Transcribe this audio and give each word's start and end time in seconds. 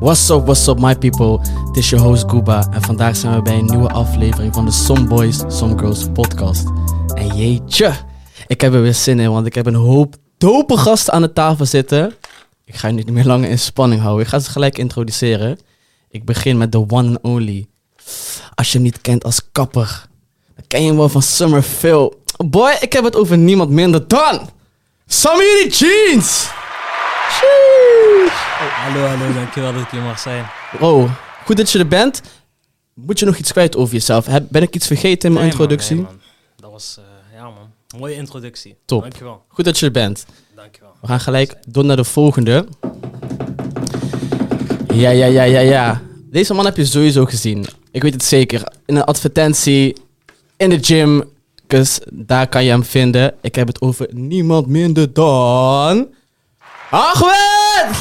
What's 0.00 0.30
up, 0.30 0.44
what's 0.44 0.68
up, 0.68 0.78
my 0.78 0.96
people? 0.96 1.40
Het 1.66 1.76
is 1.76 1.90
je 1.90 1.98
host 1.98 2.30
Gooba 2.30 2.68
en 2.70 2.82
vandaag 2.82 3.16
zijn 3.16 3.34
we 3.34 3.42
bij 3.42 3.58
een 3.58 3.64
nieuwe 3.64 3.88
aflevering 3.88 4.54
van 4.54 4.64
de 4.64 4.70
Some 4.70 5.06
Boys, 5.06 5.38
Some 5.48 5.78
Girls 5.78 6.06
podcast. 6.12 6.66
En 7.14 7.36
jeetje, 7.36 7.94
ik 8.46 8.60
heb 8.60 8.74
er 8.74 8.82
weer 8.82 8.94
zin 8.94 9.20
in, 9.20 9.30
want 9.30 9.46
ik 9.46 9.54
heb 9.54 9.66
een 9.66 9.74
hoop 9.74 10.14
dope 10.36 10.76
gasten 10.76 11.12
aan 11.12 11.22
de 11.22 11.32
tafel 11.32 11.66
zitten. 11.66 12.14
Ik 12.64 12.74
ga 12.74 12.88
je 12.88 12.94
niet 12.94 13.10
meer 13.10 13.24
langer 13.24 13.50
in 13.50 13.58
spanning 13.58 14.00
houden. 14.00 14.24
Ik 14.24 14.30
ga 14.30 14.38
ze 14.38 14.50
gelijk 14.50 14.78
introduceren. 14.78 15.58
Ik 16.10 16.24
begin 16.24 16.58
met 16.58 16.72
de 16.72 16.84
one 16.88 17.08
and 17.08 17.22
only. 17.22 17.66
Als 18.54 18.66
je 18.66 18.72
hem 18.72 18.82
niet 18.82 19.00
kent 19.00 19.24
als 19.24 19.48
kapper, 19.52 20.06
dan 20.54 20.64
ken 20.66 20.82
je 20.82 20.88
hem 20.88 20.96
wel 20.96 21.08
van 21.08 21.22
Summer 21.22 21.62
Phil. 21.62 22.22
Boy, 22.36 22.76
ik 22.80 22.92
heb 22.92 23.04
het 23.04 23.16
over 23.16 23.38
niemand 23.38 23.70
minder 23.70 24.08
dan... 24.08 24.50
Sammy 25.06 25.68
Jeans! 25.70 26.50
Hallo, 28.84 29.06
hallo, 29.06 29.32
dankjewel 29.32 29.72
dat 29.72 29.82
ik 29.82 29.88
hier 29.88 30.02
mag 30.02 30.18
zijn. 30.18 30.46
Bro, 30.78 31.08
goed 31.44 31.56
dat 31.56 31.70
je 31.70 31.78
er 31.78 31.88
bent. 31.88 32.22
Moet 32.94 33.18
je 33.18 33.26
nog 33.26 33.36
iets 33.36 33.52
kwijt 33.52 33.76
over 33.76 33.94
jezelf? 33.94 34.26
Heb, 34.26 34.44
ben 34.48 34.62
ik 34.62 34.74
iets 34.74 34.86
vergeten 34.86 35.28
in 35.28 35.34
mijn 35.34 35.46
Nee, 35.46 35.56
man, 35.56 35.60
introductie? 35.68 35.96
nee, 35.96 36.04
man. 36.04 36.20
Dat 36.56 36.70
was, 36.70 36.98
eh, 36.98 37.38
ja 37.38 37.42
man, 37.44 38.00
mooie 38.00 38.14
introductie. 38.14 38.76
Top. 38.84 39.00
Dankjewel, 39.02 39.42
Goed 39.48 39.64
dat 39.64 39.78
je 39.78 39.86
er 39.86 39.92
bent. 39.92 40.26
dankjewel. 40.56 40.92
We 41.00 41.06
gaan 41.06 41.20
gelijk 41.20 41.54
door 41.68 41.84
naar 41.84 41.96
de 41.96 42.04
volgende. 42.04 42.66
Ja, 44.94 45.10
ja, 45.10 45.26
ja, 45.26 45.42
ja, 45.42 45.60
ja. 45.60 46.00
Deze 46.30 46.54
man 46.54 46.64
heb 46.64 46.76
je 46.76 46.84
sowieso 46.84 47.24
gezien. 47.24 47.66
Ik 47.90 48.02
weet 48.02 48.12
het 48.12 48.24
zeker. 48.24 48.72
In 48.86 48.96
een 48.96 49.04
advertentie, 49.04 49.96
in 50.56 50.70
de 50.70 50.78
gym. 50.84 51.24
Dus 51.66 52.00
daar 52.12 52.48
kan 52.48 52.64
je 52.64 52.70
hem 52.70 52.84
vinden. 52.84 53.34
Ik 53.40 53.54
heb 53.54 53.66
het 53.66 53.80
over 53.80 54.06
niemand 54.12 54.66
minder 54.66 55.12
dan... 55.12 56.08
Ahmed! 56.90 57.96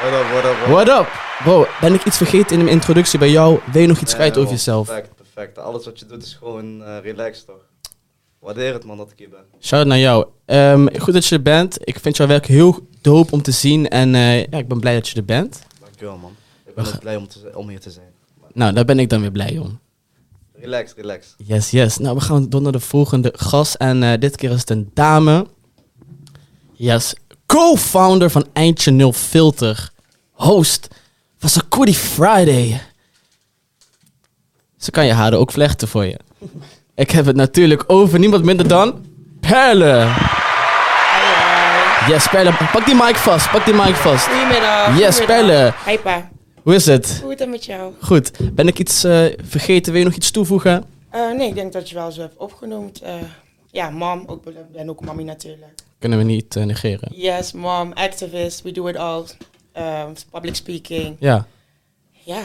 What 0.00 0.12
up, 0.12 0.30
what 0.32 0.44
up, 0.44 0.56
what 0.58 0.68
up? 0.68 0.86
What 0.86 1.00
up? 1.00 1.08
Bro, 1.44 1.66
ben 1.80 1.94
ik 1.94 2.04
iets 2.04 2.16
vergeten 2.16 2.56
in 2.58 2.64
mijn 2.64 2.74
introductie 2.74 3.18
bij 3.18 3.30
jou? 3.30 3.60
Wil 3.72 3.82
je 3.82 3.88
nog 3.88 4.00
iets 4.00 4.12
Nee, 4.12 4.20
kwijt 4.20 4.36
over 4.36 4.50
jezelf? 4.50 4.86
Perfect, 4.86 5.14
perfect. 5.16 5.58
Alles 5.58 5.84
wat 5.84 5.98
je 5.98 6.06
doet 6.06 6.22
is 6.22 6.34
gewoon 6.34 6.82
eh 6.84 6.96
relaxed 7.02 7.46
toch? 7.46 7.66
Waardeer 8.38 8.72
het 8.72 8.84
man 8.84 8.96
dat 8.96 9.10
ik 9.10 9.18
hier 9.18 9.28
ben. 9.28 9.38
Shout 9.60 9.80
out 9.80 9.86
naar 9.86 9.98
jou. 9.98 10.26
Ehm, 10.44 10.86
goed 10.98 11.14
dat 11.14 11.26
je 11.26 11.34
er 11.34 11.42
bent. 11.42 11.78
Ik 11.80 11.98
vind 12.00 12.16
jouw 12.16 12.26
werk 12.26 12.46
heel 12.46 12.86
dope 13.00 13.32
om 13.32 13.42
te 13.42 13.50
zien. 13.50 13.88
En 13.88 14.14
eh, 14.14 14.44
ja, 14.44 14.58
ik 14.58 14.68
ben 14.68 14.80
blij 14.80 14.94
dat 14.94 15.08
je 15.08 15.16
er 15.16 15.24
bent. 15.24 15.62
Dankjewel 15.80 16.16
man. 16.16 16.36
Ik 16.66 16.74
ben 16.74 16.86
ook 16.86 16.98
blij 16.98 17.16
om, 17.16 17.28
te, 17.28 17.50
om 17.54 17.68
hier 17.68 17.80
te 17.80 17.90
zijn. 17.90 18.12
Nou, 18.52 18.72
daar 18.72 18.84
ben 18.84 18.98
ik 18.98 19.08
dan 19.08 19.20
weer 19.20 19.32
blij 19.32 19.58
om. 19.58 19.80
Relax, 20.54 20.92
relax. 20.96 21.34
Yes, 21.36 21.70
yes. 21.70 21.98
Nou, 21.98 22.14
we 22.14 22.20
gaan 22.20 22.48
door 22.48 22.62
naar 22.62 22.72
de 22.72 22.80
volgende 22.80 23.32
gast. 23.36 23.74
En 23.74 24.02
eh, 24.02 24.20
dit 24.20 24.36
keer 24.36 24.50
is 24.50 24.60
het 24.60 24.70
een 24.70 24.90
dame. 24.94 25.46
Yes. 26.72 27.14
Co-founder 27.58 28.30
van 28.30 28.46
Eindje 28.52 28.90
Nul 28.90 29.12
Filter. 29.12 29.90
Host 30.32 30.88
van 31.38 31.48
Sakudi 31.48 31.94
Friday. 31.94 32.80
Ze 34.76 34.90
kan 34.90 35.06
je 35.06 35.12
haren 35.12 35.38
ook 35.38 35.52
vlechten 35.52 35.88
voor 35.88 36.04
je. 36.04 36.18
Ik 36.94 37.10
heb 37.10 37.26
het 37.26 37.36
natuurlijk 37.36 37.84
over 37.86 38.18
niemand 38.18 38.44
minder 38.44 38.68
dan... 38.68 39.06
Perle. 39.40 40.14
Yes, 42.08 42.28
Perle. 42.28 42.52
Pak 42.72 42.84
die 42.86 42.94
mic 42.94 43.16
vast. 43.16 43.50
Pak 43.50 43.64
die 43.64 43.74
mic 43.74 43.94
vast. 43.94 44.26
Goedemiddag. 44.26 44.98
Yes. 44.98 45.24
Pelle. 45.24 45.74
Hi 45.86 45.98
pa. 45.98 46.30
Hoe 46.62 46.74
is 46.74 46.86
het? 46.86 47.20
Hoe 47.22 47.32
is 47.32 47.38
het 47.38 47.48
met 47.48 47.64
jou? 47.64 47.92
Goed. 48.00 48.30
Ben 48.54 48.68
ik 48.68 48.78
iets 48.78 49.04
eh, 49.04 49.24
vergeten? 49.42 49.92
Wil 49.92 50.00
je 50.00 50.06
nog 50.06 50.16
iets 50.16 50.30
toevoegen? 50.30 50.84
Eh, 51.10 51.30
nee, 51.36 51.48
ik 51.48 51.54
denk 51.54 51.72
dat 51.72 51.88
je 51.88 51.94
wel 51.94 52.12
zo 52.12 52.20
hebt 52.20 52.36
opgenoemd. 52.36 53.00
Eh, 53.00 53.14
ja, 53.70 53.90
mom. 53.90 54.22
Ook, 54.26 54.46
ik 54.46 54.72
ben 54.72 54.88
ook 54.88 55.04
mommy 55.04 55.22
natuurlijk. 55.22 55.86
Kunnen 55.98 56.18
we 56.18 56.24
niet 56.24 56.56
eh, 56.56 56.64
negeren. 56.64 57.08
Yes, 57.14 57.52
mom, 57.52 57.92
activist. 57.92 58.62
We 58.62 58.72
do 58.72 58.86
it 58.86 58.96
all. 58.96 59.24
Um, 59.78 60.12
public 60.30 60.54
speaking. 60.54 61.16
Ja. 61.18 61.46
Ja, 62.24 62.42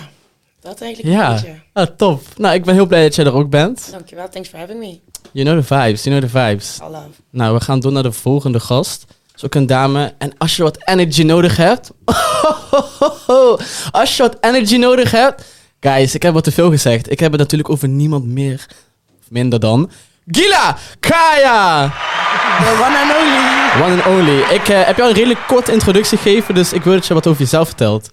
dat 0.60 0.82
eigenlijk 0.82 1.16
Ja. 1.16 1.28
een 1.30 1.34
beetje. 1.42 1.60
Ah, 1.74 1.88
top. 1.98 2.22
Nou, 2.38 2.56
ik 2.56 2.64
ben 2.64 2.74
heel 2.74 2.86
blij 2.86 3.04
dat 3.04 3.16
jij 3.16 3.26
er 3.26 3.34
ook 3.34 3.50
bent. 3.50 3.88
Dankjewel. 3.92 4.30
Thanks 4.30 4.50
for 4.50 4.60
having 4.60 4.80
me. 4.80 5.00
You 5.32 5.46
know 5.46 5.58
the 5.60 5.64
vibes, 5.76 6.04
you 6.04 6.20
know 6.20 6.32
the 6.32 6.40
vibes. 6.40 6.80
All 6.82 6.92
love. 6.92 7.08
Nou, 7.30 7.54
we 7.54 7.62
gaan 7.62 7.80
door 7.80 7.92
naar 7.92 8.04
de 8.04 8.12
volgende 8.12 8.60
gast. 8.60 9.06
Dat 9.08 9.36
is 9.36 9.46
ook 9.46 9.56
een 9.56 9.66
dame. 9.66 10.14
En 10.18 10.38
als 10.38 10.56
je 10.56 10.64
wat 10.64 10.88
energy 10.88 11.24
nodig 11.24 11.58
hebt... 11.58 11.92
als 13.92 14.18
je 14.18 14.24
wat 14.24 14.38
energy 14.42 14.78
nodig 14.78 15.12
hebt... 15.12 15.46
Guys, 15.80 16.16
ik 16.16 16.22
heb 16.24 16.34
wat 16.34 16.44
te 16.44 16.52
veel 16.52 16.70
gezegd. 16.70 17.12
Ik 17.12 17.20
heb 17.20 17.32
het 17.32 17.40
natuurlijk 17.42 17.70
over 17.70 17.88
niemand 17.88 18.26
meer 18.26 18.66
of 19.22 19.30
minder 19.30 19.60
dan... 19.60 19.92
Gila 20.28 20.78
Kaya! 21.00 21.90
The 22.60 22.72
one 22.82 22.96
and 22.98 23.12
only. 23.20 23.84
One 23.84 24.02
and 24.02 24.06
only. 24.06 24.40
Ik 24.56 24.68
eh, 24.70 24.82
heb 24.86 24.98
jou 24.98 25.10
een 25.10 25.16
redelijk 25.16 25.40
korte 25.48 25.72
introductie 25.72 26.18
gegeven, 26.18 26.56
dus 26.56 26.74
ik 26.74 26.84
wil 26.84 26.94
dat 26.94 27.06
je 27.06 27.14
wat 27.14 27.28
over 27.28 27.42
jezelf 27.42 27.68
vertelt. 27.68 28.10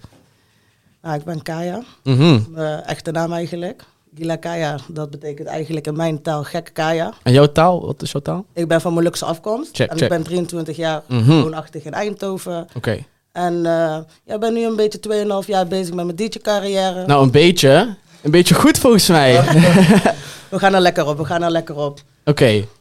Nou, 1.03 1.17
ik 1.19 1.25
ben 1.25 1.43
Kaya. 1.43 1.83
Mhm. 2.05 2.41
Mijn 2.49 2.83
echte 2.83 3.11
naam 3.11 3.33
eigenlijk. 3.33 3.83
Gila 4.17 4.37
Kaya, 4.37 4.77
dat 4.89 5.11
betekent 5.11 5.49
eigenlijk 5.49 5.87
in 5.87 5.97
mijn 5.97 6.23
taal 6.23 6.45
gekke 6.45 6.71
Kaya. 6.71 7.13
En 7.23 7.33
jouw 7.33 7.47
taal? 7.53 7.87
Wat 7.87 8.03
is 8.03 8.11
jouw 8.13 8.21
taal? 8.23 8.45
Ik 8.55 8.69
ben 8.69 8.81
van 8.81 8.93
Molukse 8.93 9.25
afkomst. 9.25 9.77
Check, 9.77 9.91
en 9.91 9.97
check. 9.97 10.03
ik 10.11 10.17
ben 10.17 10.23
23 10.23 10.77
jaar 10.77 11.03
Mhm. 11.07 11.41
woonachtig 11.41 11.85
in 11.85 11.93
Eindhoven. 11.93 12.67
Oké. 12.77 12.99
En 13.33 13.55
eh, 13.57 13.99
ja, 14.25 14.35
ik 14.35 14.41
ben 14.41 14.53
nu 14.53 14.65
een 14.65 14.77
beetje 14.77 15.01
2,5 15.01 15.47
jaar 15.47 15.67
bezig 15.67 15.95
met 15.95 16.05
mijn 16.05 16.17
DJ-carrière. 16.17 17.07
Nou, 17.07 17.23
een 17.23 17.31
beetje. 17.31 17.95
Een 18.23 18.31
beetje 18.31 18.55
goed 18.55 18.79
volgens 18.79 19.07
mij. 19.09 19.41
Oké, 20.51 20.55
We 20.55 20.59
gaan 20.59 20.75
er 20.75 20.81
lekker 20.81 21.07
op, 21.07 21.17
we 21.19 21.25
gaan 21.25 21.43
er 21.43 21.51
lekker 21.51 21.77
op. 21.77 22.01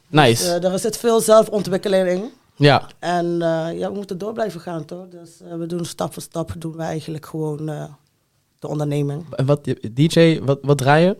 nice. 0.08 0.54
Eh, 0.56 0.72
er 0.72 0.80
zit 0.80 0.98
veel 0.98 1.20
zelfontwikkeling 1.20 2.08
in. 2.10 2.32
ja, 2.56 2.88
En 3.00 3.42
eh, 3.42 3.80
ja, 3.80 3.90
we 3.90 3.96
moeten 3.96 4.18
door 4.18 4.34
blijven 4.34 4.62
gaan, 4.62 4.86
toch? 4.86 5.06
Dus 5.10 5.30
eh, 5.42 5.58
we 5.58 5.66
doen 5.66 5.86
stap 5.86 6.14
voor 6.14 6.22
stap, 6.22 6.52
doen 6.58 6.76
we 6.76 6.84
eigenlijk 6.84 7.26
gewoon 7.26 7.70
eh, 7.70 7.84
de 8.60 8.68
onderneming. 8.68 9.26
en 9.36 9.46
wat, 9.46 9.60
DJ, 9.92 10.40
wat, 10.44 10.60
wat 10.62 10.78
draai 10.78 11.06
je? 11.06 11.18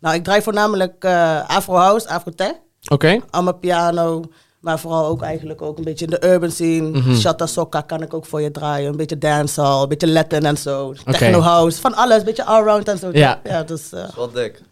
Nou, 0.00 0.14
ik 0.14 0.24
draai 0.24 0.42
voornamelijk 0.42 1.04
eh 1.04 1.48
Afro 1.48 1.74
House, 1.74 2.08
Afro 2.08 2.30
Tech. 2.30 2.52
Oké. 2.88 3.20
allemaal 3.30 3.54
piano. 3.54 4.22
Maar 4.60 4.78
vooral 4.78 5.06
ook 5.06 5.22
eigenlijk 5.22 5.62
ook 5.62 5.78
een 5.78 5.84
beetje 5.84 6.04
in 6.04 6.10
de 6.10 6.26
urban 6.26 6.50
scene. 6.50 6.88
Mhm. 6.88 7.14
Shatta 7.14 7.46
Sokka 7.46 7.80
kan 7.80 8.02
ik 8.02 8.14
ook 8.14 8.26
voor 8.26 8.40
je 8.40 8.50
draaien. 8.50 8.90
Een 8.90 8.96
beetje 8.96 9.18
dancehall, 9.18 9.82
een 9.82 9.88
beetje 9.88 10.08
Latin 10.08 10.44
en 10.44 10.56
zo. 10.56 10.92
Techno 11.04 11.40
house, 11.40 11.80
van 11.80 11.94
alles. 11.94 12.18
Een 12.18 12.24
beetje 12.24 12.44
allround 12.44 12.88
en 12.88 12.98
zo. 12.98 13.08
Ja. 13.12 13.40
ja 13.44 13.62
dus 13.62 13.92
uh, 13.92 14.00
Dat 14.00 14.08
is 14.08 14.14
wel 14.14 14.30
dik. 14.30 14.62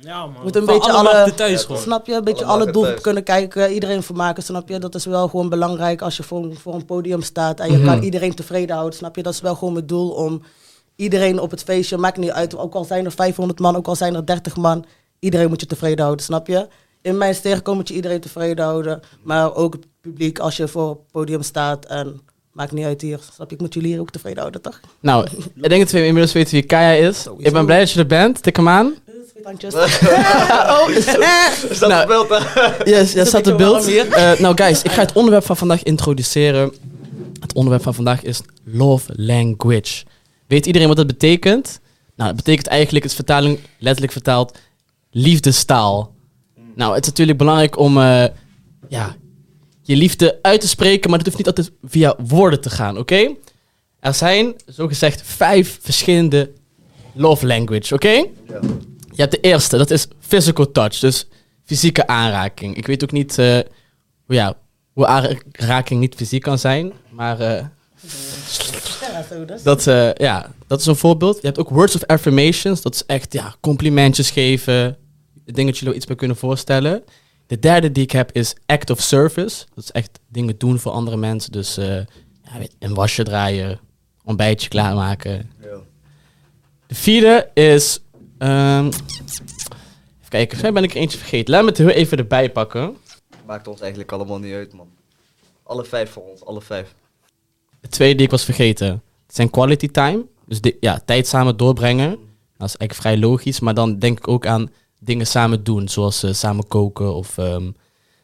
Ja 0.00 0.26
man, 0.26 0.42
Moet 0.42 0.56
een 0.56 0.64
Van 0.64 0.74
beetje 0.74 0.92
alle 0.92 0.98
alle- 1.08 1.12
markten 1.12 1.34
thuis 1.36 1.60
Ja, 1.60 1.66
gewoon. 1.66 1.80
snap 1.82 2.06
je? 2.06 2.14
Een 2.14 2.24
beetje 2.24 2.44
alle 2.44 2.58
doelgroepen 2.58 2.88
thuis. 2.90 3.02
kunnen 3.02 3.22
kijken. 3.22 3.72
Iedereen 3.72 4.02
vermaken, 4.02 4.42
snap 4.42 4.68
je? 4.68 4.78
Dat 4.78 4.94
is 4.94 5.04
wel 5.04 5.28
gewoon 5.28 5.48
belangrijk 5.48 6.02
als 6.02 6.16
je 6.16 6.22
voor, 6.22 6.42
een- 6.44 6.56
voor 6.58 6.74
een 6.74 6.84
podium 6.84 7.22
staat. 7.22 7.60
En 7.60 7.70
je 7.70 7.76
Mhm. 7.78 7.86
kan 7.86 8.02
iedereen 8.02 8.34
tevreden 8.34 8.76
houden, 8.76 8.98
snap 8.98 9.16
je? 9.16 9.22
Dat 9.22 9.32
is 9.32 9.40
wel 9.40 9.54
gewoon 9.54 9.72
mijn 9.72 9.86
doel 9.86 10.10
om 10.10 10.42
iedereen 10.96 11.40
op 11.40 11.50
het 11.50 11.62
feestje, 11.62 11.96
maakt 11.96 12.16
niet 12.16 12.30
uit. 12.30 12.56
Ook 12.56 12.74
al 12.74 12.84
zijn 12.84 13.04
er 13.04 13.12
500 13.12 13.58
man, 13.60 13.76
ook 13.76 13.86
al 13.86 13.96
zijn 13.96 14.14
er 14.14 14.26
30 14.26 14.56
man. 14.56 14.84
Iedereen 15.18 15.48
moet 15.48 15.60
je 15.60 15.66
tevreden 15.66 16.04
houden, 16.04 16.24
snap 16.24 16.46
je? 16.46 16.68
In 17.02 17.18
mijn 17.18 17.34
stereokom 17.34 17.76
moet 17.76 17.88
je 17.88 17.94
iedereen 17.94 18.20
tevreden 18.20 18.64
houden. 18.64 19.00
Maar 19.22 19.54
ook 19.54 19.72
het 19.72 19.86
publiek 20.00 20.38
als 20.38 20.56
je 20.56 20.68
voor 20.68 20.88
het 20.88 21.10
podium 21.10 21.42
staat. 21.42 21.84
En 21.84 22.20
maakt 22.52 22.72
niet 22.72 22.84
uit 22.84 23.00
hier, 23.00 23.20
snap 23.32 23.48
je? 23.48 23.54
Ik 23.54 23.60
moet 23.60 23.74
jullie 23.74 23.90
hier 23.92 24.00
ook 24.00 24.10
tevreden 24.10 24.38
houden, 24.38 24.60
toch? 24.60 24.80
Nou, 25.00 25.26
ik 25.54 25.68
denk 25.68 25.82
dat 25.82 25.90
we 25.90 26.04
inmiddels 26.06 26.32
weten 26.32 26.52
wie 26.52 26.62
Kaya 26.62 27.08
is. 27.08 27.26
Ik 27.38 27.52
ben 27.52 27.64
blij 27.66 27.78
dat 27.78 27.90
je 27.90 27.98
er 27.98 28.06
bent. 28.06 28.42
Tik 28.42 28.56
hem 28.56 28.68
aan. 28.68 28.94
Handjes. 29.44 29.74
oh, 30.74 30.88
Is 30.88 31.78
dat 31.78 31.88
Nou, 31.88 32.00
een 32.00 32.06
beeld? 32.06 32.42
Yes, 32.84 33.12
ja, 33.12 33.24
staat 33.24 33.46
het 33.46 33.56
beeld. 33.56 33.86
Eh, 33.88 34.32
nou, 34.38 34.56
guys, 34.56 34.82
ik 34.82 34.90
ga 34.90 35.00
het 35.00 35.12
onderwerp 35.12 35.44
van 35.44 35.56
vandaag 35.56 35.82
introduceren. 35.82 36.72
Het 37.40 37.52
onderwerp 37.52 37.82
van 37.82 37.94
vandaag 37.94 38.22
is 38.22 38.40
love 38.64 39.12
language. 39.16 40.04
Weet 40.46 40.66
iedereen 40.66 40.88
wat 40.88 40.96
dat 40.96 41.06
betekent? 41.06 41.80
Nou, 42.16 42.28
het 42.28 42.36
betekent 42.36 42.66
eigenlijk, 42.66 43.02
het 43.02 43.12
is 43.12 43.18
vertaling 43.18 43.58
letterlijk 43.78 44.12
vertaald, 44.12 44.58
liefdestaal. 45.10 46.14
Nou, 46.74 46.94
het 46.94 47.02
is 47.02 47.08
natuurlijk 47.08 47.38
belangrijk 47.38 47.78
om 47.78 47.98
eh, 47.98 48.24
ja, 48.88 49.16
je 49.82 49.96
liefde 49.96 50.38
uit 50.42 50.60
te 50.60 50.68
spreken, 50.68 51.10
maar 51.10 51.18
dat 51.18 51.26
hoeft 51.26 51.38
niet 51.38 51.56
altijd 51.56 51.72
via 51.82 52.14
woorden 52.26 52.60
te 52.60 52.70
gaan, 52.70 52.98
oké? 52.98 53.34
Er 54.00 54.14
zijn, 54.14 54.54
zogezegd, 54.66 55.22
vijf 55.24 55.78
verschillende 55.82 56.50
love 57.14 57.46
language, 57.46 57.94
oké? 57.94 58.08
Ja. 58.08 58.60
Je 59.20 59.26
hebt 59.26 59.42
de 59.42 59.48
eerste, 59.48 59.76
dat 59.76 59.90
is 59.90 60.06
physical 60.18 60.70
touch, 60.72 60.98
dus 60.98 61.26
fysieke 61.64 62.06
aanraking. 62.06 62.76
Ik 62.76 62.86
weet 62.86 63.02
ook 63.02 63.12
niet 63.12 63.38
eh, 63.38 63.58
hoe, 64.26 64.34
ja, 64.34 64.54
hoe 64.92 65.06
aanraking 65.06 66.00
niet 66.00 66.14
fysiek 66.14 66.42
kan 66.42 66.58
zijn, 66.58 66.92
maar 67.10 67.40
eh, 67.40 67.64
dat, 69.62 69.86
eh, 69.86 70.12
ja, 70.14 70.52
dat 70.66 70.80
is 70.80 70.86
een 70.86 70.96
voorbeeld. 70.96 71.36
Je 71.40 71.46
hebt 71.46 71.58
ook 71.58 71.68
words 71.68 71.94
of 71.94 72.04
affirmations, 72.06 72.82
dat 72.82 72.94
is 72.94 73.06
echt 73.06 73.32
ja, 73.32 73.54
complimentjes 73.60 74.30
geven, 74.30 74.96
dingen 75.44 75.66
dat 75.66 75.74
jullie 75.74 75.88
er 75.88 75.96
iets 75.96 76.06
bij 76.06 76.16
kunnen 76.16 76.36
voorstellen. 76.36 77.02
De 77.46 77.58
derde 77.58 77.92
die 77.92 78.02
ik 78.02 78.10
heb 78.10 78.32
is 78.32 78.54
act 78.66 78.90
of 78.90 79.00
service, 79.00 79.64
dat 79.74 79.84
is 79.84 79.90
echt 79.90 80.18
dingen 80.28 80.58
doen 80.58 80.78
voor 80.78 80.92
andere 80.92 81.16
mensen, 81.16 81.52
dus 81.52 81.76
eh, 81.76 81.86
ja, 82.42 82.58
weet, 82.58 82.76
een 82.78 82.94
wasje 82.94 83.22
draaien, 83.22 83.80
ontbijtje 84.24 84.68
klaarmaken, 84.68 85.50
Ja. 85.60 85.76
de 86.86 86.94
vierde 86.94 87.50
is. 87.54 88.00
Ehm, 88.40 88.86
even 88.86 90.28
kijken, 90.28 90.60
mij 90.60 90.72
ben 90.72 90.82
ik 90.82 90.90
er 90.90 91.00
eentje 91.00 91.18
vergeten. 91.18 91.54
Laat 91.54 91.62
me 91.62 91.68
het 91.68 91.78
heel 91.78 91.88
even 91.88 92.18
erbij 92.18 92.50
pakken. 92.50 92.96
Maakt 93.46 93.68
ons 93.68 93.80
eigenlijk 93.80 94.12
allemaal 94.12 94.38
niet 94.38 94.54
uit 94.54 94.72
man. 94.72 94.88
Alle 95.62 95.84
vijf 95.84 96.10
voor 96.10 96.22
ons, 96.22 96.44
alle 96.44 96.60
vijf. 96.60 96.94
De 97.80 97.88
tweede 97.88 98.14
die 98.14 98.24
ik 98.24 98.30
was 98.30 98.44
vergeten. 98.44 99.02
het 99.26 99.34
zijn 99.36 99.50
quality 99.50 99.88
time. 99.88 100.24
Dus 100.46 100.60
ja, 100.80 101.00
tijd 101.04 101.26
samen 101.26 101.56
doorbrengen. 101.56 102.08
Dat 102.56 102.68
is 102.68 102.76
eigenlijk 102.76 102.94
vrij 102.94 103.18
logisch. 103.18 103.60
Maar 103.60 103.74
dan 103.74 103.98
denk 103.98 104.18
ik 104.18 104.28
ook 104.28 104.46
aan 104.46 104.70
dingen 104.98 105.26
samen 105.26 105.64
doen. 105.64 105.88
Zoals 105.88 106.22
eh, 106.22 106.32
samen 106.32 106.68
koken 106.68 107.14
of 107.14 107.38
ehm, 107.38 107.70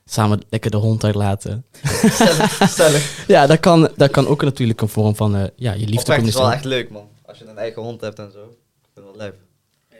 samen 0.05 0.41
lekker 0.49 0.71
de 0.71 0.77
hond 0.77 1.05
uitlaten. 1.05 1.65
Stellig, 2.11 2.61
stellig. 2.69 3.15
Ja, 3.27 3.47
dat 3.47 3.61
kan, 3.61 3.91
dat 3.97 4.11
kan 4.11 4.27
ook 4.27 4.43
natuurlijk 4.43 4.81
een 4.81 4.89
vorm 4.89 5.17
van 5.17 5.37
eh, 5.37 5.45
ja, 5.57 5.73
je 5.73 5.87
liefde 5.87 6.13
Oprecht 6.13 6.27
is 6.27 6.35
wel 6.35 6.53
echt 6.53 6.65
leuk, 6.65 6.91
man. 6.91 7.09
Als 7.27 7.39
je 7.39 7.47
een 7.47 7.59
eigen 7.59 7.83
hond 7.83 8.01
hebt 8.01 8.19
en 8.19 8.33
zo. 8.33 8.43
Ik 8.43 8.91
vind 8.95 9.07
wel 9.07 9.17
leuk. 9.17 9.35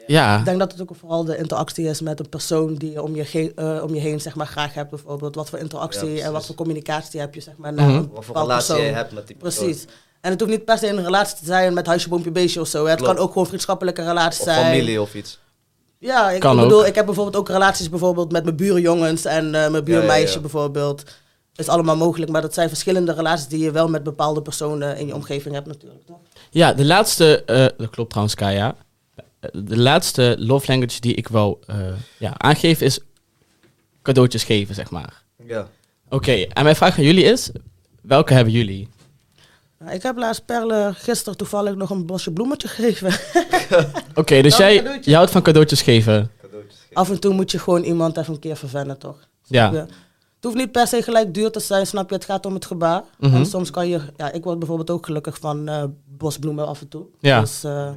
Ja, 0.07 0.39
Ik 0.39 0.45
denk 0.45 0.59
dat 0.59 0.73
het 0.73 0.81
ook 0.81 0.91
vooral 1.01 1.25
de 1.25 1.37
interactie 1.37 1.85
is 1.89 2.01
met 2.01 2.21
een 2.21 2.29
persoon 2.29 2.75
die 2.75 2.91
je 2.93 3.03
om 3.03 3.15
je, 3.15 3.25
ge- 3.25 3.53
eh, 3.55 3.83
om 3.83 3.95
je 3.95 4.01
heen 4.01 4.21
zeg 4.21 4.35
maar, 4.35 4.47
graag 4.47 4.75
hebt. 4.75 4.91
Bijvoorbeeld 4.91 5.35
wat 5.35 5.49
voor 5.51 5.59
interactie 5.59 6.11
Ja, 6.15 6.25
en 6.25 6.33
wat 6.33 6.47
voor 6.47 6.55
communicatie 6.55 7.21
heb 7.21 7.35
je 7.35 7.41
zeg 7.41 7.55
maar, 7.57 7.73
naar 7.73 7.87
Mhm. 7.89 7.97
een 7.97 8.11
Wat 8.15 8.25
voor 8.25 8.37
relatie 8.37 8.67
persoon. 8.75 8.87
je 8.87 8.93
hebt 8.93 9.13
met 9.13 9.27
die 9.27 9.37
persoon. 9.37 9.65
Precies. 9.65 9.85
En 10.21 10.31
het 10.31 10.41
hoeft 10.41 10.53
niet 10.53 10.65
per 10.65 10.79
se 10.79 10.89
een 10.89 11.05
relatie 11.05 11.37
te 11.39 11.45
zijn 11.45 11.75
met 11.75 11.87
huisje, 11.87 12.09
boompje, 12.09 12.31
beestje 12.31 12.61
of 12.61 12.69
zo. 12.69 12.87
Het 12.87 12.97
Klopt. 12.99 13.13
kan 13.15 13.23
ook 13.25 13.33
gewoon 13.33 13.47
vriendschappelijke 13.47 14.03
relaties 14.05 14.41
Of 14.41 14.47
zijn. 14.53 14.65
familie 14.65 15.01
of 15.01 15.15
iets. 15.15 15.39
Ja, 15.99 16.31
ik, 16.31 16.41
Kan 16.41 16.57
bedoel, 16.57 16.81
ook. 16.81 16.87
ik 16.87 16.95
heb 16.95 17.05
bijvoorbeeld 17.07 17.37
ook 17.37 17.49
relaties 17.49 17.89
bijvoorbeeld 17.89 18.33
met 18.33 18.45
mijn 18.45 18.57
buurjongens 18.57 19.25
en 19.25 19.45
eh, 19.55 19.71
mijn 19.71 19.85
buurmeisje 19.85 20.21
Ja, 20.23 20.27
ja, 20.29 20.35
ja. 20.35 20.41
bijvoorbeeld. 20.41 21.03
is 21.55 21.69
allemaal 21.69 21.97
mogelijk, 21.97 22.31
maar 22.31 22.43
dat 22.43 22.55
zijn 22.55 22.69
verschillende 22.69 23.13
relaties 23.13 23.47
die 23.49 23.59
je 23.65 23.71
wel 23.71 23.89
met 23.89 24.03
bepaalde 24.03 24.43
personen 24.43 24.97
in 24.97 25.07
je 25.07 25.15
omgeving 25.15 25.55
hebt 25.55 25.67
natuurlijk, 25.67 26.07
toch? 26.07 26.17
ja 26.51 26.73
de 26.73 26.85
laatste, 26.85 27.43
eh, 27.45 27.67
dat 27.77 27.91
klopt 27.91 28.09
trouwens 28.11 28.37
Kaya. 28.37 28.75
De 29.53 29.79
laatste 29.79 30.37
love 30.39 30.67
language 30.67 31.01
die 31.01 31.15
ik 31.15 31.29
wil 31.29 31.61
eh, 31.67 31.77
ja, 32.19 32.33
aangeven 32.37 32.87
is 32.87 33.01
cadeautjes 34.03 34.45
geven, 34.45 34.75
zeg 34.75 34.91
maar. 34.91 35.23
Ja. 35.47 35.69
Oké, 36.09 36.33
en 36.33 36.63
mijn 36.63 36.77
vraag 36.77 36.99
aan 36.99 37.05
jullie 37.05 37.25
is, 37.25 37.51
welke 38.03 38.33
hebben 38.33 38.53
jullie? 38.53 38.89
Nou, 39.79 39.93
ik 39.93 40.03
heb 40.03 40.17
laatst 40.17 40.45
Perle 40.45 40.93
gisteren 40.95 41.39
toevallig 41.39 41.75
nog 41.75 41.91
een 41.91 42.07
bosje 42.07 42.33
bloemetje 42.33 42.69
gegeven. 42.69 43.13
Oké, 44.15 44.43
dus 44.43 44.57
jij, 44.57 45.01
houdt 45.05 45.31
van 45.31 45.43
cadeautjes 45.43 45.83
geven. 45.83 46.31
Cadeautjes 46.41 46.81
geven. 46.81 46.97
Af 46.97 47.11
en 47.11 47.21
toe 47.21 47.35
moet 47.35 47.51
je 47.51 47.59
gewoon 47.59 47.83
iemand 47.83 48.17
even 48.17 48.35
een 48.35 48.41
keer 48.41 48.57
verwennen, 48.57 48.99
toch? 48.99 49.29
Ja. 49.45 49.73
Ja. 49.73 49.87
Het 50.37 50.45
hoeft 50.45 50.57
niet 50.57 50.73
per 50.73 50.87
se 50.87 51.03
gelijk 51.03 51.35
duur 51.35 51.51
te 51.51 51.61
zijn, 51.61 51.87
snap 51.87 52.09
je? 52.09 52.15
Het 52.15 52.25
gaat 52.25 52.47
om 52.47 52.55
het 52.55 52.67
gebaar. 52.67 53.03
Mhm. 53.19 53.35
En 53.35 53.47
soms 53.47 53.71
kan 53.71 53.89
je... 53.89 54.01
Ja, 54.17 54.33
ik 54.33 54.45
word 54.45 54.59
bijvoorbeeld 54.59 54.91
ook 54.91 55.07
gelukkig 55.07 55.39
van 55.39 55.69
eh, 55.69 55.85
bosbloemen 56.05 56.67
af 56.67 56.81
en 56.81 56.89
toe. 56.89 57.07
Ja. 57.21 57.41
Dus 57.41 57.65
eh, 57.65 57.87
het 57.87 57.97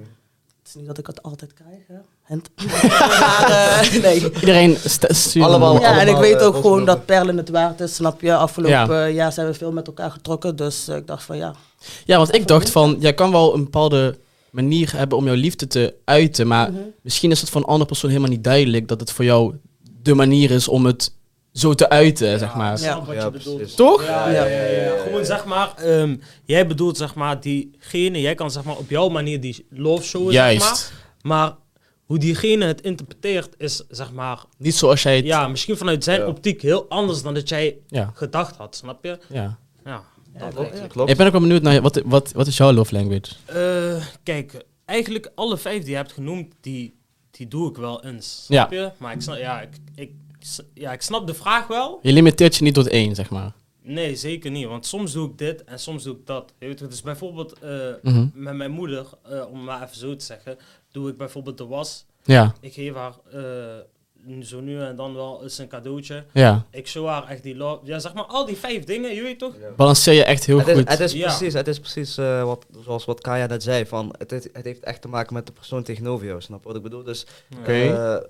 is 0.69 0.75
niet 0.75 0.85
dat 0.87 0.97
ik 0.97 1.07
het 1.07 1.23
altijd 1.23 1.53
krijg, 1.53 1.79
hè. 1.87 1.95
Maar, 2.67 3.49
eh, 3.49 4.01
nee. 4.01 4.23
Iedereen 4.33 4.77
stuurt 5.07 5.45
Allemaal- 5.45 5.79
Ja, 5.81 5.87
en 5.91 5.93
ik 5.93 6.01
allemaal, 6.01 6.21
weet 6.21 6.39
eh, 6.41 6.45
ook 6.47 6.55
gewoon 6.55 6.85
dat 6.85 7.05
Perlen 7.05 7.37
het 7.37 7.49
waard 7.49 7.79
is, 7.79 7.95
snap 7.95 8.21
je? 8.21 8.35
Afgelopen 8.35 8.95
Ja. 8.97 9.07
jaar 9.07 9.33
zijn 9.33 9.47
we 9.47 9.53
veel 9.53 9.71
met 9.71 9.87
elkaar 9.87 10.11
getrokken, 10.11 10.55
dus 10.55 10.87
eh, 10.87 10.95
ik 10.95 11.07
dacht 11.07 11.23
van 11.23 11.37
ja. 11.37 11.53
Ja, 12.05 12.17
want 12.17 12.35
ik 12.35 12.47
dacht 12.47 12.69
van, 12.69 12.95
jij 12.99 13.13
kan 13.13 13.31
wel 13.31 13.53
een 13.53 13.63
bepaalde 13.63 14.17
manier 14.49 14.91
hebben 14.97 15.17
om 15.17 15.25
jouw 15.25 15.35
liefde 15.35 15.67
te 15.67 15.93
uiten, 16.05 16.47
maar 16.47 16.71
Mhm. 16.71 16.81
misschien 17.01 17.31
is 17.31 17.39
het 17.41 17.49
voor 17.49 17.61
een 17.61 17.67
andere 17.67 17.85
persoon 17.89 18.09
helemaal 18.09 18.31
niet 18.31 18.43
duidelijk 18.43 18.87
dat 18.87 18.99
het 18.99 19.11
voor 19.11 19.25
jou 19.25 19.55
de 20.01 20.13
manier 20.13 20.51
is 20.51 20.67
om 20.67 20.85
het 20.85 21.11
zo 21.59 21.73
te 21.73 21.89
uiten, 21.89 22.39
zeg 22.39 22.55
maar. 22.55 22.79
Ja. 22.79 23.05
wat 23.05 23.15
Ja, 23.15 23.23
je 23.25 23.31
bedoelt. 23.31 23.75
Toch? 23.75 24.05
Ja, 24.05 24.29
ja, 24.29 24.45
ja, 24.45 24.61
ja, 24.65 24.81
ja. 24.95 24.97
Gewoon 25.03 25.25
zeg 25.25 25.45
maar, 25.45 25.73
ehm, 25.75 26.15
jij 26.45 26.67
bedoelt 26.67 26.97
zeg 26.97 27.15
maar 27.15 27.39
diegene, 27.41 28.21
jij 28.21 28.35
kan 28.35 28.51
zeg 28.51 28.63
maar 28.63 28.77
op 28.77 28.89
jouw 28.89 29.09
manier 29.09 29.41
die 29.41 29.65
love 29.69 30.03
showen, 30.03 30.33
zeg 30.33 30.41
maar. 30.43 30.51
Juist. 30.53 30.91
Maar 31.21 31.55
hoe 32.05 32.17
diegene 32.17 32.65
het 32.65 32.81
interpreteert 32.81 33.49
is 33.57 33.83
zeg 33.89 34.11
maar, 34.11 34.43
Niet 34.57 34.75
zoals 34.75 35.03
jij 35.03 35.15
het... 35.15 35.25
ja, 35.25 35.47
misschien 35.47 35.77
vanuit 35.77 36.03
zijn 36.03 36.19
Ja. 36.19 36.27
optiek 36.27 36.61
heel 36.61 36.85
anders 36.89 37.21
dan 37.21 37.33
dat 37.33 37.49
jij 37.49 37.77
Ja. 37.87 38.11
gedacht 38.13 38.55
had, 38.55 38.75
snap 38.75 39.03
je? 39.03 39.17
ja. 39.29 39.57
Ja. 39.85 40.03
Ja, 40.37 40.47
Klopt, 40.47 40.87
klopt. 40.87 41.09
Ik 41.09 41.17
ben 41.17 41.25
ook 41.25 41.31
wel 41.31 41.41
benieuwd 41.41 41.61
naar, 41.61 41.81
wat, 41.81 42.01
wat, 42.05 42.31
wat 42.31 42.47
is 42.47 42.57
jouw 42.57 42.71
love 42.71 42.93
language? 42.93 43.31
Eh, 43.45 44.05
kijk, 44.23 44.63
eigenlijk 44.85 45.31
alle 45.35 45.57
vijf 45.57 45.81
die 45.81 45.89
je 45.89 45.95
hebt 45.95 46.11
genoemd, 46.11 46.53
die, 46.61 46.95
die 47.31 47.47
doe 47.47 47.69
ik 47.69 47.75
wel 47.77 48.03
eens. 48.03 48.45
Ja. 48.47 48.57
Snap 48.67 48.71
je? 48.71 48.91
Maar 48.97 49.13
ik 49.13 49.21
snap, 49.21 49.37
ja, 49.37 49.61
ik, 49.61 49.69
ik, 49.95 50.11
ja, 50.73 50.91
ik 50.93 51.01
snap 51.01 51.27
de 51.27 51.33
vraag 51.33 51.67
wel. 51.67 51.99
Je 52.01 52.13
limiteert 52.13 52.55
je 52.55 52.63
niet 52.63 52.73
tot 52.73 52.87
één, 52.87 53.15
zeg 53.15 53.29
maar. 53.29 53.51
Nee, 53.81 54.15
zeker 54.15 54.51
niet. 54.51 54.65
Want 54.67 54.85
soms 54.85 55.11
doe 55.13 55.29
ik 55.29 55.37
dit 55.37 55.63
en 55.63 55.79
soms 55.79 56.03
doe 56.03 56.15
ik 56.15 56.25
dat. 56.25 56.53
Je 56.59 56.65
weet, 56.67 56.79
het, 56.79 56.89
dus 56.89 57.01
bijvoorbeeld 57.01 57.59
eh, 57.59 57.69
Mhm. 58.01 58.27
met 58.33 58.53
mijn 58.53 58.71
moeder, 58.71 59.05
eh, 59.29 59.45
om 59.51 59.63
maar 59.63 59.83
even 59.83 59.97
zo 59.97 60.15
te 60.15 60.25
zeggen, 60.25 60.57
doe 60.91 61.09
ik 61.09 61.17
bijvoorbeeld 61.17 61.57
de 61.57 61.65
was. 61.65 62.05
Ja, 62.23 62.53
Ik 62.61 62.73
geef 62.73 62.93
haar 62.93 63.13
eh, 63.31 64.41
zo 64.41 64.59
nu 64.61 64.81
en 64.81 64.95
dan 64.95 65.13
wel 65.15 65.43
eens 65.43 65.57
een 65.57 65.67
cadeautje. 65.67 66.25
ja. 66.33 66.65
Ik 66.71 66.87
show 66.87 67.07
haar 67.07 67.27
echt 67.27 67.43
die 67.43 67.55
love. 67.55 67.85
Ja, 67.85 67.99
zeg 67.99 68.13
maar 68.13 68.23
al 68.23 68.45
die 68.45 68.55
vijf 68.57 68.83
dingen, 68.83 69.15
je 69.15 69.21
weet 69.21 69.39
toch? 69.39 69.53
Ja. 69.59 69.69
Balanceer 69.75 70.13
je 70.13 70.23
echt 70.23 70.45
heel 70.45 70.57
Het 70.59 70.67
is, 70.67 70.77
goed. 70.77 70.89
het 70.89 70.99
is 70.99 71.11
Ja. 71.13 71.25
precies, 71.27 71.53
het 71.53 71.67
is 71.67 71.79
precies 71.79 72.15
wat, 72.15 72.65
zoals 72.83 73.05
wat 73.05 73.21
Kaya 73.21 73.45
net 73.45 73.63
zei. 73.63 73.85
Van, 73.85 74.15
het, 74.17 74.31
het, 74.31 74.49
heeft 74.63 74.83
echt 74.83 75.01
te 75.01 75.07
maken 75.07 75.33
met 75.33 75.45
de 75.45 75.51
persoon 75.51 75.83
tegenover 75.83 76.25
jou. 76.25 76.41
Snap 76.41 76.61
je 76.61 76.67
wat 76.67 76.75
ik 76.75 76.83
bedoel? 76.83 77.03
Dus 77.03 77.25
Oké. 77.59 78.21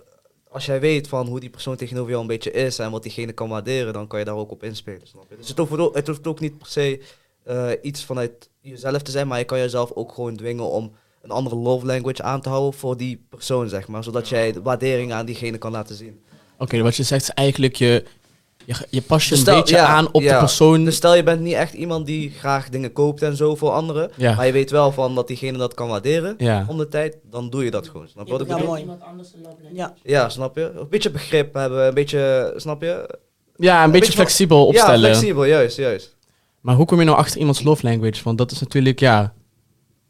Als 0.49 0.65
jij 0.65 0.79
weet 0.79 1.07
van 1.07 1.27
hoe 1.27 1.39
die 1.39 1.49
persoon 1.49 1.75
tegenover 1.75 2.09
jou 2.09 2.21
een 2.21 2.27
beetje 2.27 2.51
is 2.51 2.79
en 2.79 2.91
wat 2.91 3.03
diegene 3.03 3.31
kan 3.31 3.49
waarderen, 3.49 3.93
dan 3.93 4.07
kan 4.07 4.19
je 4.19 4.25
daar 4.25 4.35
ook 4.35 4.51
op 4.51 4.63
inspelen. 4.63 4.99
Dus 5.37 5.47
het 5.47 5.57
hoeft, 5.57 5.95
het 6.07 6.27
ook 6.27 6.39
niet 6.39 6.57
per 6.57 6.67
se 6.67 7.01
eh, 7.43 7.69
iets 7.81 8.03
vanuit 8.03 8.49
jezelf 8.61 9.01
te 9.01 9.11
zijn, 9.11 9.27
maar 9.27 9.39
je 9.39 9.45
kan 9.45 9.57
jezelf 9.57 9.91
ook 9.91 10.11
gewoon 10.13 10.35
dwingen 10.35 10.69
om 10.69 10.91
een 11.21 11.31
andere 11.31 11.55
love 11.55 11.85
language 11.85 12.23
aan 12.23 12.41
te 12.41 12.49
houden 12.49 12.79
voor 12.79 12.97
die 12.97 13.25
persoon, 13.29 13.69
zeg 13.69 13.87
maar. 13.87 14.03
Zodat 14.03 14.29
jij 14.29 14.51
de 14.51 14.61
waardering 14.61 15.13
aan 15.13 15.25
diegene 15.25 15.57
kan 15.57 15.71
laten 15.71 15.95
zien. 15.95 16.21
Oké, 16.57 16.81
wat 16.81 16.95
je 16.95 17.03
zegt 17.03 17.21
is 17.21 17.29
eigenlijk 17.29 17.75
je, 17.75 18.03
je, 18.65 18.75
je 18.89 19.01
pas 19.01 19.23
je 19.23 19.29
Dus 19.35 19.47
een 19.47 19.55
beetje 19.55 19.75
ja, 19.75 19.85
aan 19.85 20.07
op 20.11 20.21
de 20.21 20.37
persoon. 20.39 20.85
Dus 20.85 20.95
stel 20.95 21.15
je 21.15 21.23
bent 21.23 21.41
niet 21.41 21.53
echt 21.53 21.73
iemand 21.73 22.05
die 22.05 22.29
graag 22.31 22.69
dingen 22.69 22.91
koopt 22.93 23.21
en 23.21 23.35
zo 23.35 23.55
voor 23.55 23.71
anderen, 23.71 24.11
ja, 24.15 24.35
maar 24.35 24.45
je 24.45 24.51
weet 24.51 24.71
wel 24.71 24.91
van 24.91 25.15
dat 25.15 25.27
diegene 25.27 25.57
dat 25.57 25.73
kan 25.73 25.87
waarderen 25.87 26.35
ja. 26.37 26.65
om 26.67 26.77
de 26.77 26.87
tijd, 26.87 27.17
dan 27.29 27.49
doe 27.49 27.63
je 27.63 27.71
dat 27.71 27.87
gewoon. 27.87 28.07
Snap 28.07 28.25
je 28.25 28.31
wat 28.31 28.41
ik 28.41 28.47
Ja, 28.47 28.53
bedoel? 28.53 28.69
mooi. 28.69 28.81
Iemand 28.81 29.01
anders 29.01 29.33
een 29.33 29.41
love 29.41 29.55
language. 29.63 29.75
Ja. 29.75 29.93
Ja, 30.21 30.29
snap 30.29 30.55
je? 30.55 30.71
Een 30.77 30.89
beetje 30.89 31.11
begrip 31.11 31.53
hebben, 31.53 31.87
een 31.87 31.93
beetje, 31.93 32.53
snap 32.55 32.81
je? 32.81 33.17
ja, 33.55 33.83
een 33.83 33.91
beetje 33.91 34.11
flexibel 34.13 34.65
opstellen. 34.65 34.99
Ja, 34.99 35.15
flexibel, 35.15 35.45
juist, 35.45 35.77
juist. 35.77 36.15
Maar 36.61 36.75
hoe 36.75 36.85
kom 36.85 36.99
je 36.99 37.05
nou 37.05 37.17
achter 37.17 37.39
iemands 37.39 37.63
love 37.63 37.85
language? 37.87 38.23
Want 38.23 38.37
dat 38.37 38.51
is 38.51 38.59
natuurlijk, 38.59 38.99
ja, 38.99 39.33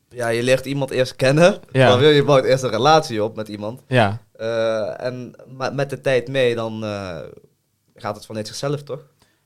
Ja, 0.09 0.27
je 0.27 0.43
leert 0.43 0.65
iemand 0.65 0.89
eerst 0.91 1.15
kennen, 1.15 1.57
Ja. 1.71 1.89
dan 1.89 1.99
wil 1.99 2.09
je 2.09 2.23
bouwt 2.23 2.43
eerst 2.45 2.63
een 2.63 2.69
relatie 2.69 3.23
op 3.23 3.35
met 3.35 3.47
iemand. 3.47 3.81
ja. 3.87 4.21
Eh, 4.35 5.05
en 5.05 5.35
met 5.73 5.89
de 5.89 6.01
tijd 6.01 6.27
mee, 6.27 6.55
dan 6.55 6.83
eh, 6.83 7.17
gaat 7.99 8.15
het 8.15 8.25
vanuit 8.25 8.47
zichzelf, 8.47 8.83
toch? 8.83 8.99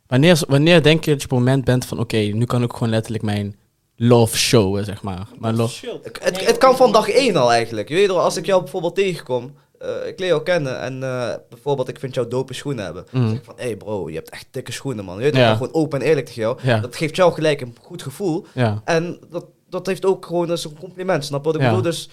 Wanneer, 0.08 0.42
wanneer 0.48 0.84
denk 0.84 1.04
je 1.06 1.12
dat 1.12 1.20
je 1.22 1.26
op 1.28 1.32
het 1.32 1.40
moment 1.40 1.66
bent 1.66 1.86
van, 1.86 2.00
oké, 2.00 2.18
nu 2.18 2.46
kan 2.46 2.64
ik 2.64 2.72
gewoon 2.74 2.90
letterlijk 2.90 3.24
mijn 3.24 3.56
love 3.96 4.38
showen, 4.38 4.86
zeg 4.86 5.02
maar. 5.02 5.28
Mijn 5.40 5.56
love... 5.56 6.00
Het, 6.04 6.20
het, 6.24 6.46
het 6.46 6.58
kan 6.58 6.76
van 6.76 6.92
dag 6.92 7.10
één 7.10 7.36
al 7.36 7.52
eigenlijk. 7.52 7.90
Je 7.90 7.96
weet 7.96 8.08
wel, 8.08 8.20
als 8.22 8.38
ik 8.38 8.46
jou 8.46 8.62
bijvoorbeeld 8.62 8.96
tegenkom, 8.96 9.54
eh, 9.80 9.90
ik 10.08 10.20
leer 10.20 10.28
jou 10.28 10.44
kennen 10.44 10.80
en 10.80 11.04
eh, 11.04 11.34
bijvoorbeeld 11.50 11.88
ik 11.88 12.00
vind 12.00 12.16
jou 12.16 12.28
dope 12.28 12.54
schoenen 12.54 12.84
hebben. 12.86 13.06
Dan 13.12 13.22
Mm. 13.22 13.30
zeg 13.30 13.38
ik 13.38 13.44
van, 13.46 13.54
hé 13.58 13.64
hey 13.64 13.78
bro, 13.78 14.10
je 14.10 14.16
hebt 14.16 14.30
echt 14.30 14.48
dikke 14.52 14.72
schoenen 14.72 15.06
man. 15.06 15.18
Je 15.18 15.24
weet 15.24 15.36
Ja. 15.36 15.54
gewoon 15.54 15.74
open 15.74 16.02
en 16.02 16.08
eerlijk 16.08 16.26
tegen 16.26 16.42
jou. 16.42 16.58
Ja. 16.62 16.80
Dat 16.80 16.96
geeft 16.96 17.16
jou 17.16 17.34
gelijk 17.34 17.62
een 17.62 17.76
goed 17.82 18.02
gevoel. 18.02 18.46
Ja. 18.54 18.82
En 18.86 19.20
dat, 19.30 19.46
dat 19.70 19.86
heeft 19.88 20.06
ook 20.06 20.26
gewoon 20.26 20.48
dat 20.48 20.58
is 20.58 20.64
een 20.64 20.80
compliment, 20.80 21.26
snap 21.26 21.40
je 21.40 21.46
wat 21.46 21.56
ik 21.56 21.62
Ja. 21.62 21.68
bedoel? 21.68 21.84
Dus 21.84 22.10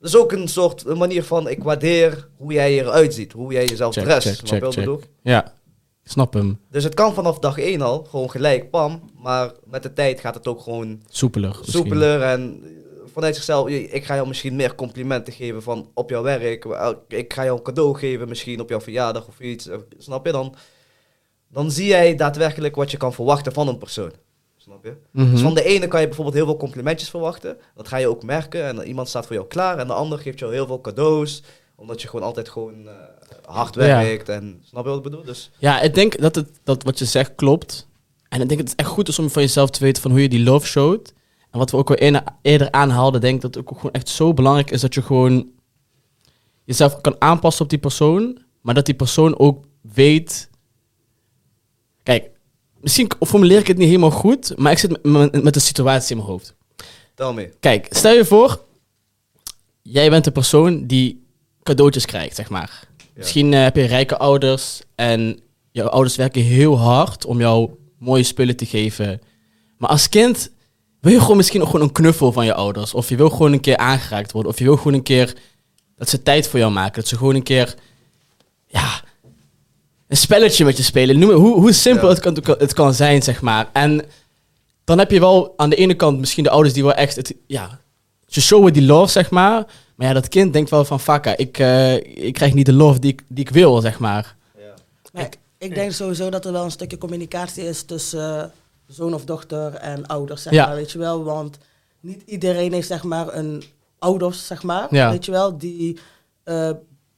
dat 0.00 0.08
is 0.10 0.16
ook 0.16 0.32
een 0.32 0.48
soort 0.48 0.86
een 0.86 0.98
manier 0.98 1.22
van, 1.24 1.48
ik 1.48 1.62
waardeer 1.62 2.28
hoe 2.36 2.52
jij 2.52 2.78
eruit 2.78 3.14
ziet, 3.14 3.32
hoe 3.32 3.52
jij 3.52 3.64
jezelf 3.66 3.94
Check, 3.94 4.04
check, 4.04 4.20
snap 4.22 4.34
check, 4.36 4.48
je 4.48 4.58
wat 4.60 4.68
ik 4.68 4.78
check. 4.78 4.84
bedoel? 4.84 5.00
Ja, 5.22 5.52
ik 6.08 6.14
snap 6.14 6.32
hem. 6.32 6.58
Dus 6.70 6.84
het 6.84 6.94
kan 6.94 7.14
vanaf 7.14 7.38
dag 7.38 7.58
één 7.58 7.80
al, 7.80 8.04
gewoon 8.10 8.30
gelijk, 8.30 8.70
pam. 8.70 9.10
Maar 9.22 9.52
met 9.64 9.82
de 9.82 9.92
tijd 9.92 10.20
gaat 10.20 10.34
het 10.34 10.48
ook 10.48 10.60
gewoon 10.60 11.02
Soepeler. 11.08 11.48
misschien. 11.48 11.72
soepeler 11.72 12.22
en 12.22 12.60
eh, 12.64 12.70
vanuit 13.12 13.34
zichzelf. 13.34 13.68
Ik 13.68 14.04
ga 14.04 14.14
jou 14.14 14.28
misschien 14.28 14.56
meer 14.56 14.74
complimenten 14.74 15.32
geven 15.32 15.62
van 15.62 15.90
op 15.94 16.10
jouw 16.10 16.22
werk. 16.22 16.64
Ik 17.08 17.32
ga 17.32 17.44
jou 17.44 17.56
een 17.56 17.62
cadeau 17.64 17.98
geven 17.98 18.28
misschien 18.28 18.60
op 18.60 18.68
jouw 18.68 18.80
verjaardag 18.80 19.28
of 19.28 19.40
iets. 19.40 19.66
eh, 19.66 19.76
Snap 19.98 20.26
je? 20.26 20.32
Dan, 20.32 20.54
dan 21.48 21.70
zie 21.70 21.86
jij 21.86 22.14
daadwerkelijk 22.14 22.76
wat 22.76 22.90
je 22.90 22.96
kan 22.96 23.12
verwachten 23.12 23.52
van 23.52 23.68
een 23.68 23.78
persoon. 23.78 24.12
Snap 24.56 24.84
je? 24.84 24.96
Mhm. 25.10 25.30
Dus 25.30 25.40
van 25.40 25.54
de 25.54 25.64
ene 25.64 25.88
kan 25.88 26.00
je 26.00 26.06
bijvoorbeeld 26.06 26.36
heel 26.36 26.46
veel 26.46 26.56
complimentjes 26.56 27.10
verwachten. 27.10 27.56
Dat 27.74 27.88
ga 27.88 27.96
je 27.96 28.08
ook 28.08 28.22
merken. 28.22 28.64
En 28.64 28.86
iemand 28.86 29.08
staat 29.08 29.26
voor 29.26 29.34
jou 29.36 29.48
klaar. 29.48 29.78
En 29.78 29.86
de 29.86 29.92
ander 29.92 30.18
geeft 30.18 30.38
jou 30.38 30.52
heel 30.52 30.66
veel 30.66 30.80
cadeaus. 30.80 31.42
Omdat 31.78 32.02
je 32.02 32.08
gewoon 32.08 32.26
altijd 32.26 32.48
gewoon 32.48 32.88
eh, 32.88 32.94
hard 33.44 33.74
Ja. 33.74 33.80
werkt. 33.80 34.28
En 34.28 34.62
snap 34.64 34.82
je 34.82 34.88
wat 34.88 34.98
ik 34.98 35.04
bedoel? 35.04 35.24
Dus 35.24 35.50
Ja, 35.58 35.80
ik 35.80 35.94
denk 35.94 36.20
dat, 36.20 36.34
het, 36.34 36.48
dat 36.64 36.82
wat 36.82 36.98
je 36.98 37.04
zegt 37.04 37.34
klopt. 37.34 37.88
En 38.28 38.40
ik 38.40 38.48
denk 38.48 38.60
dat 38.60 38.70
het 38.70 38.78
echt 38.78 38.88
goed 38.88 39.08
is 39.08 39.18
om 39.18 39.30
van 39.30 39.42
jezelf 39.42 39.70
te 39.70 39.84
weten 39.84 40.02
van 40.02 40.10
hoe 40.10 40.22
je 40.22 40.28
die 40.28 40.42
love 40.42 40.66
showt. 40.66 41.12
En 41.50 41.58
wat 41.58 41.70
we 41.70 41.76
ook 41.76 41.90
al 41.90 42.22
eerder, 42.42 42.70
aanhaalden, 42.70 43.20
denk 43.20 43.34
ik 43.34 43.40
dat 43.40 43.54
het 43.54 43.64
ook 43.64 43.76
gewoon 43.76 43.92
echt 43.92 44.08
zo 44.08 44.34
belangrijk 44.34 44.70
is 44.70 44.80
dat 44.80 44.94
je 44.94 45.02
gewoon 45.02 45.50
jezelf 46.64 47.00
kan 47.00 47.16
aanpassen 47.18 47.64
op 47.64 47.70
die 47.70 47.78
persoon. 47.78 48.42
Maar 48.60 48.74
dat 48.74 48.86
die 48.86 48.94
persoon 48.94 49.38
ook 49.38 49.64
weet... 49.80 50.50
Kijk, 52.02 52.30
misschien 52.80 53.10
formuleer 53.20 53.58
ik 53.58 53.66
het 53.66 53.76
niet 53.76 53.86
helemaal 53.86 54.10
goed, 54.10 54.56
maar 54.56 54.72
ik 54.72 54.78
zit 54.78 55.02
met, 55.02 55.42
met, 55.42 55.54
een 55.54 55.60
situatie 55.60 56.10
in 56.10 56.16
mijn 56.16 56.28
hoofd. 56.28 56.54
tel 57.14 57.32
me. 57.32 57.52
Kijk, 57.60 57.86
stel 57.90 58.12
je 58.12 58.24
voor, 58.24 58.64
jij 59.82 60.10
bent 60.10 60.24
de 60.24 60.30
persoon 60.30 60.86
die 60.86 61.26
cadeautjes 61.68 62.04
krijgt, 62.06 62.36
zeg 62.36 62.48
maar. 62.48 62.86
Misschien 63.14 63.52
eh, 63.54 63.62
heb 63.62 63.76
je 63.76 63.84
rijke 63.84 64.16
ouders 64.18 64.80
en 64.94 65.40
jouw 65.70 65.86
ouders 65.88 66.16
werken 66.16 66.42
heel 66.42 66.78
hard 66.78 67.24
om 67.24 67.38
jou 67.38 67.70
mooie 67.98 68.22
spullen 68.22 68.56
te 68.56 68.66
geven. 68.66 69.20
Maar 69.78 69.90
als 69.90 70.08
kind 70.08 70.50
wil 71.00 71.12
je 71.12 71.20
gewoon 71.20 71.36
misschien 71.36 71.60
ook 71.62 71.66
gewoon 71.66 71.86
een 71.86 71.92
knuffel 71.92 72.32
van 72.32 72.44
je 72.44 72.54
ouders. 72.54 72.94
Of 72.94 73.08
je 73.08 73.16
wil 73.16 73.30
gewoon 73.30 73.52
een 73.52 73.60
keer 73.60 73.76
aangeraakt 73.76 74.32
worden. 74.32 74.52
Of 74.52 74.58
je 74.58 74.64
wil 74.64 74.76
gewoon 74.76 74.94
een 74.94 75.02
keer 75.02 75.34
dat 75.96 76.08
ze 76.08 76.22
tijd 76.22 76.48
voor 76.48 76.58
jou 76.58 76.72
maken. 76.72 77.00
Dat 77.00 77.08
ze 77.08 77.16
gewoon 77.16 77.34
een 77.34 77.42
keer, 77.42 77.74
ja, 78.66 79.02
een 80.08 80.16
spelletje 80.16 80.64
met 80.64 80.76
je 80.76 80.82
spelen. 80.82 81.18
Noem 81.18 81.28
het, 81.28 81.38
hoe, 81.38 81.60
hoe 81.60 81.72
simpel 81.72 82.08
Ja. 82.08 82.14
het, 82.14 82.20
kan, 82.20 82.56
het 82.58 82.72
kan 82.72 82.94
zijn, 82.94 83.22
zeg 83.22 83.40
maar. 83.42 83.68
En 83.72 84.04
dan 84.84 84.98
heb 84.98 85.10
je 85.10 85.20
wel 85.20 85.52
aan 85.56 85.70
de 85.70 85.76
ene 85.76 85.94
kant 85.94 86.18
misschien 86.18 86.44
de 86.44 86.50
ouders 86.50 86.74
die 86.74 86.82
wel 86.82 86.94
echt, 86.94 87.16
het, 87.16 87.34
ja, 87.46 87.80
ze 88.26 88.40
showen 88.40 88.72
die 88.72 88.82
love, 88.82 89.12
zeg 89.12 89.30
maar. 89.30 89.66
Maar 89.98 90.06
ja, 90.06 90.12
dat 90.12 90.28
kind 90.28 90.52
denkt 90.52 90.70
wel 90.70 90.84
van, 90.84 91.00
fakka, 91.00 91.36
ik, 91.36 91.58
eh, 91.58 91.94
ik 92.26 92.34
krijg 92.34 92.54
niet 92.54 92.66
de 92.66 92.72
love 92.72 92.98
die 92.98 93.12
ik, 93.12 93.22
die 93.28 93.44
ik 93.44 93.50
wil, 93.50 93.80
zeg 93.80 93.98
maar. 93.98 94.36
Maar 95.12 95.24
ik, 95.24 95.36
ik 95.58 95.74
denk 95.74 95.92
sowieso 95.92 96.30
dat 96.30 96.44
er 96.44 96.52
wel 96.52 96.64
een 96.64 96.70
stukje 96.70 96.98
communicatie 96.98 97.64
is 97.64 97.82
tussen 97.82 98.40
eh, 98.42 98.44
zoon 98.86 99.14
of 99.14 99.24
dochter 99.24 99.74
en 99.74 100.06
ouders, 100.06 100.42
zeg 100.42 100.52
Ja. 100.52 100.66
maar, 100.66 100.74
weet 100.74 100.90
je 100.90 100.98
wel. 100.98 101.24
Want 101.24 101.58
niet 102.00 102.22
iedereen 102.26 102.72
heeft, 102.72 102.86
zeg 102.86 103.02
maar, 103.02 103.34
een 103.34 103.62
ouders, 103.98 104.46
zeg 104.46 104.62
maar, 104.62 104.86
Ja. 104.94 105.10
weet 105.10 105.24
je 105.24 105.30
wel, 105.30 105.58
die 105.58 105.98
eh, 106.44 106.70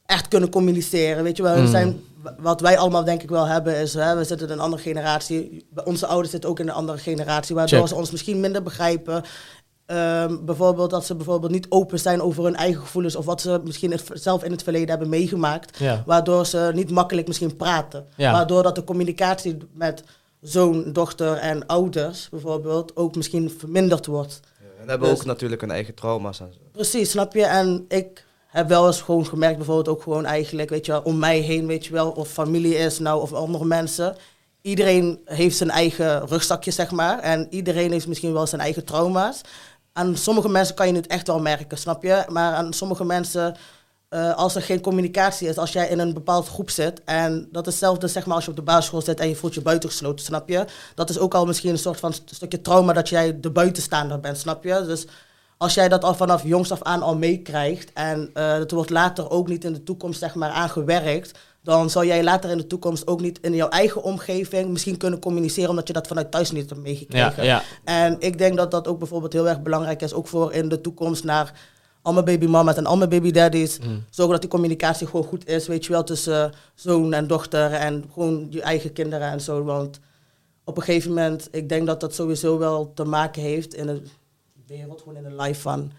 echt 0.05 0.27
kunnen 0.27 0.49
communiceren, 0.49 1.23
weet 1.23 1.37
je 1.37 1.43
wel. 1.43 1.57
Mm. 1.61 1.67
Zijn, 1.67 2.03
wat 2.37 2.61
wij 2.61 2.77
allemaal 2.77 3.03
denk 3.03 3.23
ik 3.23 3.29
wel 3.29 3.45
hebben 3.45 3.75
is, 3.79 3.93
hè, 3.93 4.15
we 4.15 4.23
zitten 4.23 4.47
in 4.47 4.53
een 4.53 4.59
andere 4.59 4.81
generatie. 4.81 5.65
Onze 5.83 6.05
ouders 6.05 6.31
zitten 6.31 6.49
ook 6.49 6.59
in 6.59 6.67
een 6.67 6.73
andere 6.73 6.97
generatie, 6.97 7.55
waardoor 7.55 7.79
Check. 7.79 7.87
ze 7.87 7.95
ons 7.95 8.11
misschien 8.11 8.39
minder 8.39 8.63
begrijpen. 8.63 9.23
Ehm, 9.91 10.37
bijvoorbeeld 10.45 10.89
dat 10.89 11.05
ze 11.05 11.15
bijvoorbeeld 11.15 11.51
niet 11.51 11.65
open 11.69 11.99
zijn 11.99 12.21
over 12.21 12.43
hun 12.43 12.55
eigen 12.55 12.81
gevoelens 12.81 13.15
of 13.15 13.25
wat 13.25 13.41
ze 13.41 13.61
misschien 13.63 13.91
het, 13.91 14.03
zelf 14.13 14.43
in 14.43 14.51
het 14.51 14.63
verleden 14.63 14.89
hebben 14.89 15.09
meegemaakt. 15.09 15.77
Ja. 15.79 16.03
Waardoor 16.05 16.45
ze 16.45 16.71
niet 16.73 16.89
makkelijk 16.91 17.27
misschien 17.27 17.55
praten. 17.55 18.07
Ja. 18.15 18.31
Waardoor 18.31 18.63
dat 18.63 18.75
de 18.75 18.83
communicatie 18.83 19.57
met 19.73 20.03
zoon, 20.41 20.93
dochter 20.93 21.33
en 21.37 21.65
ouders 21.65 22.29
bijvoorbeeld 22.29 22.95
ook 22.95 23.15
misschien 23.15 23.49
verminderd 23.57 24.05
wordt. 24.05 24.39
En 24.81 24.89
hebben 24.89 25.09
Dus- 25.09 25.19
ook 25.19 25.25
natuurlijk 25.25 25.61
hun 25.61 25.71
eigen 25.71 25.93
trauma's 25.93 26.39
en 26.39 26.49
zo. 26.53 26.59
Precies, 26.71 27.09
snap 27.11 27.33
je? 27.33 27.45
En 27.45 27.85
ik 27.87 28.25
heb 28.47 28.67
wel 28.67 28.87
eens 28.87 29.01
gewoon 29.01 29.25
gemerkt, 29.25 29.57
bijvoorbeeld 29.57 29.87
ook 29.87 30.03
gewoon 30.03 30.25
eigenlijk, 30.25 30.69
weet 30.69 30.85
je 30.85 30.91
wel, 30.91 31.01
om 31.01 31.19
mij 31.19 31.39
heen, 31.39 31.67
weet 31.67 31.85
je 31.85 31.91
wel, 31.93 32.09
of 32.11 32.29
familie 32.29 32.75
is 32.75 32.99
nou 32.99 33.21
of 33.21 33.33
andere 33.33 33.65
mensen. 33.65 34.15
Iedereen 34.61 35.21
heeft 35.25 35.57
zijn 35.57 35.69
eigen 35.69 36.27
rugzakje, 36.27 36.71
zeg 36.71 36.91
maar. 36.91 37.19
En 37.19 37.47
iedereen 37.49 37.91
heeft 37.91 38.07
misschien 38.07 38.33
wel 38.33 38.47
zijn 38.47 38.61
eigen 38.61 38.85
trauma's. 38.85 39.41
Aan 39.93 40.17
sommige 40.17 40.49
mensen 40.49 40.75
kan 40.75 40.87
je 40.87 40.93
het 40.93 41.07
echt 41.07 41.27
wel 41.27 41.39
merken, 41.39 41.77
snap 41.77 42.03
je? 42.03 42.25
Maar 42.29 42.53
aan 42.53 42.73
sommige 42.73 43.03
mensen, 43.03 43.55
eh, 44.09 44.35
als 44.35 44.55
er 44.55 44.61
geen 44.61 44.81
communicatie 44.81 45.47
is, 45.47 45.57
als 45.57 45.71
jij 45.71 45.87
in 45.89 45.99
een 45.99 46.13
bepaald 46.13 46.47
groep 46.47 46.69
zit, 46.69 47.01
en 47.03 47.47
dat 47.51 47.67
is 47.67 47.73
hetzelfde 47.73 48.07
zeg 48.07 48.25
maar 48.25 48.35
als 48.35 48.43
je 48.45 48.49
op 48.49 48.55
de 48.55 48.61
basisschool 48.63 49.01
zit 49.01 49.19
en 49.19 49.27
je 49.29 49.35
voelt 49.35 49.53
je 49.53 49.61
buitengesloten, 49.61 50.25
snap 50.25 50.49
je? 50.49 50.65
Dat 50.95 51.09
is 51.09 51.17
ook 51.19 51.33
al 51.33 51.45
misschien 51.45 51.71
een 51.71 51.77
soort 51.77 51.99
van 51.99 52.13
st- 52.13 52.35
stukje 52.35 52.61
trauma 52.61 52.93
dat 52.93 53.09
jij 53.09 53.39
de 53.39 53.49
buitenstaander 53.51 54.19
bent, 54.19 54.37
snap 54.37 54.63
je? 54.63 54.83
Dus 54.85 55.05
als 55.61 55.73
jij 55.73 55.89
dat 55.89 56.03
al 56.03 56.13
vanaf 56.13 56.43
jongs 56.43 56.71
af 56.71 56.83
aan 56.83 57.01
al 57.01 57.17
meekrijgt 57.17 57.93
en 57.93 58.29
eh 58.33 58.53
het 58.53 58.71
wordt 58.71 58.89
later 58.89 59.29
ook 59.29 59.47
niet 59.47 59.63
in 59.63 59.73
de 59.73 59.83
toekomst 59.83 60.19
zeg 60.19 60.35
maar 60.35 60.49
aangewerkt, 60.49 61.39
dan 61.63 61.89
zal 61.89 62.05
jij 62.05 62.23
later 62.23 62.49
in 62.49 62.57
de 62.57 62.67
toekomst 62.67 63.07
ook 63.07 63.21
niet 63.21 63.39
in 63.41 63.55
jouw 63.55 63.69
eigen 63.69 64.03
omgeving 64.03 64.69
misschien 64.69 64.97
kunnen 64.97 65.19
communiceren 65.19 65.69
omdat 65.69 65.87
je 65.87 65.93
dat 65.93 66.07
vanuit 66.07 66.31
thuis 66.31 66.51
niet 66.51 66.69
hebt 66.69 66.81
meegekregen. 66.81 67.43
ja. 67.43 67.63
En 67.83 68.15
ik 68.19 68.37
denk 68.37 68.57
dat 68.57 68.71
dat 68.71 68.87
ook 68.87 68.99
bijvoorbeeld 68.99 69.33
heel 69.33 69.49
erg 69.49 69.61
belangrijk 69.61 70.01
is, 70.01 70.13
ook 70.13 70.27
voor 70.27 70.53
in 70.53 70.69
de 70.69 70.81
toekomst 70.81 71.23
naar 71.23 71.53
al 72.01 72.13
mijn 72.13 72.25
babymama's 72.25 72.75
en 72.75 72.85
al 72.85 72.97
mijn 72.97 73.09
babydaddies. 73.09 73.79
Mm. 73.79 74.03
Zorgen 74.09 74.33
dat 74.33 74.41
die 74.41 74.51
communicatie 74.51 75.07
gewoon 75.07 75.25
goed 75.25 75.47
is, 75.47 75.67
weet 75.67 75.85
je 75.85 75.91
wel, 75.91 76.03
tussen 76.03 76.53
zoon 76.75 77.13
en 77.13 77.27
dochter 77.27 77.73
en 77.73 78.03
gewoon 78.13 78.47
je 78.49 78.61
eigen 78.61 78.93
kinderen 78.93 79.31
en 79.31 79.41
zo. 79.41 79.63
Want 79.63 79.99
op 80.63 80.77
een 80.77 80.83
gegeven 80.83 81.09
moment, 81.09 81.47
ik 81.51 81.69
denk 81.69 81.87
dat 81.87 81.99
dat 81.99 82.15
sowieso 82.15 82.57
wel 82.57 82.91
te 82.93 83.03
maken 83.03 83.41
heeft 83.41 83.73
in 83.73 83.85
de 83.87 84.01
wereld, 84.77 84.99
gewoon 85.01 85.15
in 85.15 85.23
de 85.23 85.35
life 85.43 85.61
van 85.61 85.91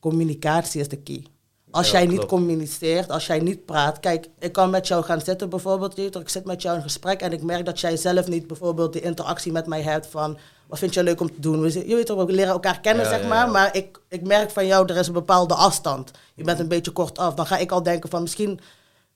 communicatie 0.00 0.80
is 0.80 0.88
de 0.88 0.96
key. 0.96 1.24
Als 1.70 1.90
Ja, 1.90 1.98
jij 1.98 2.06
niet 2.06 2.26
communiceert, 2.26 3.10
als 3.10 3.26
jij 3.26 3.38
niet 3.40 3.64
praat. 3.64 4.00
Kijk, 4.00 4.28
ik 4.38 4.52
kan 4.52 4.70
met 4.70 4.88
jou 4.88 5.04
gaan 5.04 5.20
zitten 5.20 5.48
bijvoorbeeld. 5.48 5.98
Ik 5.98 6.28
zit 6.28 6.44
met 6.44 6.62
jou 6.62 6.76
in 6.76 6.82
gesprek 6.82 7.20
en 7.20 7.32
ik 7.32 7.42
merk 7.42 7.64
dat 7.64 7.80
jij 7.80 7.96
zelf 7.96 8.28
niet 8.28 8.46
bijvoorbeeld 8.46 8.92
die 8.92 9.02
interactie 9.02 9.52
met 9.52 9.66
mij 9.66 9.82
hebt 9.82 10.06
van... 10.06 10.38
Wat 10.66 10.78
vind 10.78 10.94
je 10.94 11.02
leuk 11.02 11.20
om 11.20 11.26
te 11.28 11.40
doen? 11.40 11.60
We, 11.60 11.88
je 11.88 11.94
weet 11.94 12.06
toch, 12.06 12.24
we 12.24 12.32
leren 12.32 12.52
elkaar 12.52 12.80
kennen, 12.80 13.04
Ja, 13.04 13.10
zeg 13.10 13.28
maar. 13.28 13.46
ja. 13.46 13.52
Maar 13.52 13.76
ik, 13.76 14.00
ik 14.08 14.22
merk 14.26 14.50
van 14.50 14.66
jou, 14.66 14.86
er 14.86 14.96
is 14.96 15.06
een 15.06 15.12
bepaalde 15.12 15.54
afstand. 15.54 16.10
Je 16.34 16.44
bent 16.44 16.58
een 16.58 16.68
beetje 16.68 16.90
kort 16.90 17.18
af. 17.18 17.34
Dan 17.34 17.46
ga 17.46 17.56
ik 17.56 17.72
al 17.72 17.82
denken 17.82 18.10
van 18.10 18.22
misschien 18.22 18.60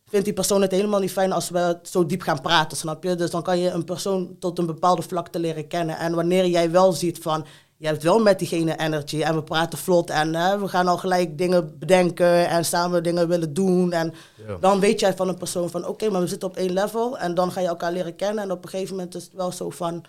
vindt 0.08 0.24
die 0.24 0.34
persoon 0.34 0.62
het 0.62 0.70
helemaal 0.70 1.00
niet 1.00 1.12
fijn 1.12 1.32
als 1.32 1.48
we 1.50 1.78
zo 1.82 2.06
diep 2.06 2.22
gaan 2.22 2.40
praten, 2.40 2.76
snap 2.76 3.02
je? 3.04 3.14
Dus 3.14 3.30
dan 3.30 3.42
kan 3.42 3.58
je 3.58 3.70
een 3.70 3.84
persoon 3.84 4.36
tot 4.38 4.58
een 4.58 4.66
bepaalde 4.66 5.02
vlakte 5.02 5.38
leren 5.38 5.66
kennen. 5.66 5.98
En 5.98 6.14
wanneer 6.14 6.46
jij 6.46 6.70
wel 6.70 6.92
ziet 6.92 7.18
van, 7.18 7.46
je 7.78 7.87
hebt 7.87 8.02
wel 8.02 8.18
met 8.18 8.38
diegene 8.38 8.76
energy 8.78 9.23
en 9.23 9.35
we 9.35 9.42
praten 9.42 9.78
vlot 9.78 10.11
en 10.11 10.35
hè, 10.35 10.58
we 10.58 10.68
gaan 10.68 10.88
al 10.88 10.97
gelijk 10.97 11.38
dingen 11.38 11.78
bedenken 11.78 12.49
en 12.49 12.64
samen 12.64 13.02
dingen 13.02 13.28
willen 13.28 13.54
doen. 13.54 13.92
En 13.92 14.14
Ja. 14.47 14.56
dan 14.61 14.80
weet 14.80 15.00
jij 15.00 15.14
van 15.16 15.28
een 15.28 15.37
persoon 15.38 15.70
van, 15.70 15.87
oké, 15.87 16.11
maar 16.11 16.20
we 16.20 16.26
zitten 16.26 16.49
op 16.49 16.56
één 16.56 16.73
level 16.73 17.18
en 17.18 17.35
dan 17.35 17.52
ga 17.52 17.61
je 17.61 17.66
elkaar 17.66 17.92
leren 17.92 18.16
kennen. 18.16 18.42
En 18.44 18.50
op 18.50 18.62
een 18.64 18.68
gegeven 18.70 18.97
moment 18.97 19.14
is 19.14 19.25
het 19.25 19.32
wel 19.35 19.52
zo 19.52 19.70
van, 19.70 20.04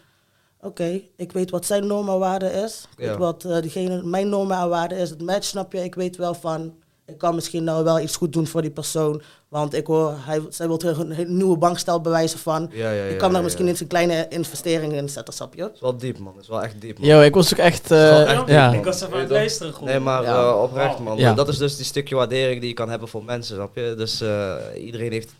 oké, 0.61 1.01
ik 1.15 1.31
weet 1.31 1.49
wat 1.49 1.65
zijn 1.65 1.87
en 2.09 2.19
waarde 2.19 2.51
is. 2.51 2.87
Ik 2.97 3.03
Ja. 3.03 3.09
weet 3.09 3.17
wat 3.17 3.43
eh, 3.43 3.61
diegene, 3.61 4.03
mijn 4.03 4.29
en 4.61 4.69
waarde 4.69 4.95
is. 4.95 5.09
Het 5.09 5.21
match, 5.21 5.45
snap 5.45 5.73
je? 5.73 5.83
Ik 5.83 5.95
weet 5.95 6.15
wel 6.17 6.33
van, 6.33 6.73
ik 7.09 7.17
kan 7.17 7.35
misschien 7.35 7.63
nou 7.63 7.83
wel 7.83 7.99
iets 7.99 8.15
goed 8.15 8.33
doen 8.33 8.47
voor 8.47 8.61
die 8.61 8.71
persoon. 8.71 9.21
Want 9.47 9.73
ik 9.73 9.87
hoor, 9.87 10.13
hij, 10.17 10.41
zij 10.49 10.67
wil 10.67 10.77
terug 10.77 10.97
een 10.97 11.37
nieuwe 11.37 11.57
bankstel 11.57 12.01
bewijzen 12.01 12.39
van. 12.39 12.69
Ja, 12.71 12.91
ja, 12.91 13.03
ja, 13.03 13.09
ik 13.09 13.17
kan 13.17 13.27
ja, 13.27 13.33
daar 13.33 13.43
misschien 13.43 13.65
ja. 13.65 13.71
eens 13.71 13.79
een 13.79 13.87
kleine 13.87 14.25
investering 14.29 14.93
in 14.93 15.09
zetten, 15.09 15.33
snap 15.33 15.53
je? 15.55 15.63
Het 15.63 15.73
is 15.75 15.81
wel 15.81 15.97
diep, 15.97 16.17
man. 16.19 16.33
Het 16.33 16.41
is 16.43 16.49
wel 16.49 16.63
echt 16.63 16.81
diep, 16.81 16.99
man. 16.99 17.07
Yo, 17.07 17.21
ik 17.21 17.33
was 17.33 17.53
ook 17.53 17.59
echt... 17.59 17.91
eh, 17.91 18.41
ja. 18.47 18.73
Ik 18.73 18.83
was 18.83 19.01
even 19.01 19.13
aan 19.13 19.19
het 19.19 19.29
luisteren 19.29 19.73
gewoon. 19.73 19.87
Nee, 19.89 19.99
maar 19.99 20.23
Ja. 20.23 20.49
eh, 20.49 20.61
oprecht, 20.61 20.99
man. 20.99 21.17
Ja. 21.17 21.33
Dat 21.33 21.47
is 21.47 21.57
dus 21.57 21.75
die 21.75 21.85
stukje 21.85 22.15
waardering 22.15 22.59
die 22.59 22.69
je 22.69 22.75
kan 22.75 22.89
hebben 22.89 23.07
voor 23.07 23.23
mensen, 23.23 23.55
snap 23.55 23.75
je? 23.75 23.93
Dus 23.97 24.21
eh, 24.21 24.55
iedereen 24.85 25.11
heeft, 25.11 25.31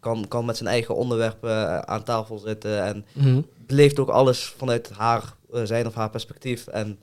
kan, 0.00 0.24
kan 0.28 0.44
met 0.44 0.56
zijn 0.56 0.68
eigen 0.68 0.94
onderwerpen 0.94 1.88
aan 1.88 2.02
tafel 2.02 2.38
zitten 2.38 2.82
en 2.84 3.04
Mhm. 3.12 3.40
beleeft 3.66 3.98
ook 3.98 4.08
alles 4.08 4.54
vanuit 4.56 4.90
haar, 4.96 5.22
zijn 5.64 5.86
of 5.86 5.94
haar 5.94 6.10
perspectief. 6.10 6.66
En 6.66 6.98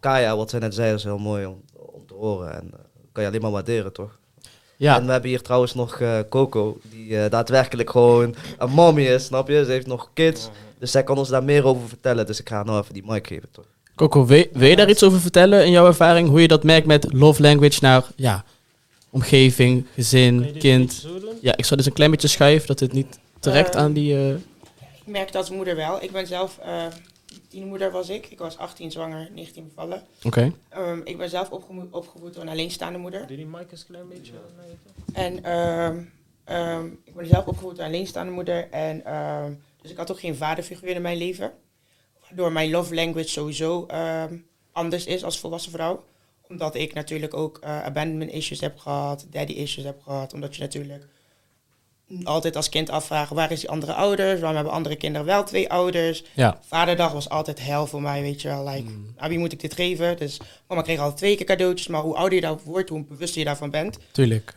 Kaya, 0.00 0.36
wat 0.36 0.50
zij 0.50 0.58
net 0.58 0.74
zei, 0.74 0.94
is 0.94 1.04
heel 1.04 1.18
mooi 1.18 1.46
om, 1.46 1.60
om 1.76 2.06
te 2.06 2.14
horen. 2.14 2.52
En 2.54 2.70
kan 3.12 3.22
je 3.22 3.28
alleen 3.28 3.42
maar 3.42 3.50
waarderen, 3.50 3.92
toch? 3.92 4.18
Ja. 4.76 4.96
En 4.98 5.06
we 5.06 5.12
hebben 5.12 5.30
hier 5.30 5.42
trouwens 5.42 5.74
nog 5.74 6.00
eh, 6.00 6.18
Coco, 6.28 6.78
die 6.90 7.18
eh, 7.18 7.30
daadwerkelijk 7.30 7.90
gewoon 7.90 8.34
een 8.58 8.70
mommy 8.70 9.02
is, 9.06 9.24
snap 9.24 9.48
je? 9.48 9.64
Ze 9.64 9.70
heeft 9.70 9.86
nog 9.86 10.10
kids, 10.14 10.48
dus 10.78 10.90
zij 10.90 11.02
kan 11.04 11.18
ons 11.18 11.28
daar 11.28 11.44
meer 11.44 11.64
over 11.66 11.88
vertellen. 11.88 12.26
Dus 12.26 12.40
ik 12.40 12.48
ga 12.48 12.54
haar 12.54 12.64
nou 12.64 12.80
even 12.82 12.94
die 12.94 13.02
mic 13.06 13.26
geven, 13.26 13.48
toch? 13.52 13.64
Coco, 13.94 14.26
wil, 14.26 14.46
wil 14.52 14.68
je 14.68 14.76
daar 14.76 14.90
iets 14.90 15.02
over 15.02 15.20
vertellen 15.20 15.64
in 15.64 15.70
jouw 15.70 15.86
ervaring? 15.86 16.28
Hoe 16.28 16.40
je 16.40 16.48
dat 16.48 16.62
merkt 16.64 16.86
met 16.86 17.12
love 17.12 17.42
language 17.42 17.78
naar 17.80 18.04
ja, 18.16 18.44
omgeving, 19.10 19.86
gezin, 19.94 20.54
kind? 20.58 21.06
Ja, 21.40 21.56
ik 21.56 21.64
zal 21.64 21.76
dus 21.76 21.86
een 21.86 21.92
klein 21.92 22.10
beetje 22.10 22.28
schuiven, 22.28 22.66
dat 22.66 22.80
het 22.80 22.92
niet 22.92 23.18
direct 23.40 23.74
Ehm, 23.74 23.84
aan 23.84 23.92
die... 23.92 24.14
eh, 24.14 24.30
Ik 24.30 25.06
merkte 25.06 25.38
als 25.38 25.50
moeder 25.50 25.76
wel. 25.76 26.02
Ik 26.02 26.10
ben 26.12 26.26
zelf, 26.26 26.58
eh 26.62 26.70
tienermoeder 27.52 27.90
was 27.90 28.08
ik. 28.08 28.26
Ik 28.26 28.38
was 28.38 28.58
18 28.58 28.90
zwanger, 28.90 29.28
19 29.34 29.64
bevallen. 29.64 30.02
Oké. 30.22 30.52
Ehm, 30.68 31.00
ik 31.04 31.18
ben 31.18 31.28
zelf 31.28 31.50
opgemo- 31.50 31.88
opgevoed 31.90 32.34
door 32.34 32.42
een 32.42 32.48
alleenstaande 32.48 32.98
moeder. 32.98 33.26
Doe 33.26 33.36
die 33.36 33.46
mic 33.46 33.70
eens 33.70 33.80
een 33.80 33.86
klein 33.86 34.08
beetje 34.08 34.32
toe. 34.32 35.14
En 35.14 35.44
ehm, 35.44 36.02
ehm, 36.44 36.86
ik 37.04 37.14
ben 37.14 37.26
zelf 37.26 37.46
opgevoed 37.46 37.76
door 37.76 37.84
een 37.84 37.90
alleenstaande 37.90 38.32
moeder. 38.32 38.70
En, 38.70 39.04
ehm, 39.04 39.52
dus 39.82 39.90
ik 39.90 39.96
had 39.96 40.10
ook 40.10 40.20
geen 40.20 40.36
vaderfiguur 40.36 40.94
in 40.94 41.02
mijn 41.02 41.16
leven. 41.16 41.52
Waardoor 42.20 42.52
mijn 42.52 42.70
love 42.70 42.94
language 42.94 43.28
sowieso 43.28 43.86
ehm, 43.86 44.36
anders 44.72 45.06
is 45.06 45.24
als 45.24 45.38
volwassen 45.38 45.72
vrouw. 45.72 46.04
Omdat 46.48 46.74
ik 46.74 46.94
natuurlijk 46.94 47.34
ook 47.34 47.58
eh, 47.58 47.82
abandonment 47.82 48.30
issues 48.32 48.60
heb 48.60 48.78
gehad, 48.78 49.26
daddy 49.30 49.52
issues 49.52 49.84
heb 49.84 50.02
gehad. 50.02 50.32
Omdat 50.34 50.56
je 50.56 50.62
natuurlijk 50.62 51.06
altijd 52.24 52.56
als 52.56 52.68
kind 52.68 52.90
afvraagt, 52.90 53.30
waar 53.30 53.52
is 53.52 53.60
die 53.60 53.68
andere 53.68 53.92
ouders? 53.92 54.38
Waarom 54.38 54.56
hebben 54.56 54.74
andere 54.74 54.96
kinderen 54.96 55.26
wel 55.26 55.44
twee 55.44 55.70
ouders? 55.70 56.24
Ja. 56.34 56.58
Vaderdag 56.66 57.12
was 57.12 57.28
altijd 57.28 57.60
hel 57.60 57.86
voor 57.86 58.02
mij, 58.02 58.22
weet 58.22 58.42
je 58.42 58.48
wel. 58.48 58.68
Like, 58.68 58.90
aan 59.16 59.28
wie 59.28 59.38
moet 59.38 59.52
ik 59.52 59.60
dit 59.60 59.74
geven? 59.74 60.16
Dus 60.16 60.40
mama 60.68 60.82
kreeg 60.82 60.98
al 60.98 61.14
twee 61.14 61.36
keer 61.36 61.46
cadeautjes. 61.46 61.86
Maar 61.86 62.02
hoe 62.02 62.14
ouder 62.14 62.34
je 62.34 62.40
daar 62.40 62.58
wordt, 62.64 62.88
hoe 62.88 63.04
bewuster 63.04 63.38
je 63.38 63.44
daarvan 63.44 63.70
bent. 63.70 63.98
Tuurlijk. 64.12 64.54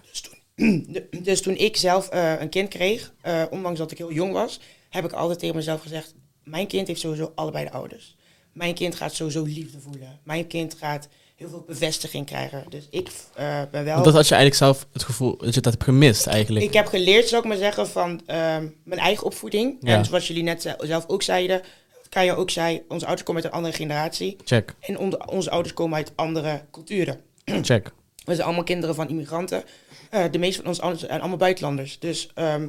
Dus 1.24 1.42
toen 1.42 1.56
ik 1.56 1.78
zelf 1.78 2.10
eh, 2.10 2.40
een 2.40 2.50
kind 2.50 2.70
kreeg, 2.70 3.14
eh, 3.22 3.44
ondanks 3.50 3.80
dat 3.80 3.92
ik 3.92 3.98
heel 3.98 4.12
jong 4.12 4.34
was, 4.34 4.60
heb 4.90 5.06
ik 5.06 5.12
altijd 5.12 5.40
tegen 5.40 5.56
mezelf 5.56 5.82
gezegd: 5.82 6.14
Mijn 6.44 6.68
kind 6.68 6.88
heeft 6.88 7.00
sowieso 7.00 7.32
allebei 7.36 7.66
de 7.66 7.72
ouders. 7.72 8.16
Mijn 8.54 8.74
kind 8.74 8.96
gaat 8.96 9.14
sowieso 9.14 9.44
liefde 9.44 9.80
voelen. 9.80 10.20
Mijn 10.24 10.48
kind 10.48 10.74
gaat 10.74 11.08
heel 11.36 11.50
veel 11.50 11.64
bevestiging 11.68 12.26
krijgen. 12.26 12.66
Dus 12.70 12.88
ik 12.90 13.10
eh, 13.34 13.62
ben 13.72 13.84
wel. 13.84 13.94
Want 13.94 14.06
dat 14.06 14.14
had 14.14 14.28
je 14.28 14.36
eigenlijk 14.36 14.64
zelf 14.64 14.88
het 14.94 15.04
gevoel 15.04 15.38
dat 15.38 15.54
je 15.54 15.62
dat 15.62 15.72
hebt 15.74 15.84
gemist 15.86 16.28
eigenlijk. 16.28 16.66
Ik 16.66 16.74
heb 16.74 16.88
geleerd, 16.88 17.28
zou 17.28 17.42
ik 17.42 17.48
maar 17.48 17.58
zeggen, 17.58 17.88
van 17.88 18.22
ehm, 18.26 18.68
mijn 18.84 19.00
eigen 19.02 19.26
opvoeding. 19.26 19.78
Ja. 19.80 19.98
En 19.98 20.06
zoals 20.06 20.28
jullie 20.28 20.44
net 20.44 20.62
ze- 20.62 20.76
zelf 20.80 21.08
ook 21.08 21.24
zeiden, 21.24 21.62
kan 22.10 22.26
je 22.26 22.36
ook 22.36 22.50
zei, 22.50 22.84
onze 22.88 23.06
ouders 23.06 23.28
komen 23.28 23.44
uit 23.44 23.52
een 23.52 23.58
andere 23.58 23.76
generatie. 23.76 24.36
Check, 24.44 24.76
En 24.80 24.98
onze, 24.98 25.26
onze 25.26 25.50
ouders 25.50 25.74
komen 25.74 25.96
uit 25.98 26.12
andere 26.16 26.62
culturen. 26.72 27.22
check. 27.62 27.92
We 28.26 28.34
zijn 28.34 28.46
allemaal 28.48 28.64
kinderen 28.64 28.96
van 28.96 29.10
immigranten. 29.10 29.64
Eh, 30.10 30.24
de 30.32 30.38
meeste 30.38 30.58
van 30.60 30.68
onze 30.70 30.82
ouders 30.82 31.04
zijn 31.04 31.20
allemaal 31.20 31.38
buitenlanders. 31.38 32.00
Dus 32.00 32.30
ehm, 32.36 32.68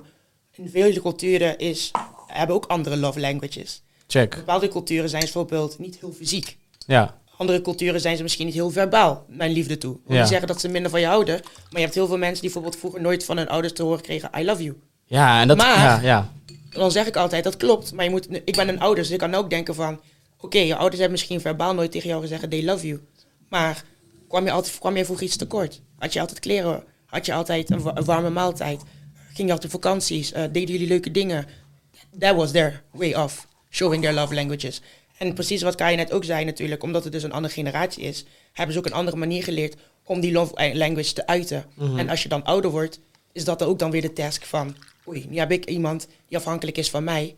in 0.52 0.68
vele 0.68 1.00
culturen 1.00 1.58
is, 1.58 1.90
hebben 2.26 2.56
ook 2.56 2.66
andere 2.66 2.96
love 2.96 3.20
languages. 3.20 3.82
Check. 4.06 4.34
Bepaalde 4.36 4.68
culturen 4.68 5.08
zijn 5.08 5.22
bijvoorbeeld 5.22 5.78
niet 5.78 5.98
heel 6.00 6.12
fysiek. 6.12 6.56
Ja. 6.86 7.18
Andere 7.36 7.60
culturen 7.60 8.00
zijn 8.00 8.16
ze 8.16 8.22
misschien 8.22 8.46
niet 8.46 8.54
heel 8.54 8.70
verbaal 8.70 9.24
mijn 9.28 9.50
liefde 9.52 9.78
toe. 9.78 9.98
Ja. 10.06 10.18
niet 10.18 10.28
zeggen 10.28 10.46
dat 10.46 10.60
ze 10.60 10.68
minder 10.68 10.90
van 10.90 11.00
je 11.00 11.06
houden. 11.06 11.34
Maar 11.44 11.70
je 11.70 11.80
hebt 11.80 11.94
heel 11.94 12.06
veel 12.06 12.18
mensen 12.18 12.42
die 12.42 12.50
bijvoorbeeld 12.50 12.76
vroeger 12.76 13.00
nooit 13.00 13.24
van 13.24 13.36
hun 13.36 13.48
ouders 13.48 13.72
te 13.72 13.82
horen 13.82 14.00
kregen... 14.00 14.30
I 14.38 14.44
love 14.44 14.62
you. 14.62 14.76
Ja, 15.04 15.40
en 15.40 15.48
dat... 15.48 15.56
Maar- 15.56 15.76
ja, 15.78 16.00
ja. 16.00 16.32
Dan 16.70 16.90
zeg 16.90 17.06
ik 17.06 17.16
altijd, 17.16 17.44
dat 17.44 17.56
klopt. 17.56 17.92
Maar 17.92 18.04
je 18.04 18.10
moet, 18.10 18.28
ik 18.44 18.56
ben 18.56 18.68
een 18.68 18.80
ouder, 18.80 19.02
dus 19.02 19.12
ik 19.12 19.18
kan 19.18 19.34
ook 19.34 19.50
denken 19.50 19.74
van... 19.74 20.00
Oké, 20.40 20.58
je 20.58 20.74
ouders 20.74 20.94
hebben 21.00 21.10
misschien 21.10 21.40
verbaal 21.40 21.74
nooit 21.74 21.92
tegen 21.92 22.08
jou 22.08 22.20
gezegd... 22.20 22.50
They 22.50 22.64
love 22.64 22.86
you. 22.86 23.00
Maar 23.48 23.84
kwam 24.28 24.44
je, 24.44 24.50
altijd, 24.50 24.78
kwam 24.78 24.96
je 24.96 25.04
vroeger 25.04 25.26
iets 25.26 25.36
tekort? 25.36 25.80
Had 25.98 26.12
je 26.12 26.20
altijd 26.20 26.38
kleren? 26.38 26.84
Had 27.06 27.26
je 27.26 27.32
altijd 27.34 27.70
een 27.70 28.04
warme 28.04 28.30
maaltijd? 28.30 28.82
Ging 29.32 29.48
je 29.48 29.54
altijd 29.54 29.74
op 29.74 29.82
vakanties? 29.82 30.32
Eh, 30.32 30.42
deden 30.42 30.70
jullie 30.72 30.88
leuke 30.88 31.10
dingen? 31.10 31.46
That 32.18 32.36
was 32.36 32.50
their 32.50 32.82
way 32.92 33.14
of 33.14 33.46
showing 33.70 34.02
their 34.02 34.14
love 34.14 34.34
languages. 34.34 34.80
En 35.18 35.34
precies 35.34 35.62
wat 35.62 35.74
Kai 35.74 35.96
net 35.96 36.12
ook 36.12 36.24
zei 36.24 36.44
natuurlijk, 36.44 36.82
omdat 36.82 37.04
het 37.04 37.12
dus 37.12 37.22
een 37.22 37.32
andere 37.32 37.54
generatie 37.54 38.02
is, 38.02 38.24
hebben 38.52 38.72
ze 38.72 38.78
ook 38.78 38.86
een 38.86 38.92
andere 38.92 39.16
manier 39.16 39.42
geleerd 39.42 39.76
om 40.04 40.20
die 40.20 40.32
love 40.32 40.72
language 40.74 41.12
te 41.12 41.26
uiten. 41.26 41.64
En 41.96 42.08
als 42.08 42.22
je 42.22 42.28
dan 42.28 42.44
ouder 42.44 42.70
wordt, 42.70 43.00
is 43.32 43.44
dat 43.44 43.62
ook 43.62 43.78
dan 43.78 43.90
weer 43.90 44.02
de 44.02 44.12
task 44.12 44.44
van, 44.44 44.76
oei, 45.08 45.26
nu 45.28 45.38
heb 45.38 45.50
ik 45.52 45.64
iemand 45.64 46.06
die 46.28 46.36
afhankelijk 46.38 46.78
is 46.78 46.90
van 46.90 47.04
mij. 47.04 47.34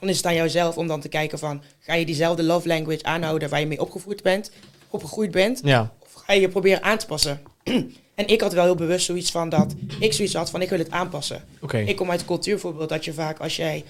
Dan 0.00 0.08
is 0.08 0.16
het 0.16 0.26
aan 0.26 0.34
jouzelf 0.34 0.76
om 0.76 0.86
dan 0.86 1.00
te 1.00 1.08
kijken 1.08 1.38
van, 1.38 1.62
ga 1.78 1.94
je 1.94 2.04
diezelfde 2.04 2.42
love 2.42 2.68
language 2.68 3.02
aanhouden 3.02 3.48
waar 3.48 3.60
je 3.60 3.66
mee 3.66 3.80
opgevoed 3.80 4.22
bent, 4.22 4.50
opgegroeid 4.90 5.30
bent, 5.30 5.60
Ja. 5.64 5.92
of 5.98 6.12
ga 6.12 6.32
je 6.32 6.40
je 6.40 6.48
proberen 6.48 6.82
aan 6.82 6.98
te 6.98 7.06
passen? 7.06 7.40
en 8.14 8.26
ik 8.26 8.40
had 8.40 8.52
wel 8.52 8.64
heel 8.64 8.74
bewust 8.74 9.04
zoiets 9.06 9.30
van 9.30 9.48
dat 9.48 9.74
ik 10.00 10.12
zoiets 10.12 10.34
had 10.34 10.50
van, 10.50 10.62
ik 10.62 10.68
wil 10.68 10.78
het 10.78 10.90
aanpassen. 10.90 11.44
Ik 11.86 11.96
kom 11.96 12.10
uit 12.10 12.20
de 12.20 12.26
cultuur 12.26 12.52
bijvoorbeeld 12.52 12.88
dat 12.88 13.04
je 13.04 13.12
vaak 13.12 13.38
als 13.38 13.56
jij 13.56 13.84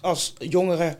als 0.00 0.32
jongere 0.38 0.96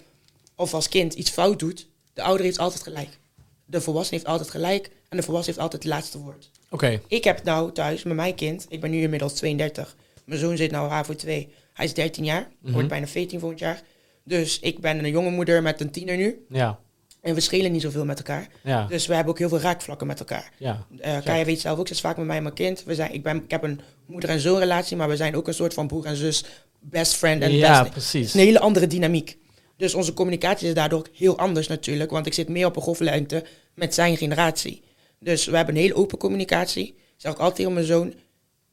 of 0.63 0.75
als 0.75 0.89
kind 0.89 1.15
iets 1.15 1.31
fout 1.31 1.59
doet, 1.59 1.87
de 2.15 2.23
ouder 2.23 2.45
heeft 2.45 2.59
altijd 2.59 2.83
gelijk. 2.83 3.19
De 3.65 3.81
volwassene 3.81 4.17
heeft 4.17 4.31
altijd 4.31 4.51
gelijk 4.51 4.91
en 5.09 5.17
de 5.17 5.23
volwassene 5.23 5.55
heeft 5.57 5.65
altijd 5.65 5.83
het 5.83 5.93
laatste 5.93 6.19
woord. 6.19 6.51
Oké. 6.71 7.01
Ik 7.09 7.25
heb 7.25 7.45
nou 7.45 7.73
thuis 7.73 8.03
met 8.03 8.17
mijn 8.17 8.35
kind, 8.35 8.67
ik 8.69 8.81
ben 8.81 8.91
nu 8.91 9.01
inmiddels 9.03 9.33
32. 9.33 9.97
Mijn 10.25 10.41
zoon 10.41 10.57
zit 10.57 10.71
nou 10.71 10.89
HAVO 10.91 11.15
2. 11.15 11.49
Hij 11.73 11.85
is 11.85 11.95
13 11.95 12.25
jaar, 12.25 12.49
wordt 12.61 12.89
bijna 12.89 13.07
14 13.07 13.39
volgend 13.41 13.61
jaar. 13.61 13.83
Dus 14.25 14.61
ik 14.61 14.79
ben 14.81 15.05
een 15.05 15.11
jonge 15.11 15.31
moeder 15.31 15.63
met 15.63 15.81
een 15.81 15.91
tiener 15.91 16.17
nu. 16.17 16.45
Ja. 16.49 16.79
En 17.21 17.35
we 17.35 17.41
schelen 17.41 17.73
niet 17.73 17.83
zoveel 17.83 18.05
met 18.05 18.19
elkaar. 18.19 18.49
Ja. 18.63 18.87
Dus 18.87 19.07
we 19.07 19.15
hebben 19.15 19.33
ook 19.33 19.39
heel 19.39 19.49
veel 19.49 19.61
raakvlakken 19.61 20.07
met 20.07 20.19
elkaar. 20.19 20.51
Ja. 20.59 20.87
Eh 21.01 21.17
Kaya 21.25 21.45
weet 21.45 21.61
zelf 21.61 21.79
ook, 21.79 21.87
ze 21.89 21.93
is 21.93 22.01
vaak 22.01 22.17
met 22.17 22.27
mij 22.27 22.37
en 22.37 22.43
mijn 22.43 22.55
kind. 22.55 22.85
We 22.85 22.95
zijn, 22.95 23.13
ik, 23.13 23.23
ben, 23.23 23.37
ik 23.45 23.51
heb 23.51 23.63
een 23.63 23.81
moeder- 24.07 24.31
en 24.31 24.41
zoon 24.41 24.59
relatie, 24.59 24.97
maar 24.97 25.09
we 25.09 25.17
zijn 25.17 25.37
ook 25.37 25.49
een 25.49 25.55
soort 25.55 25.75
van 25.75 25.87
broer 25.87 26.05
en 26.05 26.17
zus, 26.17 26.45
best 26.81 27.15
friend 27.15 27.43
en 27.43 27.53
Ja, 27.53 27.81
best. 27.81 27.93
precies. 27.93 28.13
Het 28.21 28.29
is 28.29 28.35
een 28.35 28.41
hele 28.47 28.59
andere 28.61 28.87
dynamiek. 28.87 29.39
Dus 29.83 29.95
onze 29.95 30.13
communicatie 30.13 30.69
is 30.69 30.75
daardoor 30.75 31.07
heel 31.13 31.39
anders 31.39 31.67
natuurlijk, 31.67 32.11
want 32.11 32.27
ik 32.27 32.33
zit 32.33 32.49
meer 32.49 32.67
op 32.67 32.77
een 32.77 32.83
golflengte 32.83 33.45
met 33.75 33.95
zijn 33.95 34.17
generatie. 34.17 34.83
Dus 35.19 35.45
we 35.45 35.57
hebben 35.57 35.75
een 35.75 35.81
hele 35.81 35.95
open 35.95 36.19
communicatie. 36.19 36.87
Ik 36.87 36.95
zeg 37.17 37.33
ook 37.33 37.39
altijd 37.39 37.57
tegen 37.57 37.73
mijn 37.73 37.87
zoon, 37.87 38.15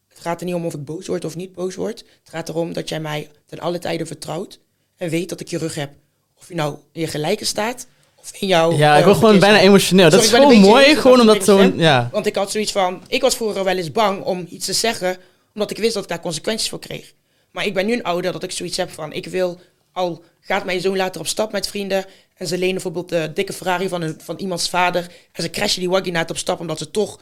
het 0.07 0.19
gaat 0.19 0.39
er 0.39 0.45
niet 0.45 0.55
om 0.55 0.65
of 0.65 0.73
ik 0.73 0.85
boos 0.85 1.07
word 1.07 1.25
of 1.25 1.35
niet 1.35 1.53
boos 1.53 1.75
word. 1.75 1.99
Het 1.99 2.29
gaat 2.29 2.49
erom 2.49 2.73
dat 2.73 2.89
jij 2.89 2.99
mij 2.99 3.29
ten 3.45 3.59
alle 3.59 3.79
tijden 3.79 4.07
vertrouwt 4.07 4.59
en 4.97 5.09
weet 5.09 5.29
dat 5.29 5.39
ik 5.39 5.47
je 5.47 5.57
rug 5.57 5.75
heb. 5.75 5.91
Of 6.39 6.47
je 6.47 6.55
nou 6.55 6.77
in 6.91 7.01
je 7.01 7.07
gelijke 7.07 7.45
staat 7.45 7.87
of 8.15 8.31
in 8.39 8.47
jouw... 8.47 8.71
Ja, 8.71 8.93
ik 8.93 8.99
eh, 8.99 9.05
word 9.05 9.17
gewoon 9.17 9.39
bijna 9.39 9.59
emotioneel. 9.59 10.09
Dat 10.09 10.19
is 10.19 10.29
ik 10.29 10.35
gewoon 10.35 10.59
mooi, 10.59 10.95
gewoon 10.95 11.17
dat 11.17 11.19
omdat 11.19 11.35
ik 11.35 11.41
zo'n... 11.41 11.77
Ja. 11.77 12.09
Want 12.11 12.25
ik 12.25 12.35
had 12.35 12.51
zoiets 12.51 12.71
van, 12.71 13.01
ik 13.07 13.21
was 13.21 13.35
vroeger 13.35 13.63
wel 13.63 13.77
eens 13.77 13.91
bang 13.91 14.23
om 14.23 14.45
iets 14.49 14.65
te 14.65 14.73
zeggen, 14.73 15.17
omdat 15.53 15.71
ik 15.71 15.77
wist 15.77 15.93
dat 15.93 16.03
ik 16.03 16.09
daar 16.09 16.19
consequenties 16.19 16.69
voor 16.69 16.79
kreeg. 16.79 17.13
Maar 17.51 17.65
ik 17.65 17.73
ben 17.73 17.85
nu 17.85 17.93
een 17.93 18.03
ouder 18.03 18.31
dat 18.31 18.43
ik 18.43 18.51
zoiets 18.51 18.77
heb 18.77 18.91
van, 18.91 19.13
ik 19.13 19.25
wil, 19.25 19.59
al 19.99 20.23
gaat 20.39 20.65
mijn 20.65 20.81
zoon 20.81 20.97
later 20.97 21.21
op 21.21 21.27
stap 21.27 21.51
met 21.51 21.67
vrienden 21.67 22.05
en 22.37 22.47
ze 22.47 22.57
lenen 22.57 22.73
bijvoorbeeld 22.73 23.09
de 23.09 23.31
dikke 23.33 23.53
Ferrari 23.53 23.89
van, 23.89 24.01
een, 24.01 24.15
van 24.23 24.37
iemands 24.37 24.69
vader 24.69 25.11
en 25.31 25.43
ze 25.43 25.49
crashen 25.49 25.79
die 25.79 25.89
waggie 25.89 26.11
na 26.11 26.19
het 26.19 26.29
op 26.29 26.37
stap 26.37 26.59
omdat 26.59 26.77
ze 26.77 26.91
toch 26.91 27.19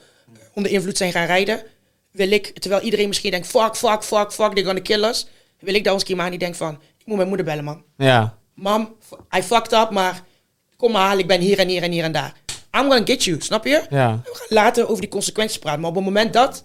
onder 0.54 0.72
invloed 0.72 0.98
zijn 0.98 1.12
gaan 1.12 1.26
rijden, 1.26 1.64
wil 2.12 2.32
ik, 2.32 2.60
terwijl 2.60 2.82
iedereen 2.82 3.08
misschien 3.08 3.32
denkt, 3.32 3.48
fuck, 3.48 3.76
fuck, 3.76 4.04
fuck, 4.04 4.32
fuck, 4.32 4.52
they're 4.52 4.66
gonna 4.66 4.82
kill 4.82 5.04
us, 5.04 5.28
wil 5.60 5.74
ik 5.74 5.84
daar 5.84 5.94
ons 5.94 6.04
keer 6.04 6.16
maar 6.16 6.30
die 6.30 6.40
denkt 6.40 6.58
van, 6.58 6.74
ik 6.98 7.06
moet 7.06 7.16
mijn 7.16 7.28
moeder 7.28 7.46
bellen 7.46 7.64
man. 7.64 7.84
Ja. 7.98 8.38
Mam, 8.54 8.96
I 9.38 9.42
fucked 9.42 9.74
up, 9.74 9.90
maar 9.90 10.24
kom 10.78 10.92
maar 10.92 11.06
halen, 11.06 11.20
ik 11.20 11.28
ben 11.28 11.42
hier 11.42 11.60
en 11.60 11.68
hier 11.68 11.84
en 11.84 11.92
hier 11.92 12.04
en 12.04 12.12
daar. 12.12 12.34
I'm 12.74 12.90
gonna 12.90 13.06
get 13.06 13.24
you, 13.24 13.42
snap 13.42 13.66
je? 13.66 13.86
Ja. 13.90 14.22
We 14.24 14.36
gaan 14.36 14.48
later 14.50 14.90
over 14.90 15.02
die 15.02 15.10
consequenties 15.10 15.60
praten. 15.60 15.80
Maar 15.80 15.90
op 15.90 15.96
het 15.96 16.06
moment 16.06 16.34
dat 16.34 16.64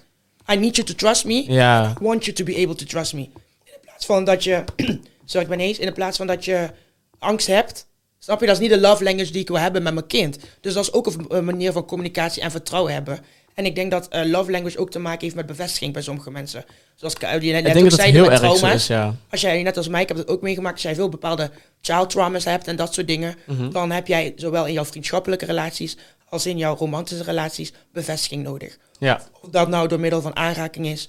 I 0.52 0.56
need 0.56 0.76
you 0.76 0.88
to 0.88 0.94
trust 0.94 1.24
me, 1.24 1.52
Ja. 1.52 1.94
I 2.00 2.04
want 2.04 2.24
you 2.24 2.36
to 2.36 2.44
be 2.44 2.56
able 2.56 2.74
to 2.74 2.84
trust 2.84 3.14
me. 3.14 3.20
In 3.20 3.78
plaats 3.80 4.06
van 4.06 4.24
dat 4.24 4.44
je, 4.44 4.64
sorry 5.24 5.46
ik 5.50 5.56
ben 5.56 5.66
eens, 5.66 5.78
in 5.78 5.92
plaats 5.92 6.16
van 6.16 6.26
dat 6.26 6.44
je 6.44 6.70
angst 7.18 7.46
hebt, 7.46 7.86
snap 8.18 8.40
je, 8.40 8.46
dat 8.46 8.54
is 8.54 8.60
niet 8.60 8.70
de 8.70 8.80
love 8.80 9.04
language 9.04 9.32
die 9.32 9.40
ik 9.40 9.48
wil 9.48 9.58
hebben 9.58 9.82
met 9.82 9.94
mijn 9.94 10.06
kind. 10.06 10.38
Dus 10.60 10.74
dat 10.74 10.82
is 10.84 10.92
ook 10.92 11.12
een, 11.28 11.44
manier 11.44 11.72
van 11.72 11.84
communicatie 11.86 12.42
en 12.42 12.50
vertrouwen 12.50 12.92
hebben. 12.92 13.20
En 13.54 13.64
ik 13.64 13.74
denk 13.74 13.90
dat 13.90 14.08
eh, 14.08 14.24
love 14.24 14.50
language 14.50 14.78
ook 14.78 14.90
te 14.90 14.98
maken 14.98 15.20
heeft 15.20 15.34
met 15.34 15.46
bevestiging 15.46 15.92
bij 15.92 16.02
sommige 16.02 16.30
mensen. 16.30 16.64
Zoals 16.94 17.14
ik, 17.14 17.20
die 17.20 17.28
net 17.30 17.40
Ik 17.40 17.52
denk 17.52 17.66
ook 17.66 17.74
dat 17.74 17.82
het 17.84 17.92
zeiden 17.92 18.20
heel 18.20 18.30
met 18.30 18.40
erg 18.40 18.50
trauma's. 18.52 18.74
is, 18.80 18.86
ja. 18.86 19.14
Als 19.30 19.40
jij, 19.40 19.62
net 19.62 19.76
als 19.76 19.88
mij, 19.88 20.02
ik 20.02 20.08
heb 20.08 20.16
het 20.16 20.28
ook 20.28 20.42
meegemaakt, 20.42 20.74
als 20.74 20.82
jij 20.82 20.94
veel 20.94 21.08
bepaalde 21.08 21.50
child 21.80 22.10
traumas 22.10 22.44
hebt 22.44 22.68
en 22.68 22.76
dat 22.76 22.94
soort 22.94 23.06
dingen, 23.06 23.34
Mhm. 23.46 23.70
dan 23.70 23.90
heb 23.90 24.06
jij 24.06 24.32
zowel 24.36 24.66
in 24.66 24.72
jouw 24.72 24.84
vriendschappelijke 24.84 25.44
relaties 25.44 25.96
als 26.28 26.46
in 26.46 26.58
jouw 26.58 26.76
romantische 26.76 27.24
relaties 27.24 27.72
bevestiging 27.92 28.42
nodig. 28.42 28.78
Ja. 28.98 29.22
Of 29.40 29.50
dat 29.50 29.68
nou 29.68 29.88
door 29.88 30.00
middel 30.00 30.20
van 30.20 30.36
aanraking 30.36 30.86
is, 30.86 31.08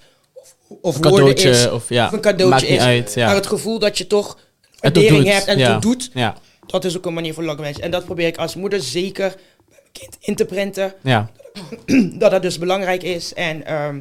of, 0.67 0.95
Een 0.95 1.01
woorden 1.01 1.01
cadeautje, 1.01 1.49
is, 1.49 1.69
of 1.69 1.89
ja. 1.89 2.05
of 2.05 2.11
een 2.11 2.21
cadeautje 2.21 2.49
Maakt 2.49 2.69
niet 2.69 2.79
is. 2.79 2.85
uit, 2.85 3.13
ja. 3.13 3.25
Maar 3.25 3.35
het 3.35 3.47
gevoel 3.47 3.79
dat 3.79 3.97
je 3.97 4.07
toch 4.07 4.37
waardering 4.79 5.27
hebt 5.27 5.45
en 5.45 5.57
ja. 5.57 5.73
het 5.73 5.81
doet, 5.81 6.09
Ja. 6.13 6.37
dat 6.65 6.85
is 6.85 6.97
ook 6.97 7.05
een 7.05 7.13
manier 7.13 7.33
voor 7.33 7.43
language. 7.43 7.81
En 7.81 7.91
dat 7.91 8.05
probeer 8.05 8.27
ik 8.27 8.37
als 8.37 8.55
moeder 8.55 8.81
zeker 8.81 9.35
kind 9.91 10.17
in 10.19 10.35
te 10.35 10.45
prenten 10.45 10.93
Ja. 11.01 11.31
dat 12.19 12.31
dat 12.31 12.41
dus 12.41 12.57
belangrijk 12.59 13.03
is. 13.03 13.33
En 13.33 13.65
ehm, 13.65 13.99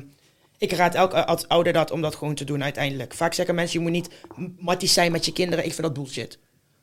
ik 0.59 0.73
raad 0.73 0.95
elke 0.95 1.27
als 1.27 1.49
ouder 1.49 1.73
dat 1.73 1.91
om 1.91 2.03
dat 2.03 2.15
gewoon 2.15 2.35
te 2.35 2.45
doen 2.45 2.63
uiteindelijk. 2.63 3.15
Vaak 3.15 3.35
zeggen 3.35 3.55
mensen, 3.55 3.79
je 3.79 3.85
moet 3.85 3.95
niet 3.95 4.09
matties 4.59 4.93
zijn 4.93 5.13
met 5.13 5.25
je 5.25 5.33
kinderen. 5.33 5.65
Ik 5.65 5.75
vind 5.75 5.87
dat 5.87 5.93
bullshit. 5.97 6.39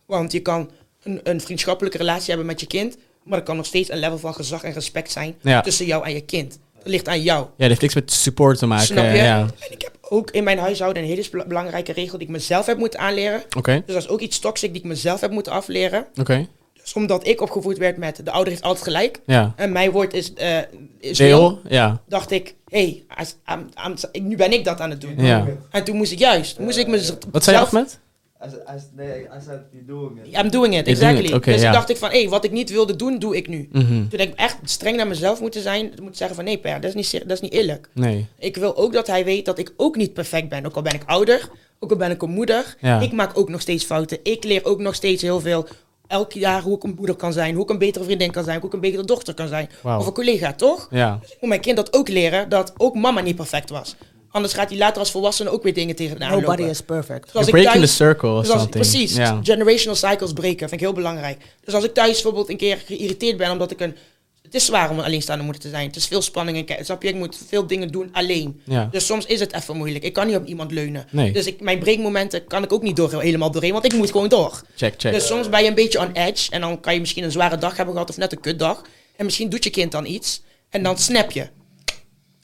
Want 0.05 0.31
je 0.31 0.39
kan 0.39 0.69
een, 1.03 1.19
een 1.23 1.41
vriendschappelijke 1.41 1.97
relatie 1.97 2.27
hebben 2.27 2.45
met 2.45 2.59
je 2.59 2.67
kind, 2.67 2.97
maar 3.23 3.37
er 3.37 3.43
kan 3.43 3.55
nog 3.55 3.65
steeds 3.65 3.89
een 3.91 3.99
level 3.99 4.17
van 4.17 4.33
gezag 4.33 4.63
en 4.63 4.73
respect 4.73 5.11
zijn 5.11 5.35
tussen 5.63 5.85
jou 5.85 6.05
en 6.05 6.13
je 6.13 6.21
kind. 6.21 6.59
Ligt 6.89 7.07
aan 7.07 7.21
jou. 7.21 7.39
Ja, 7.39 7.49
dat 7.57 7.67
heeft 7.67 7.81
niks 7.81 7.95
met 7.95 8.11
support 8.11 8.57
te 8.57 8.65
maken. 8.65 8.85
Snap 8.85 9.05
je? 9.05 9.11
Ja. 9.17 9.39
En 9.39 9.71
ik 9.71 9.81
heb 9.81 9.97
ook 10.01 10.31
in 10.31 10.43
mijn 10.43 10.57
huishouden 10.57 11.03
een 11.03 11.09
hele 11.09 11.45
belangrijke 11.47 11.91
regel 11.91 12.17
die 12.17 12.27
ik 12.27 12.33
mezelf 12.33 12.65
heb 12.65 12.77
moeten 12.77 12.99
aanleren. 12.99 13.43
Oké. 13.57 13.83
Dus 13.85 13.93
dat 13.93 14.03
is 14.03 14.09
ook 14.09 14.19
iets 14.19 14.39
toxic 14.39 14.73
die 14.73 14.81
ik 14.81 14.87
mezelf 14.87 15.21
heb 15.21 15.31
moeten 15.31 15.51
afleren. 15.51 16.05
Oké. 16.19 16.47
Dus 16.81 16.93
omdat 16.93 17.27
ik 17.27 17.41
opgevoed 17.41 17.77
werd 17.77 17.97
met 17.97 18.21
de 18.23 18.31
ouder 18.31 18.51
heeft 18.51 18.63
altijd 18.63 18.83
gelijk. 18.83 19.19
Ja. 19.25 19.53
En 19.55 19.71
mijn 19.71 19.91
woord 19.91 20.13
is, 20.13 20.33
eh 20.33 20.57
is 20.99 21.17
Deel. 21.17 21.61
Ja. 21.67 22.01
dacht 22.07 22.31
ik, 22.31 22.55
hé, 22.67 23.03
hey, 23.45 24.21
nu 24.21 24.35
ben 24.35 24.53
ik 24.53 24.65
dat 24.65 24.79
aan 24.79 24.89
het 24.89 25.01
doen. 25.01 25.13
Ja. 25.17 25.47
En 25.71 25.83
toen 25.83 25.95
moest 25.95 26.11
ik 26.11 26.19
juist, 26.19 26.59
moest 26.59 26.77
ik 26.77 26.87
mezelf... 26.87 27.17
Wat 27.31 27.43
zei 27.43 27.57
je, 27.57 27.65
Ahmed? 27.65 27.99
I 28.45 28.49
said, 28.49 28.61
I 28.69 28.81
nee, 28.95 29.23
I 29.23 29.41
said, 29.45 29.59
you're 29.71 29.85
doing 29.85 30.19
it. 30.25 30.37
I'm 30.37 30.49
doing 30.49 30.73
it, 30.73 30.85
doing 30.85 30.97
exactly. 30.97 31.33
it, 31.33 31.43
dus 31.43 31.61
ik 31.63 31.71
dacht 31.71 31.89
ik 31.89 31.97
van, 31.97 32.09
hé, 32.09 32.27
wat 32.27 32.43
ik 32.43 32.51
niet 32.51 32.69
wilde 32.69 32.95
doen, 32.95 33.19
doe 33.19 33.35
ik 33.37 33.47
nu. 33.47 33.69
Mhm. 33.71 34.07
Toen 34.07 34.19
heb 34.19 34.29
ik 34.29 34.35
echt 34.35 34.57
streng 34.63 34.97
naar 34.97 35.07
mezelf 35.07 35.41
moeten 35.41 35.61
zijn. 35.61 35.85
Moeten 35.85 36.15
zeggen 36.15 36.35
van, 36.35 36.45
nee 36.45 36.57
per, 36.57 36.81
dat 36.81 36.95
is 36.95 37.11
niet, 37.11 37.21
dat 37.27 37.31
is 37.31 37.41
niet 37.41 37.53
eerlijk. 37.53 37.89
Nee. 37.93 38.27
Ik 38.37 38.55
wil 38.55 38.77
ook 38.77 38.93
dat 38.93 39.07
hij 39.07 39.25
weet 39.25 39.45
dat 39.45 39.59
ik 39.59 39.73
ook 39.77 39.95
niet 39.95 40.13
perfect 40.13 40.49
ben. 40.49 40.65
Ook 40.65 40.75
al 40.75 40.81
ben 40.81 40.93
ik 40.93 41.03
ouder, 41.05 41.49
ook 41.79 41.91
al 41.91 41.97
ben 41.97 42.11
ik 42.11 42.21
een 42.21 42.29
moeder. 42.29 42.75
Ja. 42.79 42.99
Ik 42.99 43.11
maak 43.11 43.37
ook 43.37 43.49
nog 43.49 43.61
steeds 43.61 43.83
fouten. 43.83 44.19
Ik 44.23 44.43
leer 44.43 44.65
ook 44.65 44.79
nog 44.79 44.95
steeds 44.95 45.21
heel 45.21 45.39
veel. 45.39 45.67
Elk 46.07 46.31
jaar 46.31 46.61
hoe 46.61 46.75
ik 46.75 46.83
een 46.83 46.95
moeder 46.97 47.15
kan 47.15 47.33
zijn, 47.33 47.53
hoe 47.53 47.63
ik 47.63 47.69
een 47.69 47.77
betere 47.77 48.03
vriendin 48.03 48.31
kan 48.31 48.43
zijn, 48.43 48.59
hoe 48.59 48.67
ik 48.67 48.73
een 48.73 48.79
betere 48.79 49.05
dochter 49.05 49.33
kan 49.33 49.47
zijn. 49.47 49.69
Of 49.83 50.05
een 50.05 50.13
collega, 50.13 50.53
toch? 50.53 50.87
Ja. 50.91 51.17
Dus 51.21 51.31
ik 51.31 51.37
moet 51.39 51.49
mijn 51.49 51.61
kind 51.61 51.75
dat 51.75 51.93
ook 51.93 52.07
leren, 52.07 52.49
dat 52.49 52.73
ook 52.77 52.95
mama 52.95 53.21
niet 53.21 53.35
perfect 53.35 53.69
was. 53.69 53.95
Anders 54.31 54.53
gaat 54.53 54.69
hij 54.69 54.77
later 54.77 54.99
als 54.99 55.11
volwassene 55.11 55.49
ook 55.49 55.63
weer 55.63 55.73
dingen 55.73 55.95
tegen 55.95 56.19
de 56.19 56.25
Nobody 56.25 56.63
is 56.63 56.81
perfect. 56.81 57.33
Dus 57.33 57.45
ik 57.45 57.51
breaking 57.51 57.71
the 57.73 57.79
thuis- 57.79 57.95
circle 57.95 58.29
of 58.29 58.41
dus 58.41 58.51
als- 58.51 58.61
something. 58.61 58.85
Precies, 58.89 59.15
generational 59.43 59.95
cycles 59.95 60.33
breken 60.33 60.57
vind 60.69 60.71
ik 60.71 60.79
heel 60.79 60.93
belangrijk. 60.95 61.41
Dus 61.63 61.73
als 61.73 61.83
ik 61.83 61.93
thuis 61.93 62.11
bijvoorbeeld 62.11 62.49
een 62.49 62.57
keer 62.57 62.77
geïrriteerd 62.85 63.37
ben 63.37 63.51
omdat 63.51 63.71
ik 63.71 63.79
een... 63.79 63.95
Het 64.41 64.55
is 64.57 64.65
zwaar 64.65 64.89
om 64.89 64.97
een 64.99 65.05
alleenstaande 65.05 65.43
moeder 65.43 65.61
te 65.61 65.69
zijn. 65.69 65.87
Het 65.87 65.95
is 65.95 66.05
veel 66.07 66.21
spanning 66.21 66.69
en 66.69 66.85
snap 66.85 67.03
je? 67.03 67.09
Ik 67.09 67.15
moet 67.15 67.37
veel 67.47 67.67
dingen 67.67 67.91
doen 67.91 68.09
alleen. 68.11 68.61
Ja. 68.63 68.87
Dus 68.91 69.05
soms 69.05 69.25
is 69.25 69.39
het 69.39 69.53
even 69.53 69.77
moeilijk. 69.77 70.03
Ik 70.03 70.13
kan 70.13 70.27
niet 70.27 70.35
op 70.35 70.45
iemand 70.45 70.71
leunen. 70.71 71.05
Nee. 71.11 71.31
Dus 71.31 71.45
ik, 71.45 71.61
mijn 71.61 71.79
breekmomenten 71.79 72.45
kan 72.47 72.63
ik 72.63 72.73
ook 72.73 72.81
niet 72.81 72.95
door, 72.95 73.21
helemaal 73.21 73.51
doorheen, 73.51 73.71
want 73.71 73.85
ik 73.85 73.93
moet 73.93 74.11
gewoon 74.11 74.29
door. 74.29 74.61
Check, 74.75 74.93
check. 74.97 75.13
Dus 75.13 75.27
soms 75.27 75.49
ben 75.49 75.61
je 75.61 75.67
een 75.67 75.75
beetje 75.75 75.99
on 75.99 76.11
edge 76.13 76.51
en 76.51 76.61
dan 76.61 76.79
kan 76.79 76.93
je 76.93 76.99
misschien 76.99 77.23
een 77.23 77.31
zware 77.31 77.57
dag 77.57 77.75
hebben 77.75 77.93
gehad 77.93 78.09
of 78.09 78.17
net 78.17 78.31
een 78.31 78.39
kutdag. 78.41 78.81
En 79.15 79.25
misschien 79.25 79.49
doet 79.49 79.63
je 79.63 79.69
kind 79.69 79.91
dan 79.91 80.05
iets 80.05 80.41
en 80.69 80.83
dan 80.83 80.97
snap 80.97 81.31
je. 81.31 81.47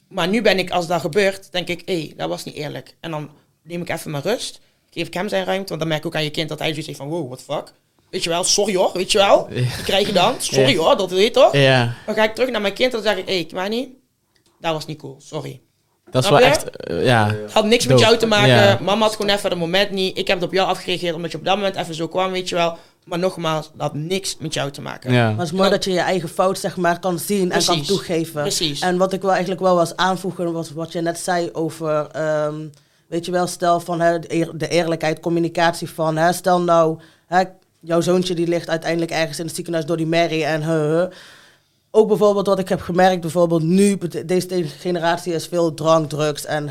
Maar 0.08 0.28
nu 0.28 0.42
ben 0.42 0.58
ik, 0.58 0.70
als 0.70 0.86
dat 0.86 1.00
gebeurt, 1.00 1.52
denk 1.52 1.68
ik, 1.68 1.82
hé, 1.84 2.12
dat 2.16 2.28
was 2.28 2.44
niet 2.44 2.54
eerlijk. 2.54 2.96
En 3.00 3.10
dan 3.10 3.30
neem 3.62 3.80
ik 3.82 3.88
even 3.88 4.10
mijn 4.10 4.22
rust, 4.22 4.60
geef 4.90 5.06
ik 5.06 5.14
hem 5.14 5.28
zijn 5.28 5.44
ruimte, 5.44 5.68
want 5.68 5.80
dan 5.80 5.88
merk 5.88 6.00
ik 6.00 6.06
ook 6.06 6.14
aan 6.14 6.24
je 6.24 6.30
kind 6.30 6.48
dat 6.48 6.58
hij 6.58 6.68
zoiets 6.68 6.86
heeft 6.86 6.98
van, 6.98 7.08
wow, 7.08 7.26
what 7.26 7.38
the 7.38 7.52
fuck. 7.52 7.72
Weet 8.10 8.22
je 8.24 8.28
wel, 8.30 8.44
sorry 8.44 8.74
hoor, 8.76 8.90
weet 8.92 9.12
je 9.12 9.18
wel. 9.18 9.48
Die 9.48 9.66
krijg 9.84 10.06
je 10.06 10.12
dan, 10.12 10.34
sorry 10.38 10.70
Ja. 10.70 10.76
hoor, 10.76 10.96
dat 10.96 11.10
weet 11.10 11.24
je 11.24 11.30
toch. 11.30 11.52
Ja. 11.52 11.94
Dan 12.06 12.14
ga 12.14 12.24
ik 12.24 12.34
terug 12.34 12.50
naar 12.50 12.60
mijn 12.60 12.74
kind 12.74 12.94
en 12.94 13.02
dan 13.02 13.12
zeg 13.14 13.24
ik, 13.24 13.28
hé, 13.28 13.44
Kimani, 13.44 13.98
dat 14.60 14.72
was 14.72 14.86
niet 14.86 14.98
cool, 14.98 15.16
sorry. 15.20 15.60
Dat 16.10 16.24
is 16.24 16.30
wel 16.30 16.40
echt... 16.40 16.70
eh, 16.76 17.04
ja. 17.04 17.26
Het 17.42 17.52
had 17.52 17.64
niks 17.64 17.86
met 17.86 17.98
jou 17.98 18.16
te 18.16 18.26
maken. 18.26 18.48
Ja. 18.48 18.78
Mama 18.82 19.02
had 19.04 19.16
gewoon 19.16 19.30
even 19.36 19.50
het 19.50 19.58
moment 19.58 19.90
niet. 19.90 20.18
Ik 20.18 20.26
heb 20.26 20.36
het 20.40 20.46
op 20.46 20.52
jou 20.54 20.68
afgereageerd 20.68 21.14
omdat 21.14 21.30
je 21.32 21.38
op 21.38 21.44
dat 21.44 21.56
moment 21.56 21.76
even 21.76 21.94
zo 21.94 22.08
kwam, 22.08 22.30
weet 22.32 22.48
je 22.48 22.54
wel. 22.54 22.78
Maar 23.06 23.18
nogmaals, 23.18 23.70
dat 23.72 23.80
had 23.80 23.94
niks 23.94 24.36
met 24.38 24.54
jou 24.54 24.70
te 24.70 24.80
maken. 24.80 25.12
Ja. 25.12 25.28
Maar 25.30 25.38
het 25.38 25.46
is 25.46 25.52
mooi 25.52 25.70
dat 25.70 25.84
je 25.84 25.90
je 25.90 25.98
eigen 26.00 26.28
fout 26.28 26.58
zeg 26.58 26.76
maar 26.76 27.00
kan 27.00 27.18
zien 27.18 27.52
en 27.52 27.64
kan 27.64 27.82
toegeven. 27.82 28.40
Precies. 28.42 28.80
En 28.80 28.96
wat 28.96 29.12
ik 29.12 29.22
wel 29.22 29.30
eigenlijk 29.30 29.60
wel 29.60 29.74
was 29.74 29.96
aanvoegen, 29.96 30.52
was 30.52 30.70
wat 30.72 30.92
je 30.92 31.00
net 31.00 31.18
zei 31.18 31.50
over, 31.52 32.06
ehm, 32.06 32.54
weet 33.06 33.24
je 33.24 33.32
wel, 33.32 33.46
stel 33.46 33.80
van 33.80 34.00
hè, 34.00 34.18
de, 34.18 34.34
eer- 34.34 34.56
de 34.58 34.68
eerlijkheid, 34.68 35.20
communicatie 35.20 35.90
van, 35.90 36.16
hè, 36.16 36.32
stel 36.32 36.60
nou, 36.60 36.98
hè, 37.26 37.42
jouw 37.80 38.00
zoontje 38.00 38.34
die 38.34 38.46
ligt 38.46 38.68
uiteindelijk 38.68 39.10
ergens 39.10 39.38
in 39.38 39.44
het 39.46 39.54
ziekenhuis 39.54 39.86
door 39.86 39.96
die 39.96 40.06
Mary 40.06 40.42
en 40.44 40.62
he, 40.62 40.72
he. 40.78 41.08
Ook 41.90 42.08
bijvoorbeeld 42.08 42.46
wat 42.46 42.58
ik 42.58 42.68
heb 42.68 42.80
gemerkt, 42.80 43.20
bijvoorbeeld 43.20 43.62
nu, 43.62 43.98
deze, 44.26 44.46
deze 44.46 44.64
generatie 44.68 45.32
is 45.32 45.46
veel 45.46 45.74
drank, 45.74 46.08
drugs 46.08 46.44
en 46.44 46.70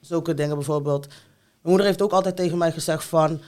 zulke 0.00 0.34
dingen 0.34 0.54
bijvoorbeeld. 0.56 1.06
Mijn 1.06 1.16
moeder 1.62 1.86
heeft 1.86 2.02
ook 2.02 2.12
altijd 2.12 2.36
tegen 2.36 2.58
mij 2.58 2.72
gezegd 2.72 3.04
van, 3.04 3.40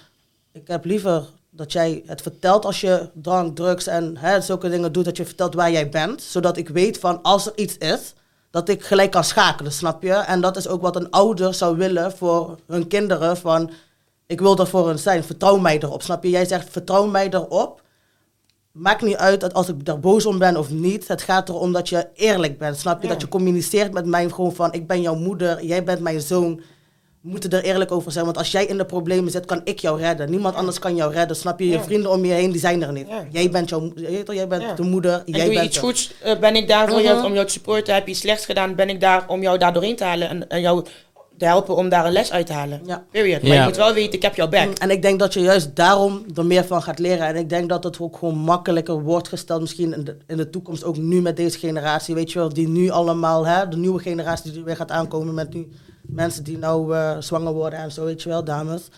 ik 0.52 0.68
heb 0.68 0.84
liever 0.84 1.24
dat 1.56 1.72
jij 1.72 2.02
het 2.06 2.22
vertelt 2.22 2.64
als 2.64 2.80
je 2.80 3.08
drank, 3.14 3.56
drugs 3.56 3.86
en 3.86 4.16
hè, 4.16 4.40
zulke 4.40 4.68
dingen 4.68 4.92
doet, 4.92 5.04
dat 5.04 5.16
je 5.16 5.24
vertelt 5.24 5.54
waar 5.54 5.70
jij 5.70 5.88
bent, 5.88 6.22
zodat 6.22 6.56
ik 6.56 6.68
weet 6.68 6.98
van 6.98 7.22
als 7.22 7.46
er 7.46 7.52
iets 7.56 7.78
is, 7.78 8.14
dat 8.50 8.68
ik 8.68 8.84
gelijk 8.84 9.10
kan 9.10 9.24
schakelen, 9.24 9.72
snap 9.72 10.02
je? 10.02 10.12
En 10.12 10.40
dat 10.40 10.56
is 10.56 10.68
ook 10.68 10.82
wat 10.82 10.96
een 10.96 11.10
ouder 11.10 11.54
zou 11.54 11.76
willen 11.76 12.12
voor 12.12 12.58
hun 12.66 12.86
kinderen, 12.86 13.36
van 13.36 13.70
ik 14.26 14.40
wil 14.40 14.58
er 14.58 14.66
voor 14.66 14.88
hen 14.88 14.98
zijn, 14.98 15.24
vertrouw 15.24 15.56
mij 15.58 15.78
erop, 15.78 16.02
snap 16.02 16.22
je? 16.22 16.30
Jij 16.30 16.44
zegt 16.44 16.70
vertrouw 16.70 17.06
mij 17.06 17.28
erop, 17.30 17.82
maakt 18.72 19.02
niet 19.02 19.16
uit 19.16 19.40
dat 19.40 19.54
als 19.54 19.68
ik 19.68 19.84
daar 19.84 20.00
boos 20.00 20.26
om 20.26 20.38
ben 20.38 20.56
of 20.56 20.70
niet, 20.70 21.08
het 21.08 21.22
gaat 21.22 21.48
erom 21.48 21.72
dat 21.72 21.88
je 21.88 22.08
eerlijk 22.14 22.58
bent, 22.58 22.78
snap 22.78 23.00
je? 23.00 23.06
Ja. 23.06 23.12
Dat 23.12 23.22
je 23.22 23.28
communiceert 23.28 23.92
met 23.92 24.06
mij 24.06 24.28
gewoon 24.30 24.54
van 24.54 24.72
ik 24.72 24.86
ben 24.86 25.00
jouw 25.00 25.14
moeder, 25.14 25.64
jij 25.64 25.84
bent 25.84 26.00
mijn 26.00 26.20
zoon, 26.20 26.60
we 27.26 27.32
moeten 27.32 27.50
er 27.50 27.62
eerlijk 27.64 27.92
over 27.92 28.12
zijn. 28.12 28.24
Want 28.24 28.38
als 28.38 28.50
jij 28.50 28.64
in 28.64 28.76
de 28.76 28.84
problemen 28.84 29.30
zit, 29.30 29.44
kan 29.46 29.60
ik 29.64 29.78
jou 29.78 30.00
redden. 30.00 30.30
Niemand 30.30 30.54
anders 30.54 30.78
kan 30.78 30.96
jou 30.96 31.12
redden. 31.12 31.36
Snap 31.36 31.58
je? 31.58 31.66
Je 31.66 31.72
Ja. 31.72 31.82
vrienden 31.82 32.10
om 32.10 32.24
je 32.24 32.32
heen, 32.32 32.50
die 32.50 32.60
zijn 32.60 32.82
er 32.82 32.92
niet. 32.92 33.08
Ja. 33.08 33.24
Jij 33.30 33.50
bent, 33.50 33.68
jouw, 33.68 33.92
jij 34.26 34.48
bent 34.48 34.62
Ja. 34.62 34.74
de 34.74 34.82
moeder. 34.82 35.12
En 35.12 35.22
jij 35.26 35.40
doe 35.44 35.52
je 35.52 35.58
bent 35.58 35.64
iets 35.68 35.76
er. 35.76 35.82
goeds, 35.82 36.12
eh, 36.22 36.38
ben 36.38 36.56
ik 36.56 36.68
daar 36.68 36.88
voor 36.88 37.00
jou 37.02 37.24
om 37.24 37.32
jou 37.34 37.46
te 37.46 37.52
supporten. 37.52 37.94
Heb 37.94 38.04
je 38.04 38.10
iets 38.10 38.20
slechts 38.20 38.44
gedaan, 38.44 38.74
ben 38.74 38.88
ik 38.88 39.00
daar 39.00 39.24
om 39.28 39.42
jou 39.42 39.58
daar 39.58 39.72
doorheen 39.72 39.96
te 39.96 40.04
halen. 40.04 40.28
En, 40.28 40.48
en 40.48 40.60
jou 40.60 40.84
te 41.38 41.44
helpen 41.44 41.76
om 41.76 41.88
daar 41.88 42.06
een 42.06 42.12
les 42.12 42.32
uit 42.32 42.46
te 42.46 42.52
halen. 42.52 42.80
Ja. 42.86 43.04
Period. 43.10 43.42
Maar 43.42 43.50
Ja. 43.52 43.60
je 43.60 43.66
moet 43.66 43.76
wel 43.76 43.94
weten, 43.94 44.12
ik 44.12 44.22
heb 44.22 44.34
jouw 44.34 44.48
back. 44.48 44.78
En 44.78 44.90
ik 44.90 45.02
denk 45.02 45.18
dat 45.18 45.34
je 45.34 45.40
juist 45.40 45.76
daarom 45.76 46.24
er 46.34 46.46
meer 46.46 46.64
van 46.64 46.82
gaat 46.82 46.98
leren. 46.98 47.26
En 47.26 47.36
ik 47.36 47.48
denk 47.48 47.68
dat 47.68 47.84
het 47.84 48.00
ook 48.00 48.16
gewoon 48.16 48.36
makkelijker 48.36 49.02
wordt 49.02 49.28
gesteld. 49.28 49.60
Misschien 49.60 49.92
in 49.94 50.04
de, 50.04 50.16
in 50.26 50.36
de 50.36 50.50
toekomst 50.50 50.84
ook 50.84 50.96
nu 50.96 51.20
met 51.20 51.36
deze 51.36 51.58
generatie. 51.58 52.14
Weet 52.14 52.32
je 52.32 52.38
wel, 52.38 52.48
die 52.52 52.68
nu 52.68 52.90
allemaal, 52.90 53.46
hè, 53.46 53.68
de 53.68 53.76
nieuwe 53.76 53.98
generatie 54.02 54.52
die 54.52 54.64
weer 54.64 54.76
gaat 54.76 54.90
aankomen 54.90 55.34
met 55.34 55.54
nu 55.54 55.68
mensen 56.02 56.44
die 56.44 56.58
nou 56.58 56.94
eh, 56.94 57.16
zwanger 57.18 57.52
worden 57.52 57.78
en 57.78 57.92
zo, 57.92 58.04
weet 58.04 58.22
je 58.22 58.28
wel, 58.28 58.44
dames. 58.44 58.88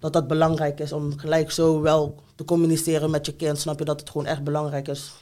Dat 0.00 0.12
dat 0.12 0.28
belangrijk 0.28 0.80
is 0.80 0.92
om 0.92 1.18
gelijk 1.18 1.50
zo 1.50 1.80
wel 1.80 2.14
te 2.34 2.44
communiceren 2.44 3.10
met 3.10 3.26
je 3.26 3.34
kind. 3.34 3.58
Snap 3.58 3.78
je 3.78 3.84
dat 3.84 4.00
het 4.00 4.10
gewoon 4.10 4.26
echt 4.26 4.44
belangrijk 4.44 4.88
is, 4.88 5.12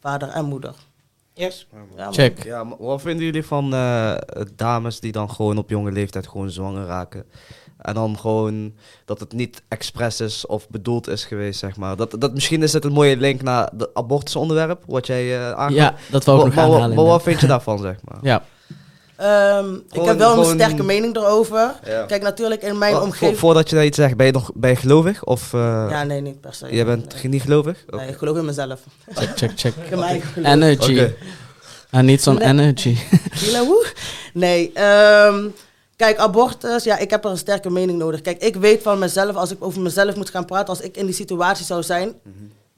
vader 0.00 0.28
en 0.28 0.44
moeder. 0.44 0.74
Yes. 1.38 1.66
Ja, 1.72 2.04
man. 2.04 2.14
Check. 2.14 2.44
Ja, 2.44 2.64
maar 2.64 2.76
wat 2.78 3.00
vinden 3.00 3.24
jullie 3.24 3.44
van 3.44 3.74
eh, 3.74 4.14
dames 4.56 5.00
die 5.00 5.12
dan 5.12 5.30
gewoon 5.30 5.58
op 5.58 5.70
jonge 5.70 5.92
leeftijd 5.92 6.28
gewoon 6.28 6.50
zwanger 6.50 6.86
raken? 6.86 7.24
En 7.78 7.94
dan 7.94 8.18
gewoon 8.18 8.74
dat 9.04 9.20
het 9.20 9.32
niet 9.32 9.62
expres 9.68 10.20
is 10.20 10.46
of 10.46 10.68
bedoeld 10.68 11.08
is 11.08 11.24
geweest, 11.24 11.58
zeg 11.58 11.76
maar. 11.76 11.96
Dat, 11.96 12.16
dat, 12.18 12.34
misschien 12.34 12.62
is 12.62 12.72
het 12.72 12.84
een 12.84 12.92
mooie 12.92 13.16
link 13.16 13.42
naar 13.42 13.70
het 13.76 13.94
abortusonderwerp, 13.94 14.82
wat 14.86 15.06
jij 15.06 15.36
eh 15.36 15.50
aangaf. 15.50 15.74
Ja, 15.74 15.94
dat 16.10 16.24
wou 16.24 16.38
ik 16.38 16.44
nog 16.44 16.54
maar, 16.54 16.64
maar, 16.66 16.74
aanhalen. 16.74 16.96
maar 16.96 17.04
wat 17.04 17.22
vind 17.22 17.40
je 17.40 17.46
daarvan, 17.46 17.78
zeg 17.78 17.96
maar? 18.04 18.18
Ja, 18.22 18.44
Ehm, 19.18 19.74
ik 19.74 20.02
heb 20.02 20.18
wel 20.18 20.30
gewoon- 20.30 20.48
een 20.50 20.60
sterke 20.60 20.82
mening 20.82 21.16
erover. 21.16 21.74
Ja. 21.84 22.04
Kijk, 22.06 22.22
natuurlijk 22.22 22.62
in 22.62 22.78
mijn 22.78 22.92
Oh, 22.94 22.98
vo- 22.98 23.04
omgeving... 23.04 23.38
voordat 23.38 23.68
je 23.70 23.74
daar 23.76 23.84
iets 23.84 23.96
zegt, 23.96 24.16
ben 24.16 24.26
je 24.26 24.32
nog 24.32 24.50
ben 24.54 24.70
je 24.70 24.76
gelovig? 24.76 25.24
Of 25.24 25.52
eh, 25.54 25.86
Ja, 25.90 26.02
nee, 26.04 26.20
niet 26.20 26.40
per 26.40 26.54
se. 26.54 26.66
jij 26.70 26.84
bent 26.84 27.14
nee. 27.14 27.28
niet 27.28 27.42
gelovig? 27.42 27.84
Nee, 27.90 28.08
ik 28.08 28.16
geloof 28.16 28.36
in 28.36 28.44
mezelf. 28.44 28.80
check, 29.14 29.30
check, 29.36 29.52
check. 29.56 29.74
Ik 29.82 29.88
heb 29.88 29.98
mijn 29.98 30.10
eigen 30.10 30.28
geloof. 30.28 30.52
Energy. 30.52 31.12
I 31.96 32.00
need 32.02 32.22
some 32.22 32.38
Nee. 32.38 32.48
energy. 32.48 32.96
Nee, 34.34 34.72
ehm, 34.74 35.48
kijk, 35.96 36.18
abortus, 36.18 36.84
ja, 36.84 36.98
ik 36.98 37.10
heb 37.10 37.24
er 37.24 37.30
een 37.30 37.38
sterke 37.38 37.70
mening 37.70 37.98
nodig. 37.98 38.20
Kijk, 38.20 38.42
ik 38.42 38.56
weet 38.56 38.82
van 38.82 38.98
mezelf, 38.98 39.36
als 39.36 39.50
ik 39.50 39.56
over 39.60 39.80
mezelf 39.80 40.16
moet 40.16 40.30
gaan 40.30 40.44
praten, 40.44 40.68
als 40.68 40.80
ik 40.80 40.96
in 40.96 41.06
die 41.06 41.14
situatie 41.14 41.64
zou 41.64 41.82
zijn, 41.82 42.12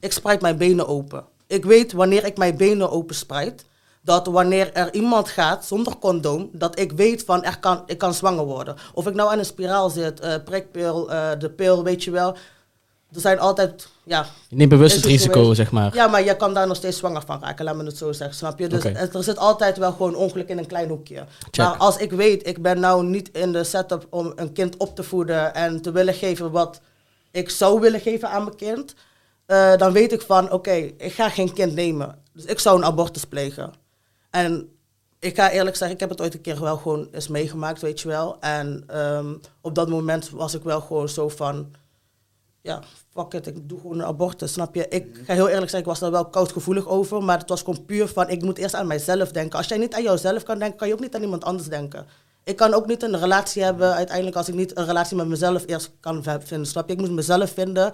ik 0.00 0.12
spreid 0.12 0.40
mijn 0.40 0.56
benen 0.56 0.88
open. 0.88 1.24
Ik 1.46 1.64
weet 1.64 1.92
wanneer 1.92 2.24
ik 2.24 2.36
mijn 2.36 2.56
benen 2.56 2.90
open 2.90 3.14
spreid, 3.14 3.64
dat 4.02 4.26
wanneer 4.26 4.72
er 4.72 4.94
iemand 4.94 5.28
gaat 5.28 5.64
zonder 5.64 5.98
condoom, 5.98 6.48
dat 6.52 6.78
ik 6.78 6.92
weet 6.92 7.24
van, 7.24 7.44
er 7.44 7.58
kan, 7.58 7.82
ik 7.86 7.98
kan 7.98 8.14
zwanger 8.14 8.44
worden. 8.44 8.76
Of 8.94 9.06
ik 9.06 9.14
nou 9.14 9.30
aan 9.30 9.38
een 9.38 9.44
spiraal 9.44 9.90
zit, 9.90 10.20
eh, 10.20 10.34
prikpil, 10.44 11.10
eh, 11.10 11.28
de 11.38 11.50
pil, 11.50 11.84
weet 11.84 12.04
je 12.04 12.10
wel. 12.10 12.36
Er 13.12 13.20
zijn 13.20 13.38
altijd, 13.38 13.88
ja, 14.04 14.26
Je 14.48 14.56
neemt 14.56 14.70
bewust 14.70 14.96
het 14.96 15.04
risico, 15.04 15.40
geweest? 15.40 15.56
zeg 15.56 15.70
maar. 15.70 15.94
ja, 15.94 16.06
maar 16.06 16.24
je 16.24 16.36
kan 16.36 16.54
daar 16.54 16.66
nog 16.66 16.76
steeds 16.76 16.98
zwanger 16.98 17.22
van 17.26 17.40
raken, 17.40 17.64
laat 17.64 17.76
me 17.76 17.84
het 17.84 17.96
zo 17.96 18.12
zeggen, 18.12 18.36
snap 18.36 18.58
je? 18.58 18.68
Dus 18.68 18.84
er 18.84 19.22
zit 19.24 19.38
altijd 19.38 19.78
wel 19.78 19.92
gewoon 19.92 20.14
ongeluk 20.14 20.48
in 20.48 20.58
een 20.58 20.66
klein 20.66 20.88
hoekje. 20.88 21.24
Check. 21.50 21.64
Maar 21.64 21.76
als 21.76 21.96
ik 21.96 22.12
weet, 22.12 22.46
ik 22.46 22.62
ben 22.62 22.80
nou 22.80 23.04
niet 23.04 23.30
in 23.32 23.52
de 23.52 23.64
setup 23.64 24.06
om 24.10 24.32
een 24.36 24.52
kind 24.52 24.76
op 24.76 24.96
te 24.96 25.02
voeden 25.02 25.54
en 25.54 25.82
te 25.82 25.90
willen 25.90 26.14
geven 26.14 26.50
wat 26.50 26.80
ik 27.30 27.50
zou 27.50 27.80
willen 27.80 28.00
geven 28.00 28.30
aan 28.30 28.44
mijn 28.44 28.56
kind, 28.56 28.94
eh, 29.46 29.76
dan 29.76 29.92
weet 29.92 30.12
ik 30.12 30.22
van, 30.22 30.52
oké, 30.52 30.72
ik 30.96 31.12
ga 31.12 31.28
geen 31.28 31.52
kind 31.52 31.74
nemen. 31.74 32.18
Dus 32.32 32.44
ik 32.44 32.58
zou 32.58 32.78
een 32.78 32.84
abortus 32.84 33.24
plegen. 33.24 33.72
En 34.30 34.68
ik 35.18 35.36
ga 35.36 35.50
eerlijk 35.50 35.76
zeggen, 35.76 35.94
ik 35.94 36.00
heb 36.00 36.10
het 36.10 36.20
ooit 36.20 36.34
een 36.34 36.40
keer 36.40 36.60
wel 36.60 36.76
gewoon 36.76 37.08
eens 37.12 37.28
meegemaakt, 37.28 37.80
weet 37.80 38.00
je 38.00 38.08
wel. 38.08 38.36
En 38.40 38.84
ehm, 38.86 39.34
op 39.60 39.74
dat 39.74 39.88
moment 39.88 40.30
was 40.30 40.54
ik 40.54 40.62
wel 40.62 40.80
gewoon 40.80 41.08
zo 41.08 41.28
van, 41.28 41.70
ja, 42.62 42.82
fuck 43.12 43.32
it, 43.32 43.46
ik 43.46 43.68
doe 43.68 43.80
gewoon 43.80 43.98
een 43.98 44.06
abortus, 44.06 44.52
snap 44.52 44.74
je? 44.74 44.88
Ik 44.88 45.22
ga 45.24 45.34
heel 45.34 45.48
eerlijk 45.48 45.70
zeggen, 45.70 45.78
ik 45.78 45.86
was 45.86 45.98
daar 45.98 46.10
wel 46.10 46.26
koudgevoelig 46.26 46.88
over, 46.88 47.22
maar 47.22 47.38
het 47.38 47.48
was 47.48 47.62
gewoon 47.62 47.84
puur 47.84 48.08
van, 48.08 48.28
ik 48.28 48.42
moet 48.42 48.58
eerst 48.58 48.74
aan 48.74 48.86
mijzelf 48.86 49.32
denken. 49.32 49.58
Als 49.58 49.68
jij 49.68 49.78
niet 49.78 49.94
aan 49.94 50.02
jouzelf 50.02 50.42
kan 50.42 50.58
denken, 50.58 50.78
kan 50.78 50.88
je 50.88 50.94
ook 50.94 51.00
niet 51.00 51.14
aan 51.14 51.22
iemand 51.22 51.44
anders 51.44 51.68
denken. 51.68 52.06
Ik 52.44 52.56
kan 52.56 52.74
ook 52.74 52.86
niet 52.86 53.02
een 53.02 53.18
relatie 53.18 53.62
hebben, 53.62 53.94
uiteindelijk 53.94 54.36
als 54.36 54.48
ik 54.48 54.54
niet 54.54 54.78
een 54.78 54.86
relatie 54.86 55.16
met 55.16 55.26
mezelf 55.26 55.66
eerst 55.66 55.90
kan 56.00 56.22
vinden, 56.22 56.66
snap 56.66 56.88
je? 56.88 56.94
Ik 56.94 57.00
moet 57.00 57.10
mezelf 57.10 57.50
vinden. 57.50 57.92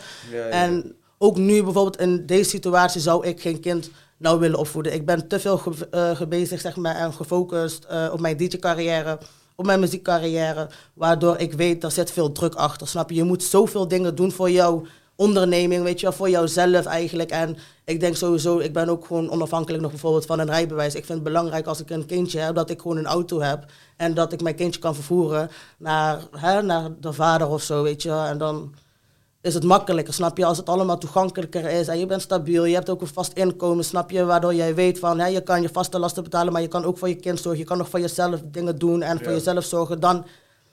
En 0.50 0.96
ook 1.18 1.36
nu 1.36 1.62
bijvoorbeeld 1.62 2.00
in 2.00 2.26
deze 2.26 2.50
situatie 2.50 3.00
zou 3.00 3.26
ik 3.26 3.40
geen 3.40 3.60
kind 3.60 3.90
nou 4.16 4.38
willen 4.40 4.58
opvoeden. 4.58 4.92
Ik 4.94 5.06
ben 5.06 5.28
te 5.28 5.40
veel 5.40 5.58
ge- 5.58 5.88
eh, 5.90 6.58
zeg 6.58 6.76
maar, 6.76 6.94
en 6.96 7.12
gefocust 7.12 7.84
eh, 7.84 8.08
op 8.12 8.20
mijn 8.20 8.36
DJ-carrière, 8.36 9.18
op 9.54 9.66
mijn 9.66 9.80
muziekcarrière, 9.80 10.68
waardoor 10.94 11.38
ik 11.38 11.52
weet, 11.52 11.84
er 11.84 11.90
zit 11.90 12.10
veel 12.10 12.32
druk 12.32 12.54
achter, 12.54 12.88
snap 12.88 13.10
je? 13.10 13.16
Je 13.16 13.24
moet 13.24 13.42
zoveel 13.42 13.88
dingen 13.88 14.14
doen 14.14 14.32
voor 14.32 14.50
jouw 14.50 14.86
onderneming, 15.16 15.82
weet 15.82 16.00
je 16.00 16.06
wel, 16.06 16.14
voor 16.16 16.30
jouzelf 16.30 16.84
eigenlijk. 16.84 17.30
En 17.30 17.56
ik 17.84 18.00
denk 18.00 18.16
sowieso, 18.16 18.58
ik 18.58 18.72
ben 18.72 18.88
ook 18.88 19.06
gewoon 19.06 19.30
onafhankelijk 19.30 19.82
nog 19.82 19.90
bijvoorbeeld 19.90 20.26
van 20.26 20.38
een 20.38 20.46
rijbewijs. 20.46 20.94
Ik 20.94 21.04
vind 21.04 21.18
het 21.18 21.22
belangrijk 21.28 21.66
als 21.66 21.80
ik 21.80 21.90
een 21.90 22.06
kindje 22.06 22.38
heb, 22.38 22.54
dat 22.54 22.70
ik 22.70 22.80
gewoon 22.80 22.96
een 22.96 23.06
auto 23.06 23.40
heb 23.40 23.64
en 23.96 24.14
dat 24.14 24.32
ik 24.32 24.42
mijn 24.42 24.54
kindje 24.54 24.80
kan 24.80 24.94
vervoeren 24.94 25.50
naar, 25.78 26.20
hè, 26.30 26.62
naar 26.62 26.90
de 27.00 27.12
vader 27.12 27.48
of 27.48 27.62
zo, 27.62 27.82
weet 27.82 28.02
je. 28.02 28.10
En 28.10 28.38
dan 28.38 28.74
is 29.46 29.54
het 29.54 29.64
makkelijker, 29.64 30.14
snap 30.14 30.36
je? 30.38 30.44
Als 30.44 30.56
het 30.56 30.68
allemaal 30.68 30.98
toegankelijker 30.98 31.64
is 31.64 31.88
en 31.88 31.98
je 31.98 32.06
bent 32.06 32.22
stabiel, 32.22 32.64
je 32.64 32.74
hebt 32.74 32.90
ook 32.90 33.00
een 33.00 33.06
vast 33.06 33.32
inkomen, 33.32 33.84
snap 33.84 34.10
je? 34.10 34.24
Waardoor 34.24 34.54
jij 34.54 34.74
weet 34.74 34.98
van, 34.98 35.18
hè, 35.18 35.26
je 35.26 35.40
kan 35.40 35.62
je 35.62 35.68
vaste 35.72 35.98
lasten 35.98 36.22
betalen, 36.22 36.52
maar 36.52 36.62
je 36.62 36.68
kan 36.68 36.84
ook 36.84 36.98
voor 36.98 37.08
je 37.08 37.14
kind 37.14 37.40
zorgen. 37.40 37.60
Je 37.60 37.66
kan 37.66 37.78
nog 37.78 37.88
voor 37.88 38.00
jezelf 38.00 38.40
dingen 38.44 38.78
doen 38.78 39.02
en 39.02 39.18
voor 39.18 39.32
jezelf 39.32 39.64
zorgen. 39.64 40.00
Dan 40.00 40.24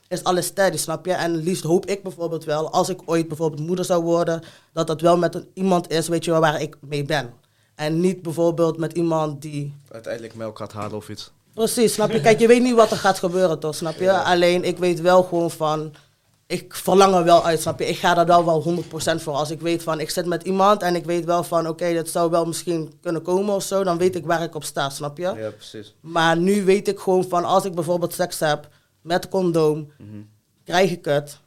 is 0.08 0.24
alles 0.24 0.46
steady, 0.46 0.76
snap 0.76 1.06
je? 1.06 1.12
En 1.12 1.36
liefst 1.36 1.62
hoop 1.62 1.86
ik 1.86 2.02
bijvoorbeeld 2.02 2.44
wel, 2.44 2.70
als 2.70 2.88
ik 2.88 3.00
ooit 3.04 3.28
bijvoorbeeld 3.28 3.66
moeder 3.66 3.84
zou 3.84 4.02
worden, 4.02 4.42
dat 4.72 4.86
dat 4.86 5.00
wel 5.00 5.16
met 5.16 5.34
een, 5.34 5.48
iemand 5.54 5.90
is, 5.90 6.08
weet 6.08 6.24
je 6.24 6.30
wel, 6.30 6.40
waar 6.40 6.60
ik 6.60 6.76
mee 6.80 7.04
ben. 7.04 7.32
En 7.74 8.00
niet 8.00 8.22
bijvoorbeeld 8.22 8.78
met 8.78 8.92
iemand 8.92 9.42
die 9.42 9.74
Uiteindelijk 9.90 10.34
melk 10.34 10.58
gaat 10.58 10.72
halen 10.72 10.96
of 10.96 11.08
iets. 11.08 11.30
Precies, 11.54 11.92
snap 11.92 12.10
je? 12.10 12.20
Kijk, 12.20 12.40
je 12.40 12.46
weet 12.46 12.62
niet 12.62 12.74
wat 12.74 12.90
er 12.90 12.96
gaat 12.96 13.18
gebeuren, 13.18 13.58
toch? 13.58 13.74
Snap 13.74 13.94
je? 13.94 14.12
Alleen, 14.12 14.64
ik 14.64 14.78
weet 14.78 15.00
wel 15.00 15.22
gewoon 15.22 15.50
van... 15.50 15.92
Ik 16.46 16.74
verlang 16.74 17.14
er 17.14 17.24
wel 17.24 17.44
uit, 17.44 17.60
snap 17.60 17.78
je? 17.78 17.86
Ik 17.86 17.96
ga 17.96 18.18
er 18.18 18.26
wel 18.26 18.44
wel 18.44 18.84
100% 18.84 19.22
voor. 19.22 19.32
Als 19.34 19.50
ik 19.50 19.60
weet 19.60 19.82
van, 19.82 20.00
ik 20.00 20.10
zit 20.10 20.26
met 20.26 20.42
iemand 20.42 20.82
en 20.82 20.94
ik 20.94 21.04
weet 21.04 21.24
wel 21.24 21.44
van... 21.44 21.68
Oké, 21.68 21.94
dat 21.94 22.08
zou 22.08 22.30
wel 22.30 22.46
misschien 22.46 22.92
kunnen 23.00 23.22
komen 23.22 23.54
of 23.54 23.62
zo. 23.62 23.84
Dan 23.84 23.98
weet 23.98 24.16
ik 24.16 24.26
waar 24.26 24.42
ik 24.42 24.54
op 24.54 24.64
sta, 24.64 24.90
snap 24.90 25.18
je? 25.18 25.32
Ja, 25.36 25.50
precies. 25.50 25.94
Maar 26.00 26.36
nu 26.36 26.64
weet 26.64 26.88
ik 26.88 26.98
gewoon 26.98 27.24
van, 27.28 27.44
als 27.44 27.64
ik 27.64 27.74
bijvoorbeeld 27.74 28.12
seks 28.14 28.38
heb 28.38 28.68
met 29.00 29.28
condoom... 29.28 29.90
Krijg 30.64 30.90
ik 30.90 31.04
het. 31.04 31.38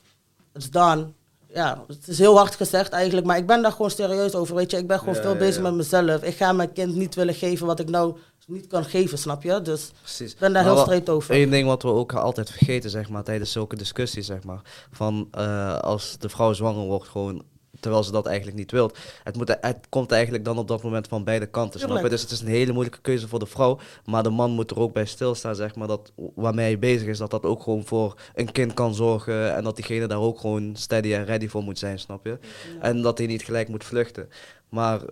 Het 0.54 0.62
is 0.62 0.70
done. 0.70 1.08
Ja, 1.54 1.84
het 1.88 2.08
is 2.08 2.18
heel 2.18 2.38
hard 2.38 2.56
gezegd 2.56 2.92
eigenlijk, 2.92 3.28
maar 3.28 3.38
ik 3.38 3.48
ben 3.48 3.62
daar 3.62 3.72
gewoon 3.72 3.92
serieus 3.92 4.36
over, 4.36 4.56
weet 4.56 4.72
je. 4.72 4.78
Ik 4.78 4.88
ben 4.88 5.00
gewoon 5.00 5.16
Ja, 5.16 5.22
veel 5.22 5.32
ja, 5.32 5.38
bezig 5.38 5.56
ja. 5.56 5.62
met 5.62 5.74
mezelf. 5.74 6.24
Ik 6.24 6.36
ga 6.36 6.52
mijn 6.52 6.72
kind 6.74 6.96
niet 6.96 7.16
willen 7.16 7.34
geven 7.34 7.66
wat 7.66 7.80
ik 7.80 7.90
nou 7.90 8.18
niet 8.48 8.68
kan 8.68 8.86
geven, 8.86 9.18
snap 9.18 9.44
je? 9.44 9.62
Dus 9.62 9.92
Precies. 10.02 10.34
ik 10.34 10.40
ben 10.40 10.54
daar 10.54 10.64
Maar 10.64 10.74
heel 10.74 10.82
straight 10.82 11.10
over. 11.10 11.36
Eén 11.36 11.50
ding 11.50 11.68
wat 11.68 11.84
we 11.84 11.90
ook 11.90 12.14
altijd 12.14 12.52
vergeten, 12.52 12.90
zeg 12.90 13.10
maar, 13.10 13.24
tijdens 13.24 13.52
zulke 13.52 13.76
discussies, 13.76 14.26
zeg 14.26 14.44
maar. 14.44 14.62
Van 14.92 15.28
eh, 15.32 15.78
als 15.78 16.18
de 16.18 16.30
vrouw 16.30 16.54
zwanger 16.54 16.86
wordt, 16.86 17.08
gewoon 17.08 17.44
terwijl 17.80 18.04
ze 18.04 18.12
dat 18.12 18.26
eigenlijk 18.26 18.58
niet 18.58 18.72
wilt. 18.72 18.98
Het, 19.24 19.36
moet, 19.36 19.58
het 19.62 19.86
komt 19.90 20.12
eigenlijk 20.12 20.46
dan 20.46 20.58
op 20.58 20.68
dat 20.68 20.84
moment 20.84 21.08
van 21.08 21.24
beide 21.24 21.46
kanten. 21.46 21.80
Snap 21.80 22.04
je? 22.04 22.10
Dus 22.10 22.22
het 22.22 22.32
is 22.32 22.42
een 22.42 22.48
hele 22.48 22.72
moeilijke 22.72 23.02
keuze 23.02 23.28
voor 23.28 23.40
de 23.40 23.46
vrouw. 23.46 23.80
Maar 24.06 24.24
de 24.24 24.30
man 24.30 24.52
moet 24.52 24.72
er 24.72 24.80
ook 24.80 24.94
bij 24.94 25.06
stilstaan, 25.06 25.56
zeg 25.56 25.76
maar, 25.76 25.88
dat 25.88 26.12
waarmee 26.36 26.66
hij 26.66 26.80
bezig 26.80 27.08
is, 27.08 27.18
dat 27.18 27.32
dat 27.32 27.44
ook 27.44 27.64
gewoon 27.64 27.86
voor 27.86 28.14
een 28.36 28.52
kind 28.52 28.74
kan 28.74 28.96
zorgen. 28.96 29.56
En 29.56 29.64
dat 29.64 29.76
diegene 29.76 30.08
daar 30.08 30.20
ook 30.20 30.40
gewoon 30.40 30.76
steady 30.76 31.14
en 31.14 31.26
ready 31.26 31.48
voor 31.48 31.64
moet 31.64 31.80
zijn, 31.80 32.00
snap 32.00 32.26
je? 32.26 32.38
En 32.80 33.02
dat 33.02 33.18
hij 33.18 33.28
niet 33.28 33.44
gelijk 33.44 33.68
moet 33.68 33.84
vluchten. 33.84 34.30
Maar 34.70 35.02
eh, 35.02 35.08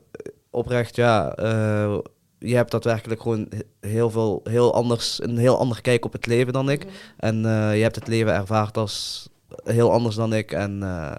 oprecht, 0.50 0.95
ja, 0.95 1.36
eh, 1.36 1.98
je 2.46 2.56
hebt 2.56 2.72
daadwerkelijk 2.72 3.22
gewoon 3.22 3.48
he- 3.50 3.90
heel 3.90 4.10
veel, 4.10 4.42
heel 4.44 4.74
anders, 4.74 5.24
een 5.24 5.38
heel 5.38 5.58
ander 5.60 5.82
kijk 5.82 6.06
op 6.06 6.12
het 6.14 6.26
leven 6.26 6.54
dan 6.54 6.70
ik. 6.70 6.86
En 7.18 7.46
eh, 7.46 7.76
je 7.76 7.82
hebt 7.82 7.96
het 7.96 8.08
leven 8.08 8.34
ervaard 8.34 8.78
als 8.78 9.30
heel 9.64 9.92
anders 9.92 10.16
dan 10.16 10.34
ik. 10.34 10.52
En 10.52 10.84
eh, 10.84 11.16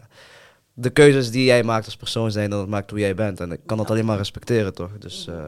de 0.75 0.91
keuzes 0.91 1.31
die 1.31 1.45
jij 1.45 1.63
maakt 1.63 1.85
als 1.85 1.97
persoon 1.97 2.31
zijn, 2.31 2.51
dat 2.51 2.69
maakt 2.69 2.91
hoe 2.91 2.99
jij 2.99 3.15
bent. 3.15 3.41
En 3.41 3.53
ik 3.53 3.61
kan 3.67 3.77
dat 3.77 3.91
alleen 3.91 4.05
maar 4.05 4.17
respecteren, 4.17 4.75
toch? 4.75 4.91
Dus 4.99 5.27
eh, 5.29 5.45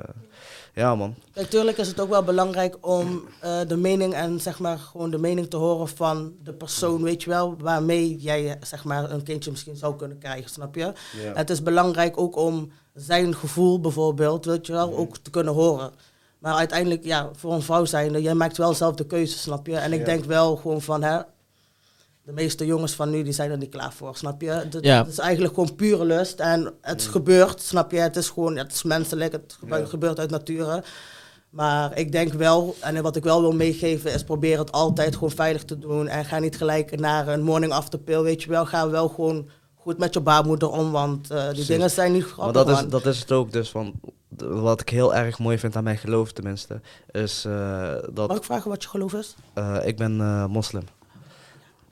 ja, 0.79 0.95
man. 0.95 1.15
Natuurlijk 1.35 1.79
is 1.79 1.89
het 1.89 2.01
ook 2.01 2.09
wel 2.09 2.23
belangrijk 2.23 2.77
om 2.81 3.25
eh, 3.41 3.61
de 3.67 3.77
mening 3.77 4.15
en 4.15 4.41
zeg 4.41 4.59
maar 4.59 4.79
gewoon 4.79 5.11
de 5.11 5.19
mening 5.19 5.51
te 5.51 5.57
horen 5.57 5.89
van 5.89 6.33
de 6.43 6.53
persoon, 6.53 7.03
weet 7.03 7.23
je 7.23 7.31
wel, 7.31 7.55
waarmee 7.59 8.17
jij 8.17 8.59
zeg 8.61 8.85
maar 8.85 9.11
een 9.11 9.23
kindje 9.23 9.51
misschien 9.51 9.77
zou 9.77 9.97
kunnen 9.97 10.19
krijgen, 10.19 10.51
snap 10.51 10.75
je? 10.75 10.93
Het 11.35 11.51
is 11.51 11.63
belangrijk 11.63 12.19
ook 12.21 12.37
om 12.37 12.71
zijn 12.95 13.35
gevoel 13.35 13.81
bijvoorbeeld, 13.81 14.45
weet 14.45 14.67
je 14.67 14.73
wel, 14.73 14.97
ook 14.97 15.17
te 15.17 15.31
kunnen 15.31 15.55
horen. 15.55 15.91
Maar 16.39 16.55
uiteindelijk, 16.55 17.05
ja, 17.05 17.29
voor 17.37 17.53
een 17.53 17.63
vrouw 17.63 17.85
zijnde, 17.85 18.23
jij 18.23 18.35
maakt 18.35 18.57
wel 18.57 18.75
zelf 18.75 18.95
de 18.95 19.07
keuze, 19.07 19.39
snap 19.39 19.67
je? 19.67 19.77
En 19.77 19.93
ik 19.93 19.99
Ja. 19.99 20.05
denk 20.05 20.25
wel 20.25 20.57
gewoon 20.57 20.83
van, 20.83 21.03
hè, 21.03 21.19
de 22.29 22.35
meeste 22.35 22.67
jongens 22.67 22.93
van 22.93 23.11
nu, 23.11 23.23
die 23.23 23.33
zijn 23.33 23.51
er 23.51 23.57
niet 23.57 23.71
klaar 23.71 23.93
voor, 23.93 24.17
snap 24.17 24.41
je? 24.41 24.51
Het, 24.51 24.79
Ja. 24.81 25.07
is 25.07 25.19
eigenlijk 25.19 25.55
gewoon 25.55 25.75
pure 25.75 26.05
lust 26.05 26.41
en 26.41 26.73
het 26.81 27.03
gebeurt, 27.03 27.61
snap 27.61 27.91
je? 27.91 27.99
Het 27.99 28.17
is 28.17 28.29
gewoon, 28.29 28.57
het 28.57 28.73
is 28.73 28.83
menselijk, 28.83 29.33
het 29.33 29.59
Ja. 29.67 29.85
gebeurt 29.85 30.19
uit 30.19 30.31
nature. 30.31 30.83
Maar 31.51 31.99
ik 31.99 32.13
denk 32.13 32.33
wel, 32.33 32.77
en 32.81 33.03
wat 33.03 33.17
ik 33.17 33.23
wel 33.25 33.41
wil 33.41 33.53
meegeven, 33.53 34.13
is 34.13 34.25
probeer 34.25 34.59
het 34.59 34.73
altijd 34.73 35.15
gewoon 35.15 35.31
veilig 35.31 35.65
te 35.65 35.79
doen. 35.79 36.09
En 36.09 36.25
ga 36.25 36.39
niet 36.39 36.57
gelijk 36.57 36.99
naar 37.01 37.29
een 37.29 37.43
morning 37.43 37.73
after 37.73 37.99
pill, 37.99 38.23
weet 38.23 38.43
je 38.43 38.49
wel. 38.51 38.67
Ga 38.67 38.89
wel 38.91 39.09
gewoon 39.09 39.49
goed 39.75 39.99
met 39.99 40.15
je 40.15 40.21
baarmoeder 40.21 40.71
om, 40.71 40.91
want 40.93 41.31
eh, 41.31 41.37
die 41.39 41.47
Precies. 41.47 41.67
dingen 41.67 41.91
zijn 41.91 42.13
niet 42.13 42.23
Maar 42.23 42.31
grappig. 42.31 42.65
dat 42.65 42.69
is, 42.85 42.89
dat 42.91 43.07
is 43.07 43.19
het 43.21 43.33
ook 43.33 43.53
dus 43.53 43.71
van, 43.71 43.93
wat 44.39 44.81
ik 44.81 44.89
heel 44.89 45.15
erg 45.15 45.39
mooi 45.39 45.59
vind 45.59 45.77
aan 45.77 45.85
mijn 45.85 45.99
geloof 45.99 46.33
tenminste, 46.33 46.81
is 47.11 47.45
eh, 47.45 47.93
dat 48.13 48.29
Mag 48.29 48.37
ik 48.37 48.45
vragen 48.45 48.71
wat 48.71 48.83
je 48.83 48.89
geloof 48.89 49.13
is? 49.15 49.35
eh, 49.55 49.77
ik 49.85 49.97
ben 49.97 50.21
eh, 50.21 50.47
moslim. 50.47 50.83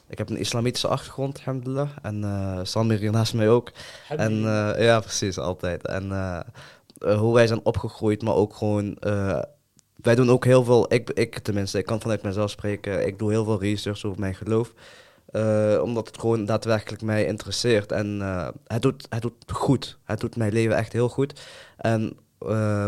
Ik 0.08 0.18
heb 0.18 0.30
een 0.30 0.36
islamitische 0.36 0.88
achtergrond, 0.88 1.38
alhamdulillah. 1.38 1.88
En 2.02 2.24
eh 2.24 2.60
Samir 2.62 2.98
hier 2.98 3.10
naast 3.10 3.34
mij 3.34 3.48
ook. 3.48 3.72
En 4.08 4.32
eh, 4.32 4.84
ja, 4.84 5.00
precies, 5.00 5.38
altijd. 5.38 5.86
En 5.86 6.12
eh, 6.12 7.18
hoe 7.18 7.34
wij 7.34 7.46
zijn 7.46 7.60
opgegroeid, 7.64 8.22
maar 8.22 8.34
ook 8.34 8.54
gewoon. 8.54 8.96
wij 9.96 10.14
doen 10.14 10.30
ook 10.30 10.44
heel 10.44 10.64
veel, 10.64 10.92
ik, 10.92 11.10
ik 11.10 11.38
tenminste, 11.38 11.78
ik 11.78 11.86
kan 11.86 12.00
vanuit 12.00 12.22
mezelf 12.22 12.50
spreken. 12.50 13.06
Ik 13.06 13.18
doe 13.18 13.30
heel 13.30 13.44
veel 13.44 13.60
research 13.60 14.04
over 14.04 14.20
mijn 14.20 14.34
geloof. 14.34 14.72
omdat 15.82 16.06
het 16.06 16.18
gewoon 16.18 16.44
daadwerkelijk 16.44 17.02
mij 17.02 17.24
interesseert. 17.24 17.92
En 17.92 18.20
het, 18.66 18.82
doet, 18.82 19.06
het 19.08 19.22
doet 19.22 19.52
goed. 19.52 19.98
Het 20.04 20.20
doet 20.20 20.36
mijn 20.36 20.52
leven 20.52 20.76
echt 20.76 20.92
heel 20.92 21.08
goed. 21.08 21.40
En 21.76 22.16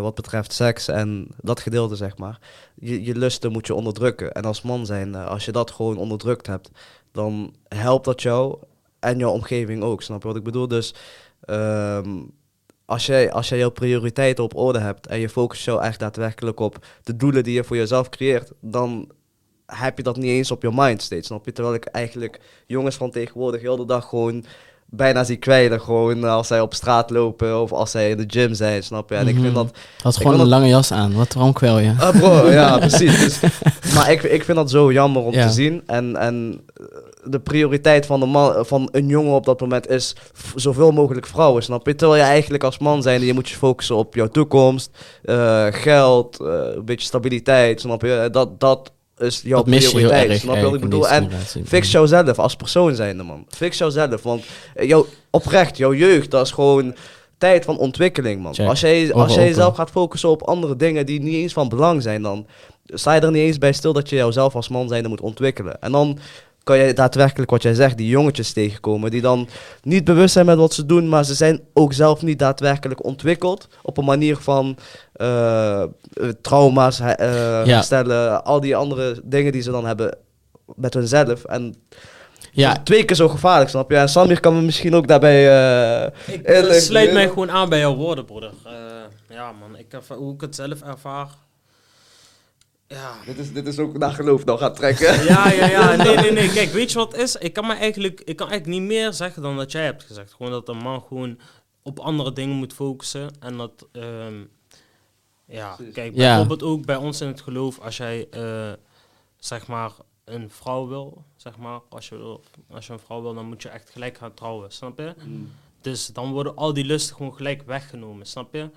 wat 0.00 0.14
betreft 0.14 0.52
seks 0.52 0.88
en 0.88 1.28
dat 1.40 1.60
gedeelte, 1.60 1.96
zeg 1.96 2.16
maar. 2.16 2.38
Je, 2.74 3.04
je 3.04 3.16
lusten 3.16 3.52
moet 3.52 3.66
je 3.66 3.74
onderdrukken. 3.74 4.32
En 4.32 4.44
als 4.44 4.62
man 4.62 4.86
zijn, 4.86 5.14
als 5.14 5.44
je 5.44 5.52
dat 5.52 5.70
gewoon 5.70 5.96
onderdrukt 5.96 6.46
hebt, 6.46 6.70
dan 7.12 7.54
helpt 7.68 8.04
dat 8.04 8.22
jou 8.22 8.58
en 9.00 9.18
jouw 9.18 9.30
omgeving 9.30 9.82
ook. 9.82 10.02
Snap 10.02 10.22
je 10.22 10.28
wat 10.28 10.36
ik 10.36 10.42
bedoel? 10.44 10.68
Dus 10.68 10.94
ehm, 11.40 12.08
als, 12.84 13.06
jij, 13.06 13.32
als 13.32 13.48
jij 13.48 13.58
jouw 13.58 13.70
prioriteiten 13.70 14.44
op 14.44 14.56
orde 14.56 14.78
hebt 14.78 15.06
en 15.06 15.18
je 15.20 15.28
focust 15.28 15.64
jou 15.64 15.82
echt 15.82 15.98
daadwerkelijk 15.98 16.60
op 16.60 16.86
de 17.02 17.16
doelen 17.16 17.44
die 17.44 17.54
je 17.54 17.64
voor 17.64 17.76
jezelf 17.76 18.08
creëert, 18.08 18.52
dan 18.60 19.08
heb 19.66 19.96
je 19.96 20.02
dat 20.02 20.16
niet 20.16 20.24
eens 20.30 20.50
op 20.50 20.62
je 20.62 20.70
mind 20.74 21.02
steeds. 21.02 21.26
Snap 21.26 21.44
je? 21.44 21.52
Terwijl 21.52 21.74
ik 21.74 21.84
eigenlijk 21.84 22.40
jongens 22.66 22.96
van 22.96 23.10
tegenwoordig 23.10 23.60
heel 23.60 23.76
de 23.76 23.84
dag 23.86 24.08
gewoon 24.08 24.44
bijna 24.90 25.24
zie 25.24 25.36
kwijlen. 25.36 25.80
Gewoon 25.80 26.24
als 26.24 26.46
zij 26.46 26.60
op 26.60 26.74
straat 26.74 27.10
lopen 27.10 27.60
of 27.60 27.72
als 27.72 27.90
zij 27.90 28.10
in 28.10 28.16
de 28.16 28.24
gym 28.26 28.54
zijn. 28.54 28.82
Snap 28.82 29.08
je? 29.10 29.14
En 29.14 29.26
ik 29.28 29.34
vind 29.34 29.46
Mhm. 29.46 29.54
dat 29.54 29.76
Had 30.02 30.16
gewoon 30.16 30.32
een 30.32 30.38
dat- 30.38 30.48
lange 30.48 30.66
jas 30.68 30.92
aan. 30.92 31.14
Wat 31.14 31.32
waarom 31.34 31.52
kwel 31.52 31.78
je? 31.78 31.94
Ah, 31.98 32.18
bro, 32.18 32.50
ja, 32.50 32.78
precies. 32.88 33.18
Dus, 33.18 33.40
maar 33.94 34.10
ik, 34.12 34.22
ik 34.22 34.44
vind 34.44 34.56
dat 34.56 34.70
zo 34.70 34.92
jammer 34.92 35.22
om 35.22 35.32
Ja. 35.32 35.46
te 35.46 35.52
zien. 35.52 35.82
En, 35.86 36.16
en 36.16 36.60
de 37.30 37.40
prioriteit 37.40 38.06
van, 38.06 38.20
de 38.20 38.26
man, 38.26 38.66
van 38.66 38.88
een 38.92 39.06
jongen 39.06 39.32
op 39.32 39.44
dat 39.44 39.60
moment 39.60 39.88
is 39.88 40.16
zoveel 40.54 40.90
mogelijk 40.90 41.26
vrouwen, 41.26 41.62
snap 41.62 41.86
je? 41.86 41.94
Terwijl 41.94 42.20
je 42.22 42.28
eigenlijk 42.28 42.64
als 42.64 42.78
man 42.78 43.02
zijn, 43.02 43.24
je 43.24 43.34
moet 43.34 43.48
je 43.48 43.56
focussen 43.56 43.96
op 43.96 44.14
jouw 44.14 44.28
toekomst, 44.28 44.90
eh, 45.22 45.66
geld, 45.70 46.40
eh, 46.40 46.46
een 46.74 46.84
beetje 46.84 47.06
stabiliteit, 47.06 47.80
snap 47.80 48.02
je? 48.02 48.28
Dat, 48.32 48.60
dat 48.60 48.92
is 49.18 49.40
jouw 49.44 49.62
dat 49.62 49.76
prioriteit, 49.76 50.30
erg. 50.30 50.40
snap 50.40 50.56
je 50.56 50.62
wat 50.62 50.74
ik 50.74 50.80
bedoel? 50.80 51.08
En. 51.08 51.30
Fix 51.64 51.90
jouzelf 51.90 52.38
als 52.38 52.56
persoon 52.56 52.94
zijnde, 52.94 53.22
man. 53.22 53.44
Fix 53.48 53.78
jouzelf, 53.78 54.22
want 54.22 54.44
jouw, 54.74 55.06
oprecht, 55.30 55.76
jouw 55.76 55.94
jeugd, 55.94 56.30
dat 56.30 56.46
is 56.46 56.52
gewoon 56.52 56.94
tijd 57.38 57.64
van 57.64 57.78
ontwikkeling, 57.78 58.42
man. 58.42 58.54
Check. 58.54 58.68
Als 58.68 58.80
jij, 58.80 59.12
als 59.12 59.34
jij 59.34 59.46
jezelf 59.46 59.76
gaat 59.76 59.90
focussen 59.90 60.28
op 60.28 60.42
andere 60.42 60.76
dingen 60.76 61.06
die 61.06 61.22
niet 61.22 61.34
eens 61.34 61.52
van 61.52 61.68
belang 61.68 62.02
zijn, 62.02 62.22
dan 62.22 62.46
sta 62.84 63.14
je 63.14 63.20
er 63.20 63.30
niet 63.30 63.42
eens 63.42 63.58
bij 63.58 63.72
stil 63.72 63.92
dat 63.92 64.08
je 64.08 64.16
jouzelf 64.16 64.54
als 64.54 64.68
man 64.68 64.88
zijnde 64.88 65.08
moet 65.08 65.20
ontwikkelen. 65.20 65.80
En 65.80 65.92
dan 65.92 66.18
kan 66.68 66.78
je 66.78 66.92
daadwerkelijk, 66.92 67.50
wat 67.50 67.62
jij 67.62 67.74
zegt, 67.74 67.96
die 67.96 68.08
jongetjes 68.08 68.52
tegenkomen 68.52 69.10
die 69.10 69.20
dan 69.20 69.48
niet 69.82 70.04
bewust 70.04 70.32
zijn 70.32 70.46
met 70.46 70.56
wat 70.56 70.74
ze 70.74 70.86
doen, 70.86 71.08
maar 71.08 71.24
ze 71.24 71.34
zijn 71.34 71.60
ook 71.74 71.92
zelf 71.92 72.22
niet 72.22 72.38
daadwerkelijk 72.38 73.04
ontwikkeld 73.04 73.68
op 73.82 73.96
een 73.98 74.04
manier 74.04 74.36
van 74.36 74.76
eh, 75.12 75.82
eh, 75.82 75.88
trauma's 76.42 77.00
eh, 77.00 77.06
Ja. 77.18 77.64
herstellen, 77.64 78.44
al 78.44 78.60
die 78.60 78.76
andere 78.76 79.20
dingen 79.24 79.52
die 79.52 79.62
ze 79.62 79.70
dan 79.70 79.86
hebben 79.86 80.16
met 80.76 80.94
hunzelf. 80.94 81.44
En 81.44 81.74
Ja, 82.52 82.76
twee 82.84 83.04
keer 83.04 83.16
zo 83.16 83.28
gevaarlijk, 83.28 83.70
snap 83.70 83.90
je? 83.90 83.96
En 83.96 84.08
Samir 84.08 84.40
kan 84.40 84.54
me 84.54 84.60
misschien 84.60 84.94
ook 84.94 85.06
daarbij... 85.08 85.40
eh, 86.06 86.34
Ik 86.34 86.48
eerlijk- 86.48 86.80
sluit 86.80 87.12
mij 87.12 87.28
gewoon 87.28 87.50
aan 87.50 87.68
bij 87.68 87.78
jouw 87.78 87.94
woorden, 87.96 88.24
broeder. 88.24 88.50
Eh, 88.64 88.72
ja, 89.28 89.52
man. 89.52 89.76
Ik, 89.78 89.86
hoe 90.08 90.34
ik 90.34 90.40
het 90.40 90.54
zelf 90.54 90.80
ervaar. 90.82 91.28
Ja. 92.88 93.14
Dit 93.26 93.38
is, 93.38 93.52
dit 93.52 93.66
is 93.66 93.78
ook 93.78 93.98
naar 93.98 94.12
geloof 94.12 94.44
dan 94.44 94.58
gaat 94.58 94.76
trekken. 94.76 95.24
Ja, 95.24 95.50
ja, 95.50 95.66
ja. 95.66 95.96
Nee, 96.04 96.16
nee, 96.16 96.32
nee. 96.32 96.52
Kijk, 96.52 96.70
weet 96.70 96.92
je 96.92 96.98
wat 96.98 97.12
het 97.12 97.20
is? 97.20 97.36
Ik 97.36 97.52
kan, 97.52 97.66
me 97.66 97.74
eigenlijk, 97.74 98.20
ik 98.20 98.36
kan 98.36 98.48
eigenlijk 98.50 98.80
niet 98.80 98.88
meer 98.88 99.12
zeggen 99.12 99.42
dan 99.42 99.56
dat 99.56 99.72
jij 99.72 99.84
hebt 99.84 100.02
gezegd. 100.04 100.32
Gewoon 100.32 100.52
dat 100.52 100.68
een 100.68 100.76
man 100.76 101.02
gewoon 101.08 101.38
op 101.82 101.98
andere 101.98 102.32
dingen 102.32 102.56
moet 102.56 102.72
focussen. 102.72 103.30
En 103.40 103.56
dat, 103.56 103.86
ehm, 103.92 104.44
ja, 105.44 105.76
kijk, 105.92 106.14
Ja. 106.14 106.28
bijvoorbeeld 106.28 106.62
ook 106.62 106.86
bij 106.86 106.96
ons 106.96 107.20
in 107.20 107.26
het 107.26 107.40
geloof, 107.40 107.78
als 107.80 107.96
jij, 107.96 108.26
eh, 108.30 108.72
zeg 109.38 109.66
maar, 109.66 109.90
een 110.24 110.50
vrouw 110.50 110.86
wil, 110.88 111.24
zeg 111.36 111.56
maar, 111.56 111.80
als 111.88 112.08
je, 112.08 112.16
wil, 112.16 112.42
als 112.70 112.86
je 112.86 112.92
een 112.92 112.98
vrouw 112.98 113.22
wil, 113.22 113.34
dan 113.34 113.46
moet 113.46 113.62
je 113.62 113.68
echt 113.68 113.90
gelijk 113.90 114.18
gaan 114.18 114.34
trouwen, 114.34 114.70
snap 114.72 114.98
je? 114.98 115.14
Dus 115.80 116.06
dan 116.06 116.32
worden 116.32 116.56
al 116.56 116.72
die 116.72 116.84
lusten 116.84 117.16
gewoon 117.16 117.34
gelijk 117.34 117.62
weggenomen, 117.66 118.26
snap 118.26 118.54
je? 118.54 118.70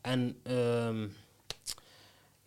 En, 0.00 0.36
ehm 0.42 1.06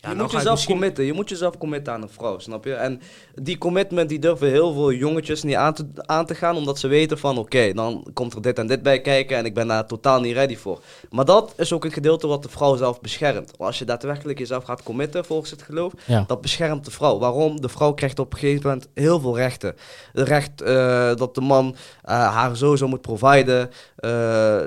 ja, 0.06 0.12
je 0.12 0.16
nou 0.18 0.28
moet 0.28 0.38
jezelf 0.38 0.56
misschien- 0.56 0.74
committen. 0.76 1.04
Je 1.06 1.14
moet 1.14 1.30
jezelf 1.30 1.58
committen 1.58 1.94
aan 1.94 2.02
een 2.02 2.10
vrouw, 2.10 2.40
snap 2.40 2.66
je? 2.66 2.74
En 2.74 3.02
die 3.42 3.58
commitment 3.58 4.10
die 4.10 4.20
durven 4.20 4.50
heel 4.50 4.74
veel 4.74 4.92
jongetjes 4.92 5.44
niet 5.44 5.56
aan 5.56 5.74
te, 5.74 5.86
aan 5.96 6.26
te 6.26 6.36
gaan, 6.36 6.56
omdat 6.56 6.80
ze 6.80 6.88
weten 6.88 7.18
van 7.18 7.38
oké, 7.38 7.74
dan 7.74 8.08
komt 8.14 8.34
er 8.34 8.42
dit 8.42 8.60
en 8.60 8.68
dit 8.68 8.84
bij 8.84 9.02
kijken 9.02 9.38
en 9.38 9.46
ik 9.46 9.54
ben 9.54 9.68
daar 9.68 9.86
totaal 9.88 10.20
niet 10.20 10.34
ready 10.34 10.56
voor. 10.58 10.82
Maar 11.10 11.26
dat 11.26 11.54
is 11.58 11.74
ook 11.74 11.86
een 11.86 11.92
gedeelte 11.92 12.28
wat 12.28 12.44
de 12.44 12.50
vrouw 12.50 12.76
zelf 12.76 13.02
beschermt. 13.02 13.52
Als 13.58 13.80
je 13.80 13.86
daadwerkelijk 13.86 14.40
jezelf 14.40 14.64
gaat 14.64 14.84
committen 14.84 15.26
volgens 15.26 15.52
het 15.52 15.62
geloof, 15.62 15.94
ja. 16.06 16.24
dat 16.28 16.42
beschermt 16.42 16.86
de 16.86 16.92
vrouw. 16.92 17.20
Waarom? 17.20 17.62
De 17.62 17.70
vrouw 17.70 17.94
krijgt 17.94 18.20
op 18.20 18.34
een 18.34 18.40
gegeven 18.40 18.70
moment 18.70 18.88
heel 18.94 19.20
veel 19.20 19.36
rechten. 19.38 19.76
Het 20.14 20.28
recht 20.28 20.62
eh, 20.62 21.16
dat 21.16 21.36
de 21.36 21.42
man 21.42 21.76
eh, 22.04 22.34
haar 22.34 22.56
sowieso 22.58 22.88
moet 22.88 23.02
providen. 23.02 23.70
Eh, 23.96 24.10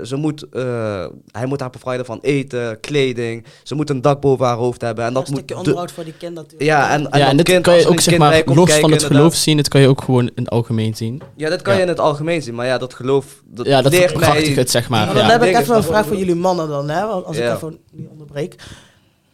ze 0.03 0.17
moet, 0.17 0.49
eh, 0.49 1.07
hij 1.31 1.47
moet 1.47 1.61
haar 1.61 1.71
providen 1.71 2.07
van 2.07 2.19
eten, 2.23 2.81
kleding. 2.81 3.45
Ze 3.63 3.75
moet 3.75 3.91
een 3.91 4.01
dak 4.01 4.21
boven 4.21 4.47
haar 4.47 4.57
hoofd 4.57 4.81
hebben. 4.81 5.05
En 5.05 5.13
Dat 5.13 5.28
stukje 5.37 5.55
de- 5.55 5.61
onderhoud 5.61 5.93
voor 5.93 6.05
die 6.05 6.13
kind 6.13 6.35
natuurlijk. 6.35 6.63
ja, 6.63 6.91
en, 6.91 7.11
en 7.11 7.19
ja, 7.19 7.29
en 7.29 7.37
dit 7.37 7.47
kind, 7.47 7.63
kan 7.63 7.77
je 7.77 7.89
ook 7.89 8.01
zeg 8.01 8.19
maar 8.19 8.43
los 8.45 8.65
kijken, 8.65 8.81
van 8.81 8.93
het 8.93 9.05
geloof 9.05 9.35
zien. 9.35 9.57
Dit 9.57 9.69
kan 9.69 9.81
je 9.81 9.89
ook 9.89 10.03
gewoon 10.03 10.27
in 10.27 10.33
het 10.35 10.51
algemeen 10.51 10.95
zien. 10.95 11.23
Ja, 11.37 11.49
dat 11.51 11.63
kan 11.63 11.73
Ja. 11.73 11.79
je 11.79 11.85
in 11.85 11.91
het 11.91 12.01
algemeen 12.01 12.43
zien. 12.43 12.55
Maar 12.55 12.67
ja, 12.67 12.79
dat 12.79 12.95
geloof... 12.95 13.43
Dat 13.45 13.67
ja, 13.67 13.83
dat 13.83 13.93
leert 13.93 14.11
verkrachtigt 14.11 14.47
mij... 14.47 14.55
het 14.55 14.71
zeg 14.71 14.89
maar. 14.89 15.07
Ja. 15.07 15.13
dan 15.15 15.25
heb 15.25 15.43
ik 15.43 15.57
even 15.57 15.77
een 15.77 15.83
vraag 15.83 16.07
voor 16.07 16.17
jullie 16.17 16.35
mannen 16.35 16.69
dan, 16.69 16.89
hè? 16.89 17.03
Als 17.03 17.37
ik 17.37 17.45
even 17.55 17.79
niet 17.93 18.09
onderbreek. 18.11 18.55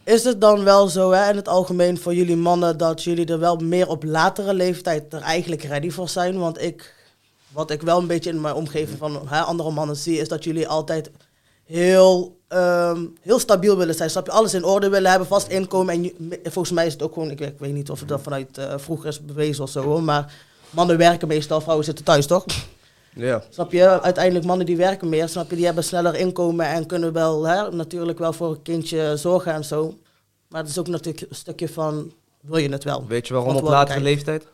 Is 0.04 0.24
het 0.24 0.40
dan 0.40 0.64
wel 0.64 0.88
zo, 0.88 1.11
hè, 1.11 1.30
in 1.30 1.37
het 1.37 1.48
algemeen 1.48 1.98
voor 1.98 2.14
jullie 2.14 2.37
mannen, 2.37 2.76
dat 2.76 3.02
jullie 3.02 3.26
er 3.26 3.38
wel 3.38 3.57
meer 3.57 3.88
op 3.88 4.04
latere 4.04 4.54
leeftijd 4.54 5.12
er 5.12 5.20
eigenlijk 5.20 5.62
ready 5.62 5.90
voor 5.90 6.09
zijn? 6.09 6.38
Want 6.38 6.62
ik, 6.62 6.94
wat 7.52 7.70
ik 7.70 7.83
wel 7.83 7.98
een 7.98 8.07
beetje 8.07 8.30
in 8.30 8.40
mijn 8.40 8.54
omgeving 8.54 8.98
van 8.98 9.28
hè, 9.28 9.40
andere 9.40 9.70
mannen 9.70 9.96
zie, 9.96 10.18
is 10.18 10.28
dat 10.28 10.44
jullie 10.44 10.68
altijd 10.68 11.11
heel, 11.64 12.38
ehm, 12.55 13.05
heel 13.21 13.38
stabiel 13.38 13.77
willen 13.77 13.95
zijn. 13.95 14.11
Snap 14.11 14.27
je? 14.27 14.33
Alles 14.33 14.55
in 14.55 14.64
orde 14.64 14.88
willen 14.88 15.11
hebben, 15.11 15.29
vast 15.29 15.49
inkomen. 15.49 15.95
En 15.95 16.12
volgens 16.53 16.71
mij 16.75 16.87
is 16.87 16.93
het 16.93 17.03
ook 17.03 17.12
gewoon, 17.12 17.31
ik, 17.31 17.38
weet- 17.38 17.49
ik 17.49 17.59
weet 17.59 17.73
niet 17.73 17.90
of 17.90 17.99
het 18.01 18.09
dat 18.09 18.23
vanuit 18.23 18.59
eh, 18.59 18.75
vroeger 18.77 19.09
is 19.09 19.25
bewezen 19.25 19.62
of 19.64 19.71
zo, 19.71 19.83
hoor, 19.83 20.03
maar 20.03 20.33
mannen 20.71 20.97
werken 20.99 21.29
meestal, 21.29 21.61
vrouwen 21.61 21.85
zitten 21.85 22.05
thuis, 22.05 22.27
toch? 22.27 22.45
Ja. 23.14 23.43
Snap 23.51 23.73
je? 23.73 24.01
Uiteindelijk 24.03 24.45
mannen 24.45 24.67
die 24.67 24.77
werken 24.77 25.09
meer, 25.09 25.29
snap 25.29 25.51
je? 25.51 25.57
Die 25.57 25.64
hebben 25.64 25.85
sneller 25.85 26.14
inkomen 26.14 26.67
en 26.67 26.87
kunnen 26.87 27.12
wel 27.12 27.47
hè, 27.47 27.71
natuurlijk 27.71 28.19
wel 28.19 28.33
voor 28.33 28.51
een 28.51 28.62
kindje 28.62 29.17
zorgen 29.17 29.53
en 29.53 29.64
zo. 29.64 29.95
Maar 30.49 30.61
het 30.61 30.71
is 30.71 30.79
ook 30.79 30.88
natuurlijk 30.88 31.27
een 31.31 31.37
stukje 31.37 31.69
van, 31.69 32.12
wil 32.40 32.57
je 32.59 32.69
het 32.69 32.85
wel? 32.85 33.05
Weet 33.09 33.27
je 33.27 33.35
waarom 33.35 33.57
op 33.57 33.62
latere 33.62 34.01
leeftijd? 34.01 34.47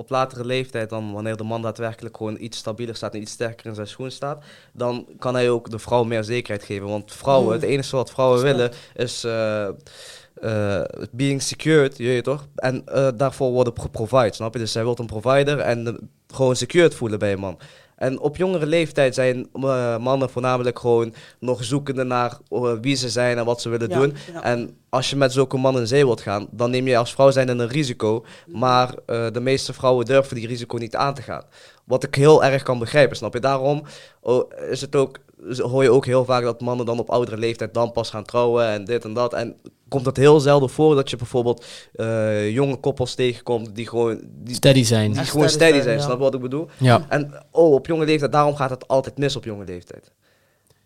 Op 0.00 0.10
latere 0.10 0.44
leeftijd, 0.44 0.90
dan 0.90 1.12
wanneer 1.12 1.36
de 1.36 1.44
man 1.44 1.62
daadwerkelijk 1.62 2.16
gewoon 2.16 2.36
iets 2.40 2.58
stabieler 2.58 2.96
staat 2.96 3.14
en 3.14 3.20
iets 3.20 3.32
sterker 3.32 3.66
in 3.66 3.74
zijn 3.74 3.86
schoen 3.86 4.10
staat, 4.10 4.44
dan 4.72 5.06
kan 5.18 5.34
hij 5.34 5.50
ook 5.50 5.70
de 5.70 5.78
vrouw 5.78 6.04
meer 6.04 6.24
zekerheid 6.24 6.64
geven. 6.64 6.88
Want 6.88 7.12
vrouwen, 7.12 7.46
Mm. 7.46 7.52
het 7.52 7.62
enige 7.62 7.96
wat 7.96 8.10
vrouwen 8.10 8.42
willen 8.42 8.70
is 8.94 9.24
eh, 9.24 9.68
eh, 10.34 10.84
being 11.10 11.42
secured, 11.42 11.96
je 11.96 12.04
weet 12.04 12.24
toch? 12.24 12.46
En 12.54 12.86
eh, 12.86 13.08
daarvoor 13.14 13.50
worden 13.50 13.80
geprovide, 13.80 14.34
snap 14.34 14.52
je? 14.52 14.58
Dus 14.58 14.72
zij 14.72 14.82
wil 14.82 14.96
een 14.98 15.06
provider 15.06 15.58
en 15.58 16.10
gewoon 16.34 16.56
secured 16.56 16.94
voelen 16.94 17.18
bij 17.18 17.32
een 17.32 17.38
man. 17.38 17.58
En 17.98 18.20
op 18.20 18.36
jongere 18.36 18.66
leeftijd 18.66 19.14
zijn 19.14 19.48
eh, 19.52 19.98
mannen 19.98 20.30
voornamelijk 20.30 20.78
gewoon 20.78 21.14
nog 21.38 21.64
zoekende 21.64 22.04
naar 22.04 22.38
eh, 22.48 22.72
wie 22.80 22.96
ze 22.96 23.08
zijn 23.08 23.38
en 23.38 23.44
wat 23.44 23.60
ze 23.60 23.68
willen 23.68 23.88
Ja, 23.88 23.98
doen. 23.98 24.14
ja. 24.32 24.42
En 24.42 24.76
als 24.88 25.10
je 25.10 25.16
met 25.16 25.32
zulke 25.32 25.56
mannen 25.56 25.82
in 25.82 25.88
zee 25.88 26.04
wilt 26.04 26.20
gaan, 26.20 26.48
dan 26.50 26.70
neem 26.70 26.86
je 26.86 26.96
als 26.96 27.12
vrouw 27.12 27.30
zijn 27.30 27.48
een 27.48 27.68
risico. 27.68 28.24
Maar 28.46 28.94
eh, 29.06 29.26
de 29.32 29.40
meeste 29.40 29.72
vrouwen 29.72 30.04
durven 30.04 30.36
die 30.36 30.46
risico 30.46 30.76
niet 30.76 30.96
aan 30.96 31.14
te 31.14 31.22
gaan. 31.22 31.42
Wat 31.84 32.04
ik 32.04 32.14
heel 32.14 32.44
erg 32.44 32.62
kan 32.62 32.78
begrijpen, 32.78 33.16
snap 33.16 33.32
je? 33.32 33.40
Daarom 33.40 33.82
oh, 34.20 34.52
is 34.70 34.80
het 34.80 34.96
ook, 34.96 35.18
hoor 35.56 35.82
je 35.82 35.90
ook 35.90 36.06
heel 36.06 36.24
vaak 36.24 36.42
dat 36.42 36.60
mannen 36.60 36.86
dan 36.86 36.98
op 36.98 37.10
oudere 37.10 37.36
leeftijd 37.36 37.74
dan 37.74 37.92
pas 37.92 38.10
gaan 38.10 38.24
trouwen 38.24 38.66
en 38.66 38.84
dit 38.84 39.04
en 39.04 39.14
dat. 39.14 39.34
En 39.34 39.56
komt 39.88 40.06
het 40.06 40.16
heel 40.16 40.40
zelden 40.40 40.70
voor 40.70 40.94
dat 40.94 41.10
je 41.10 41.16
bijvoorbeeld 41.16 41.64
eh, 41.92 42.50
jonge 42.50 42.76
koppels 42.76 43.14
tegenkomt 43.14 43.74
die 43.76 43.88
gewoon, 43.88 44.20
die, 44.44 44.54
Steady 44.54 44.82
zijn. 44.84 45.12
die 45.12 45.22
gewoon 45.24 45.48
steady 45.48 45.54
steady 45.54 45.72
zijn, 45.72 45.82
zijn, 45.82 45.96
ja. 45.98 46.02
snap 46.04 46.16
je 46.16 46.22
wat 46.22 46.34
ik 46.34 46.40
bedoel? 46.40 46.68
Ja. 46.76 47.06
En 47.08 47.32
oh, 47.50 47.72
op 47.72 47.86
jonge 47.86 48.04
leeftijd, 48.04 48.32
daarom 48.32 48.56
gaat 48.56 48.70
het 48.70 48.88
altijd 48.88 49.18
mis 49.18 49.36
op 49.36 49.44
jonge 49.44 49.64
leeftijd. 49.64 50.10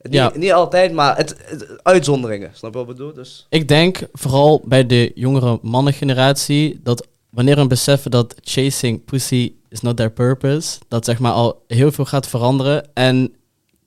Niet, 0.03 0.13
Ja. 0.15 0.33
niet 0.35 0.53
altijd, 0.53 0.93
maar 0.93 1.17
het, 1.17 1.37
het- 1.45 1.83
uitzonderingen, 1.83 2.51
snap 2.53 2.73
je 2.73 2.79
wat 2.79 2.89
ik 2.89 2.97
bedoel? 2.97 3.13
Dus, 3.13 3.47
Ik 3.49 3.69
denk 3.69 4.01
vooral 4.13 4.63
bij 4.65 4.87
de 4.87 5.13
jongere 5.15 5.59
mannengeneratie 5.63 6.81
dat 6.83 7.07
wanneer 7.31 7.57
we 7.57 7.67
beseffen 7.67 8.11
dat 8.11 8.35
chasing 8.41 9.05
pussy 9.05 9.53
is 9.69 9.81
not 9.81 9.97
their 9.97 10.11
purpose, 10.11 10.79
dat 10.89 11.05
zeg 11.05 11.19
maar 11.19 11.33
al 11.33 11.65
heel 11.67 11.93
veel 11.93 12.05
gaat 12.05 12.27
veranderen. 12.29 12.89
En 12.95 13.33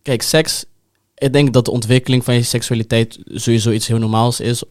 kijk, 0.02 0.22
seks, 0.22 0.66
ik 1.16 1.34
denk 1.34 1.54
dat 1.54 1.66
de 1.66 1.72
ontwikkeling 1.72 2.24
van 2.24 2.34
je 2.34 2.42
seksualiteit 2.44 3.20
sowieso 3.26 3.72
iets 3.72 3.88
heel 3.88 3.98
normaals 3.98 4.40
is, 4.40 4.64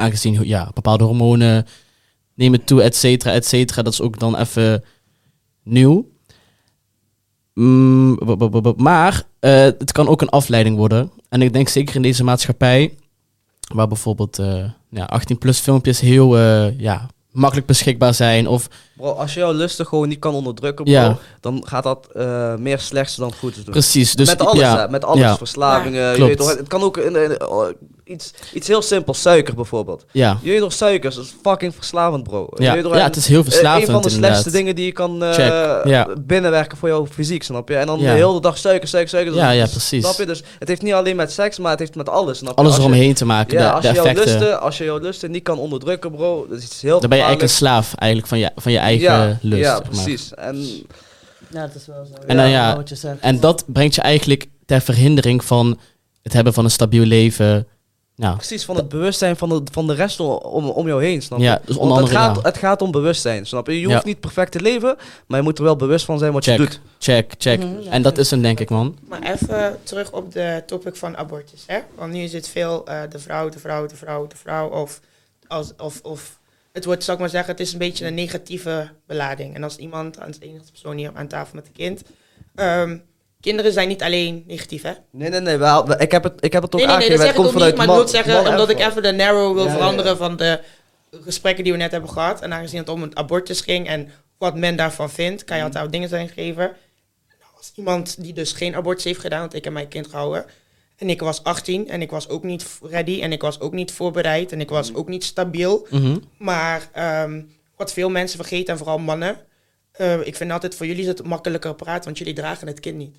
aangezien 0.00 0.46
ja, 0.46 0.70
bepaalde 0.74 1.04
hormonen 1.04 1.66
nemen 2.34 2.64
toe, 2.64 2.82
et 2.82 2.96
cetera, 2.96 3.32
et 3.32 3.46
cetera. 3.46 3.82
Dat 3.82 3.92
is 3.92 4.00
ook 4.00 4.18
dan 4.18 4.36
even 4.36 4.84
nieuw. 5.62 6.08
Mm, 7.54 8.18
maar 8.76 9.22
eh, 9.38 9.52
het 9.52 9.92
kan 9.92 10.08
ook 10.08 10.20
een 10.20 10.28
afleiding 10.28 10.76
worden. 10.76 11.10
En 11.28 11.42
ik 11.42 11.52
denk 11.52 11.68
zeker 11.68 11.94
in 11.94 12.02
deze 12.02 12.24
maatschappij, 12.24 12.94
waar 13.74 13.88
bijvoorbeeld 13.88 14.38
eh, 14.38 14.64
ja, 14.90 15.20
18-plus 15.20 15.58
filmpjes 15.58 16.00
heel 16.00 16.38
eh, 16.38 16.78
ja, 16.78 17.08
makkelijk 17.30 17.66
beschikbaar 17.66 18.14
zijn. 18.14 18.48
Of 18.48 18.68
bro, 18.96 19.12
als 19.12 19.34
je 19.34 19.40
jouw 19.40 19.52
lusten 19.52 19.86
gewoon 19.86 20.08
niet 20.08 20.18
kan 20.18 20.34
onderdrukken, 20.34 20.84
bro, 20.84 20.94
Ja. 20.94 21.18
dan 21.40 21.62
gaat 21.66 21.82
dat 21.82 22.08
meer 22.58 22.78
slechts 22.78 23.16
dan 23.16 23.32
goed 23.32 23.54
doen. 23.54 23.64
precies. 23.64 24.14
Dus, 24.14 24.28
met 24.28 24.40
alles, 24.40 24.60
ja, 24.60 24.78
hè, 24.78 24.88
met 24.88 25.04
alles. 25.04 25.20
Ja. 25.20 25.36
Verslavingen, 25.36 26.16
je 26.16 26.24
weet 26.24 26.36
toch, 26.38 26.56
het 26.56 26.68
kan 26.68 26.82
ook 26.82 26.96
oh, 26.96 27.68
iets, 28.10 28.32
iets 28.54 28.68
heel 28.68 28.82
simpels, 28.82 29.20
suiker 29.20 29.54
bijvoorbeeld. 29.54 30.04
Ja, 30.12 30.38
suikers, 30.68 31.14
dat 31.14 31.24
is 31.24 31.34
fucking 31.42 31.74
verslavend, 31.74 32.22
bro. 32.22 32.48
Ja, 32.54 32.74
ja 32.74 32.98
het 32.98 33.16
is 33.16 33.26
heel 33.26 33.42
verslavend 33.44 33.86
Een 33.88 33.92
van 33.92 34.02
de 34.02 34.08
inderdaad. 34.08 34.30
slechtste 34.30 34.58
dingen 34.58 34.74
die 34.74 34.84
je 34.84 34.92
kan 34.92 35.24
eh, 35.24 35.80
ja. 35.84 36.08
binnenwerken 36.20 36.78
voor 36.78 36.88
jouw 36.88 37.06
fysiek, 37.06 37.42
snap 37.42 37.68
je? 37.68 37.76
En 37.76 37.86
dan 37.86 37.98
Ja. 38.00 38.12
de 38.12 38.18
hele 38.18 38.40
dag 38.40 38.58
suiker, 38.58 38.88
suiker, 38.88 39.10
suiker. 39.10 39.34
Ja, 39.34 39.50
ja, 39.50 39.66
precies. 39.66 40.02
Snap 40.04 40.16
je? 40.18 40.26
Dus 40.26 40.42
het 40.58 40.68
heeft 40.68 40.82
niet 40.82 40.92
alleen 40.92 41.16
met 41.16 41.32
seks, 41.32 41.58
maar 41.58 41.70
het 41.70 41.80
heeft 41.80 41.94
met 41.94 42.08
alles, 42.08 42.38
snap 42.38 42.50
je? 42.50 42.56
Alles 42.56 42.74
je- 42.74 42.80
eromheen 42.80 43.14
te 43.14 43.24
maken, 43.24 43.58
Ja, 43.58 43.66
de, 43.68 43.72
als 43.72 43.82
de 43.82 43.88
je, 43.88 43.94
jouw 43.94 44.12
lusten, 44.24 44.60
als 44.60 44.78
je 44.78 44.84
jouw 44.84 44.98
lusten 44.98 45.30
niet 45.30 45.42
kan 45.42 45.58
onderdrukken, 45.58 46.10
bro, 46.10 46.46
dat 46.48 46.58
is 46.58 46.64
iets 46.64 46.82
heel 46.82 47.00
Dan 47.00 47.08
ben 47.08 47.18
je 47.18 47.24
eigenlijk 47.24 47.52
een 47.52 47.56
slaaf 47.58 47.94
eigenlijk 47.94 48.30
van 48.30 48.38
je, 48.38 48.50
van 48.56 48.72
je 48.72 48.78
eigen 48.78 49.04
ja, 49.04 49.38
lust. 49.40 49.62
Ja, 49.62 49.72
maar. 49.72 49.82
precies. 49.88 50.34
En 50.34 50.64
Ja, 51.52 51.60
het 51.60 51.74
is 51.74 51.86
wel 51.86 52.04
zo. 52.04 52.26
En 52.26 52.36
dan 52.36 52.48
ja, 52.48 52.76
wat 52.76 52.88
je 52.88 52.94
zegt. 52.94 53.20
En 53.20 53.40
dat 53.40 53.64
brengt 53.66 53.94
je 53.94 54.00
eigenlijk 54.00 54.46
ter 54.66 54.80
verhindering 54.80 55.44
van 55.44 55.78
het 56.22 56.32
hebben 56.32 56.52
van 56.52 56.64
een 56.64 56.70
stabiel 56.70 57.04
leven. 57.04 57.66
Nou, 58.20 58.36
precies 58.36 58.64
van 58.64 58.76
het 58.76 58.88
bewustzijn 58.88 59.36
van 59.36 59.48
de, 59.48 59.62
van 59.72 59.86
de 59.86 59.94
rest 59.94 60.20
om, 60.20 60.68
om, 60.68 60.86
jou 60.86 61.04
heen, 61.04 61.22
snap 61.22 61.38
je? 61.38 61.44
Ja, 61.44 61.60
dus 61.64 61.76
Want 61.76 61.96
het, 62.00 62.08
gaat, 62.08 62.36
ja. 62.36 62.42
het 62.42 62.56
gaat 62.58 62.82
om 62.82 62.90
bewustzijn, 62.90 63.46
snap 63.46 63.66
je? 63.66 63.80
Je 63.80 63.86
Ja. 63.88 63.92
hoeft 63.92 64.04
niet 64.04 64.20
perfect 64.20 64.52
te 64.52 64.60
leven, 64.60 64.96
maar 65.26 65.38
je 65.38 65.44
moet 65.44 65.58
er 65.58 65.64
wel 65.64 65.76
bewust 65.76 66.04
van 66.04 66.18
zijn 66.18 66.32
wat 66.32 66.44
check, 66.44 66.56
je 66.58 66.62
doet. 66.64 66.80
check, 66.98 67.32
check. 67.38 67.58
Mhm, 67.58 67.80
ja. 67.80 67.90
En 67.90 68.02
dat 68.02 68.18
is 68.18 68.30
hem 68.30 68.42
denk 68.42 68.60
ik, 68.60 68.70
man. 68.70 68.96
Maar 69.08 69.22
even 69.22 69.78
terug 69.82 70.12
op 70.12 70.32
de 70.32 70.62
topic 70.66 70.96
van 70.96 71.16
abortus. 71.16 71.64
Hè? 71.66 71.78
Want 71.94 72.12
nu 72.12 72.18
is 72.22 72.32
het 72.32 72.48
veel 72.48 72.86
eh, 72.86 73.00
de 73.10 73.18
vrouw, 73.18 73.48
de 73.48 73.58
vrouw, 73.58 73.86
de 73.86 73.96
vrouw, 73.96 74.26
de 74.26 74.36
vrouw. 74.36 74.68
Of, 74.68 75.00
als, 75.46 75.72
of, 75.78 76.00
of 76.02 76.38
het 76.72 76.84
wordt, 76.84 77.04
zal 77.04 77.14
ik 77.14 77.20
maar 77.20 77.28
zeggen, 77.28 77.50
het 77.50 77.60
is 77.60 77.72
een 77.72 77.78
beetje 77.78 78.06
een 78.06 78.14
negatieve 78.14 78.88
belading. 79.06 79.54
En 79.54 79.62
als 79.62 79.76
iemand, 79.76 80.20
als 80.20 80.36
enige 80.40 80.70
persoon 80.70 80.96
hier 80.96 81.10
aan 81.14 81.26
tafel 81.28 81.54
met 81.54 81.66
een 81.66 81.72
kind. 81.72 82.02
ehm, 82.54 82.96
kinderen 83.40 83.72
zijn 83.72 83.88
niet 83.88 84.02
alleen 84.02 84.44
negatief, 84.46 84.82
hè? 84.82 84.92
Nee, 85.10 85.28
nee, 85.30 85.40
nee. 85.40 85.56
wel- 85.56 86.00
ik, 86.00 86.10
heb 86.10 86.22
het, 86.22 86.44
ik 86.44 86.52
heb 86.52 86.62
het 86.62 86.74
ook 86.74 86.80
Nee, 86.80 86.88
nee, 86.88 86.98
nee, 86.98 87.08
dat 87.08 87.18
aangegeven. 87.18 87.18
zeg 87.18 87.26
het 87.26 87.34
ik 87.34 87.38
ook 87.46 87.54
niet. 87.66 87.76
Maar 87.76 87.86
ik 87.86 87.92
wil 87.92 88.08
zeggen, 88.08 88.46
omdat 88.52 88.70
ik 88.70 88.78
even 88.80 89.02
de 89.02 89.12
narrow 89.12 89.54
wil 89.54 89.62
Ja, 89.64 89.68
ja, 89.68 89.72
ja. 89.72 89.76
veranderen 89.78 90.16
van 90.16 90.36
de 90.36 90.60
gesprekken 91.10 91.64
die 91.64 91.72
we 91.72 91.78
net 91.78 91.90
hebben 91.90 92.10
gehad. 92.10 92.40
En 92.42 92.52
aangezien 92.52 92.78
het 92.78 92.88
om 92.88 93.02
het 93.02 93.14
abortus 93.14 93.60
ging 93.60 93.88
en 93.88 94.10
wat 94.38 94.56
men 94.56 94.76
daarvan 94.76 95.10
vindt, 95.10 95.44
kan 95.44 95.56
je 95.56 95.62
altijd 95.62 95.82
wat 95.82 95.92
dingen 95.92 96.08
zijn 96.08 96.28
gegeven. 96.28 96.62
Nou, 97.40 97.50
Als 97.56 97.72
iemand 97.74 98.22
die 98.22 98.32
dus 98.32 98.52
geen 98.52 98.74
abortus 98.74 99.04
heeft 99.04 99.20
gedaan, 99.20 99.40
want 99.40 99.54
ik 99.54 99.64
heb 99.64 99.72
mijn 99.72 99.88
kind 99.88 100.06
gehouden. 100.06 100.44
En 100.96 101.10
ik 101.10 101.20
was 101.20 101.44
18 101.44 101.88
en 101.88 102.02
ik 102.02 102.10
was 102.10 102.28
ook 102.28 102.42
niet 102.42 102.66
ready 102.82 103.20
en 103.22 103.32
ik 103.32 103.40
was 103.42 103.60
ook 103.60 103.72
niet 103.72 103.92
voorbereid 103.92 104.52
en 104.52 104.60
ik 104.60 104.68
was 104.68 104.94
ook 104.94 105.08
niet 105.08 105.24
stabiel. 105.24 105.86
Mhm. 105.90 106.16
Maar 106.38 106.88
ehm, 106.92 107.42
wat 107.76 107.92
veel 107.92 108.10
mensen 108.10 108.38
vergeten, 108.38 108.72
en 108.72 108.78
vooral 108.78 108.98
mannen. 108.98 109.36
eh, 109.92 110.26
ik 110.26 110.36
vind 110.36 110.50
altijd 110.52 110.74
voor 110.74 110.86
jullie 110.86 111.02
is 111.02 111.08
het 111.08 111.22
makkelijker 111.24 111.74
praten, 111.74 112.04
want 112.04 112.18
jullie 112.18 112.34
dragen 112.34 112.66
het 112.66 112.80
kind 112.80 112.96
niet. 112.96 113.16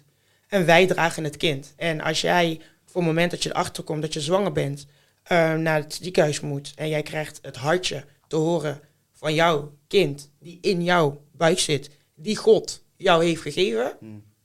En 0.51 0.65
wij 0.65 0.87
dragen 0.87 1.23
het 1.23 1.37
kind. 1.37 1.73
En 1.75 2.01
als 2.01 2.21
jij 2.21 2.59
voor 2.85 3.01
het 3.01 3.09
moment 3.09 3.31
dat 3.31 3.43
je 3.43 3.49
erachter 3.49 3.83
komt 3.83 4.01
dat 4.01 4.13
je 4.13 4.21
zwanger 4.21 4.51
bent, 4.51 4.85
eh, 5.23 5.53
naar 5.53 5.79
het 5.81 5.99
ziekenhuis 6.01 6.39
moet 6.39 6.71
en 6.75 6.89
jij 6.89 7.01
krijgt 7.01 7.39
het 7.41 7.55
hartje 7.55 8.03
te 8.27 8.35
horen 8.35 8.79
van 9.13 9.33
jouw 9.33 9.73
kind 9.87 10.29
die 10.39 10.57
in 10.61 10.83
jouw 10.83 11.21
buik 11.31 11.59
zit, 11.59 11.89
die 12.15 12.35
God 12.35 12.83
jou 12.97 13.25
heeft 13.25 13.41
gegeven, 13.41 13.97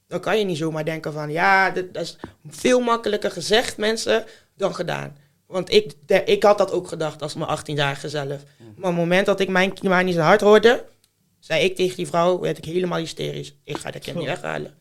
dan 0.09 0.21
kan 0.21 0.38
je 0.38 0.45
niet 0.45 0.57
zomaar 0.57 0.85
denken 0.85 1.12
van 1.12 1.31
ja, 1.31 1.71
dat 1.71 2.03
is 2.03 2.16
veel 2.49 2.81
makkelijker 2.81 3.31
gezegd, 3.31 3.77
mensen, 3.77 4.25
dan 4.57 4.75
gedaan. 4.75 5.16
Want 5.47 5.73
ik, 5.73 5.92
de- 6.07 6.25
ik 6.25 6.42
had 6.42 6.59
dat 6.59 6.73
ook 6.73 6.88
gedacht 6.88 7.23
als 7.23 7.35
mijn 7.35 7.51
18-jarige 7.59 8.09
zelf. 8.09 8.42
Maar 8.59 8.75
op 8.77 8.83
het 8.85 8.95
moment 8.95 9.27
dat 9.27 9.40
ik 9.40 9.49
mijn 9.49 9.73
kind 9.73 10.05
niet 10.05 10.14
zijn 10.14 10.27
hart 10.27 10.40
hoorde, 10.40 10.85
zei 11.38 11.64
ik 11.64 11.77
tegen 11.77 11.97
die 11.97 12.07
vrouw, 12.07 12.38
werd 12.40 12.59
ik 12.59 12.64
helemaal 12.64 12.99
hysterisch. 12.99 13.55
Ik 13.64 13.77
ga 13.77 13.90
dat 13.90 14.03
kind 14.03 14.16
niet 14.16 14.27
weghalen. 14.35 14.75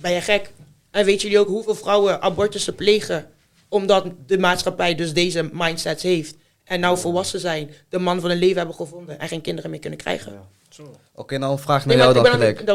Ben 0.00 0.12
je 0.12 0.20
gek? 0.20 0.52
En 0.90 1.04
weet 1.04 1.22
jullie 1.22 1.38
ook 1.38 1.48
hoeveel 1.48 1.74
vrouwen 1.74 2.22
abortussen 2.22 2.74
plegen? 2.74 3.30
Omdat 3.68 4.06
de 4.26 4.38
maatschappij 4.38 4.94
dus 4.94 5.12
deze 5.12 5.50
mindsets 5.52 6.02
heeft. 6.02 6.36
En 6.64 6.80
nou 6.80 6.98
volwassen 6.98 7.40
zijn, 7.40 7.70
de 7.88 7.98
man 7.98 8.20
van 8.20 8.30
hun 8.30 8.38
leven 8.38 8.56
hebben 8.56 8.74
gevonden 8.74 9.18
en 9.18 9.28
geen 9.28 9.40
kinderen 9.40 9.70
meer 9.70 9.80
kunnen 9.80 9.98
krijgen. 9.98 10.48
Oké, 11.14 11.38
nou 11.38 11.52
een 11.52 11.58
vraag 11.58 11.86
naar 11.86 11.96
Nee, 11.96 12.04
jou 12.04 12.14
dan 12.14 12.26
gelijk. 12.26 12.66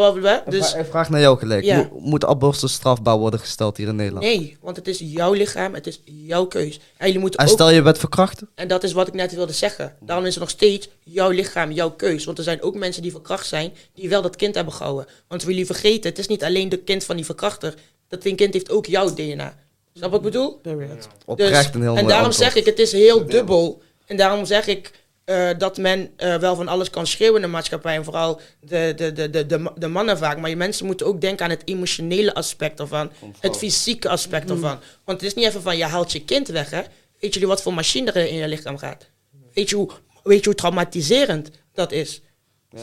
Dus 0.49 0.73
een 0.73 0.85
vraag 0.85 1.09
naar 1.09 1.19
jou 1.21 1.37
gelijk. 1.37 1.63
Ja. 1.63 1.77
Mo- 1.77 1.99
moet 1.99 2.25
abortus 2.25 2.73
strafbaar 2.73 3.17
worden 3.17 3.39
gesteld 3.39 3.77
hier 3.77 3.87
in 3.87 3.95
Nederland? 3.95 4.25
nee, 4.25 4.57
want 4.61 4.75
het 4.75 4.87
is 4.87 4.99
jouw 5.03 5.33
lichaam, 5.33 5.73
het 5.73 5.87
is 5.87 6.01
jouw 6.05 6.45
keus. 6.45 6.79
En 6.97 7.05
jullie 7.05 7.21
moeten 7.21 7.39
En 7.39 7.45
ook 7.45 7.51
stel 7.51 7.69
je 7.69 7.81
bent 7.81 7.97
verkrachten? 7.97 8.49
En 8.55 8.67
dat 8.67 8.83
is 8.83 8.91
wat 8.93 9.07
ik 9.07 9.13
net 9.13 9.35
wilde 9.35 9.53
zeggen. 9.53 9.95
Daarom 9.99 10.25
is 10.25 10.31
het 10.33 10.39
nog 10.39 10.49
steeds 10.49 10.89
jouw 11.03 11.29
lichaam, 11.29 11.71
jouw 11.71 11.91
keus. 11.91 12.25
Want 12.25 12.37
er 12.37 12.43
zijn 12.43 12.61
ook 12.61 12.75
mensen 12.75 13.01
die 13.01 13.11
verkracht 13.11 13.47
zijn, 13.47 13.73
die 13.93 14.09
wel 14.09 14.21
dat 14.21 14.35
kind 14.35 14.55
hebben 14.55 14.73
gehouden. 14.73 15.05
Want 15.27 15.41
wil 15.43 15.51
jullie 15.51 15.65
vergeten, 15.65 16.09
het 16.09 16.19
is 16.19 16.27
niet 16.27 16.43
alleen 16.43 16.69
de 16.69 16.77
kind 16.77 17.03
van 17.03 17.15
die 17.15 17.25
verkrachter. 17.25 17.73
Dat 18.07 18.19
kind 18.35 18.53
heeft 18.53 18.71
ook 18.71 18.85
jouw 18.85 19.13
DNA. 19.13 19.55
Snap 19.93 20.09
wat 20.11 20.19
ik 20.19 20.25
bedoel? 20.25 20.53
Period. 20.61 21.07
Oprecht 21.25 21.75
een 21.75 21.81
heel 21.81 21.91
Dus- 21.91 22.01
en 22.01 22.07
daarom 22.07 22.25
antwoord. 22.25 22.51
zeg 22.51 22.55
ik, 22.55 22.65
het 22.65 22.79
is 22.79 22.91
heel 22.91 23.25
dubbel. 23.25 23.81
En 24.05 24.17
daarom 24.17 24.45
zeg 24.45 24.67
ik 24.67 24.91
eh, 25.27 25.49
dat 25.57 25.77
men 25.77 26.09
eh, 26.17 26.35
wel 26.35 26.55
van 26.55 26.67
alles 26.67 26.89
kan 26.89 27.07
schreeuwen 27.07 27.35
in 27.35 27.41
de 27.41 27.47
maatschappij. 27.47 27.95
En 27.95 28.03
vooral 28.03 28.39
de, 28.59 28.93
de, 28.95 29.11
de, 29.13 29.29
de, 29.29 29.45
de, 29.45 29.71
de 29.75 29.87
mannen 29.87 30.17
vaak. 30.17 30.37
Maar 30.39 30.49
je 30.49 30.55
mensen 30.55 30.85
moeten 30.85 31.05
ook 31.05 31.21
denken 31.21 31.45
aan 31.45 31.51
het 31.51 31.61
emotionele 31.65 32.33
aspect 32.33 32.79
ervan. 32.79 33.09
Het 33.39 33.57
fysieke 33.57 34.09
aspect 34.09 34.49
ervan. 34.49 34.77
Want 35.05 35.21
het 35.21 35.29
is 35.29 35.33
niet 35.33 35.45
even 35.45 35.61
van, 35.61 35.77
je 35.77 35.83
haalt 35.83 36.11
je 36.11 36.23
kind 36.23 36.47
weg, 36.47 36.69
hè. 36.69 36.81
Weet 37.19 37.33
jullie 37.33 37.47
wat 37.47 37.61
voor 37.61 37.73
machine 37.73 38.11
er 38.11 38.27
in 38.27 38.35
je 38.35 38.47
lichaam 38.47 38.77
gaat? 38.77 39.05
Weet 39.53 39.69
je 39.69 39.75
hoe, 39.75 39.89
weet 40.23 40.39
je 40.39 40.45
hoe 40.45 40.55
traumatiserend 40.55 41.49
dat 41.73 41.91
is? 41.91 42.21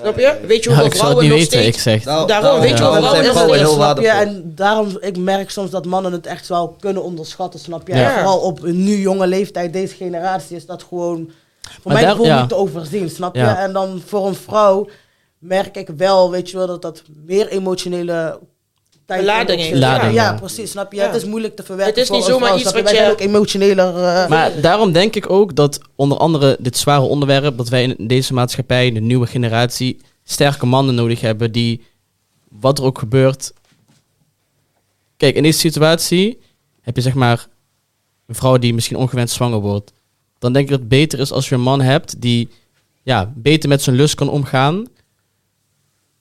Snap 0.01 0.19
je? 0.19 0.39
Weet 0.47 0.63
je 0.63 0.69
hoeveel 0.69 0.87
het 0.89 0.97
vrouwen 0.97 1.23
niet 1.23 1.33
nog 1.33 1.41
weten, 1.41 1.59
steeds... 1.61 1.77
ik 1.77 1.83
zeg. 1.83 2.05
Nou, 2.05 2.27
Daarom, 2.27 2.49
nou, 2.51 2.61
weet 2.61 2.79
je 2.79 2.83
wel, 2.85 2.93
dan 2.93 3.03
vrouwen 3.03 3.31
vrouwen 3.31 3.59
het- 3.59 3.67
heel 3.67 3.75
snap 3.75 3.99
je? 3.99 4.03
waardevol. 4.07 4.35
En 4.35 4.53
daarom, 4.55 4.97
ik 5.01 5.17
merk 5.17 5.51
soms 5.51 5.71
dat 5.71 5.85
mannen 5.87 6.13
het 6.13 6.27
echt 6.27 6.49
wel 6.49 6.77
kunnen 6.81 7.03
onderschatten, 7.03 7.61
snap 7.61 7.87
je? 7.89 7.93
En 7.93 8.13
vooral 8.13 8.39
op 8.39 8.63
een 8.63 8.85
nu 8.85 8.97
jonge 9.01 9.27
leeftijd, 9.27 9.73
deze 9.73 9.95
generatie, 9.95 10.57
is 10.57 10.67
dat 10.67 10.83
gewoon 10.83 11.31
voor 11.71 11.81
Maar 11.85 11.93
mij 11.95 12.03
daar- 12.03 12.13
gewoon 12.13 12.27
ja. 12.27 12.41
niet 12.41 12.49
te 12.49 12.55
overzien, 12.57 13.11
snap 13.11 13.35
je? 13.35 13.41
Ja. 13.41 13.59
En 13.59 13.73
dan 13.73 14.03
voor 14.07 14.27
een 14.27 14.35
vrouw 14.35 14.89
merk 15.39 15.77
ik 15.77 15.89
wel, 15.97 16.31
weet 16.31 16.51
je 16.51 16.57
wel, 16.57 16.67
dat 16.67 16.83
dat 16.83 17.03
meer 17.25 17.49
emotionele 17.49 18.41
tijd 19.07 19.25
Lading 19.25 19.61
in 19.61 19.67
heeft. 19.67 19.79
Ja, 19.79 20.07
ja. 20.07 20.35
precies, 20.35 20.71
snap 20.71 20.93
je? 20.93 20.99
Ja. 20.99 21.07
Het 21.07 21.15
is 21.15 21.25
moeilijk 21.25 21.57
te 21.57 21.63
verwerken 21.63 21.95
Het 21.95 22.03
is 22.05 22.11
niet 22.17 22.25
zomaar 22.25 22.47
vrouw, 22.49 22.59
iets 22.61 22.71
je? 22.71 22.83
wat 22.83 22.91
Wij 22.93 23.05
je- 23.05 23.11
ook 23.11 23.21
emotioneler. 23.21 23.97
eh, 23.97 24.29
Maar 24.29 24.61
daarom 24.61 24.93
denk 24.93 25.15
ik 25.17 25.31
ook 25.31 25.55
dat 25.57 25.79
onder 25.95 26.19
andere 26.19 26.57
dit 26.61 26.77
zware 26.77 27.03
onderwerp, 27.03 27.57
dat 27.57 27.69
wij 27.69 27.83
in 27.83 28.07
deze 28.07 28.35
maatschappij, 28.35 28.93
de 28.93 29.01
nieuwe 29.01 29.27
generatie, 29.27 30.01
sterke 30.25 30.67
mannen 30.67 30.95
nodig 30.95 31.21
hebben 31.21 31.53
die, 31.53 31.83
wat 32.49 32.79
er 32.79 32.85
ook 32.85 32.99
gebeurt. 32.99 33.53
Kijk, 35.17 35.35
in 35.37 35.43
deze 35.43 35.59
situatie 35.59 36.41
heb 36.81 36.97
je 36.97 37.03
zeg 37.03 37.15
maar 37.15 37.47
een 38.27 38.35
vrouw 38.35 38.59
die 38.59 38.75
misschien 38.75 38.97
ongewenst 38.97 39.35
zwanger 39.35 39.59
wordt. 39.61 39.93
Dan 40.45 40.53
denk 40.53 40.65
ik 40.65 40.71
dat 40.71 40.81
het 40.81 40.89
beter 40.89 41.19
is 41.19 41.33
als 41.33 41.49
je 41.49 41.55
een 41.55 41.61
man 41.61 41.81
hebt 41.81 42.21
die 42.21 42.49
ja, 43.03 43.33
beter 43.37 43.69
met 43.69 43.83
zijn 43.83 43.97
lust 43.97 44.15
kan 44.15 44.29
omgaan 44.29 44.87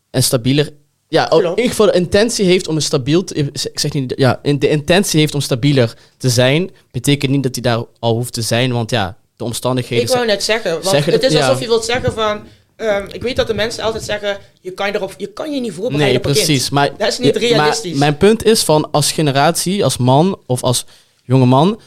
en 0.10 0.24
stabieler. 0.24 0.70
Ja, 1.08 1.32
in 1.32 1.40
Klopt. 1.40 1.58
ieder 1.58 1.70
geval 1.72 1.86
de 1.86 1.92
intentie 1.98 2.46
heeft 2.46 2.68
om 2.68 2.76
een 2.76 2.82
stabiel 2.82 3.24
te, 3.24 3.34
ik 3.72 3.80
zeg 3.80 3.94
niet, 3.94 4.14
ja, 4.16 4.40
in- 4.42 4.60
de 4.60 4.70
intentie 4.70 5.20
heeft 5.20 5.36
om 5.36 5.42
stabieler 5.42 5.94
te 6.18 6.30
zijn, 6.30 6.72
betekent 6.92 7.32
niet 7.32 7.44
dat 7.44 7.54
hij 7.56 7.64
daar 7.64 7.84
al 8.00 8.14
hoeft 8.14 8.34
te 8.34 8.42
zijn, 8.42 8.72
want 8.72 8.92
ja, 8.92 9.18
de 9.36 9.44
omstandigheden 9.44 10.06
Ik 10.06 10.12
wou 10.12 10.26
net 10.26 10.44
zeggen, 10.44 10.72
want 10.72 10.86
Zeggen 10.86 11.14
het 11.14 11.24
is 11.24 11.32
ja. 11.34 11.48
alsof 11.48 11.62
je 11.62 11.68
wilt 11.68 11.86
zeggen 11.86 12.14
van... 12.14 12.42
ehm, 12.76 13.08
ik 13.12 13.22
weet 13.22 13.36
dat 13.36 13.48
de 13.48 13.54
mensen 13.54 13.84
altijd 13.84 14.04
zeggen, 14.04 14.38
je 14.62 14.72
kan 14.72 14.88
je, 14.88 14.96
erop, 14.96 15.14
je, 15.18 15.28
kan 15.28 15.52
je 15.52 15.60
niet 15.62 15.74
voorbereiden 15.74 16.08
Nee, 16.08 16.18
op 16.18 16.26
een 16.26 16.34
kind. 16.34 16.46
precies. 16.46 16.70
Maar, 16.70 16.98
Dat 16.98 17.08
is 17.08 17.18
niet 17.20 17.36
realistisch. 17.36 17.92
Maar 17.92 18.00
mijn 18.00 18.18
punt 18.18 18.44
is 18.44 18.64
van 18.64 18.92
als 18.92 19.12
generatie, 19.12 19.84
als 19.84 19.98
man 19.98 20.40
of 20.46 20.64
als 20.64 20.86
jonge 21.24 21.46
man, 21.46 21.80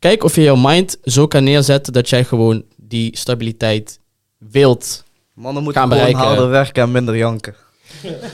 kijk 0.00 0.24
of 0.24 0.34
je 0.34 0.42
jouw 0.42 0.56
mind 0.56 0.96
zo 1.04 1.26
kan 1.26 1.44
neerzetten 1.44 1.92
dat 1.92 2.08
jij 2.08 2.24
gewoon 2.24 2.62
die 2.76 3.16
stabiliteit 3.16 3.98
wilt. 4.38 5.04
Mannen 5.34 5.62
moeten 5.62 5.80
Gaan 5.82 5.90
gewoon 5.90 6.06
bereiken. 6.06 6.32
harder 6.34 6.50
werken 6.50 6.82
en 6.82 6.90
minder 6.90 7.16
janken. 7.16 7.54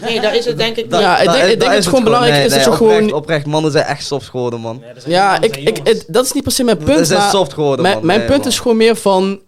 Nee, 0.03 0.21
daar 0.21 0.37
is 0.37 0.45
het 0.45 0.59
denk 0.59 0.77
ik 0.77 0.85
niet. 0.85 1.01
Ja, 1.01 1.19
ik 1.19 1.25
denk- 1.25 1.37
ik 1.37 1.41
dat 1.41 1.49
denk 1.49 1.61
dat 1.61 1.73
het 1.75 1.85
gewoon 1.85 1.85
gewoon. 1.85 2.05
belangrijk 2.05 2.45
is 2.45 2.53
dat 2.53 2.65
je 2.65 2.71
oprecht, 2.71 2.93
gewoon- 2.95 3.13
Oprecht, 3.13 3.47
mannen 3.47 3.71
zijn 3.73 3.85
echt 3.85 4.05
soft 4.07 4.29
geworden, 4.29 4.61
man. 4.61 4.83
Ja, 5.07 5.41
ik, 5.41 5.57
ik, 5.57 5.81
het- 5.85 6.05
dat 6.09 6.25
is 6.25 6.33
niet 6.33 6.43
per 6.43 6.53
se 6.53 6.65
mijn 6.65 6.79
Ze 6.79 6.85
punt, 6.85 7.09
maar 7.11 7.31
soft 7.31 7.53
geworden, 7.53 7.83
mijn, 7.83 7.95
man. 7.97 8.07
mijn 8.07 8.19
Nee, 8.19 8.29
punt 8.29 8.39
man. 8.43 8.49
is 8.49 8.59
gewoon 8.59 8.77
meer 8.77 8.97
van, 8.97 9.41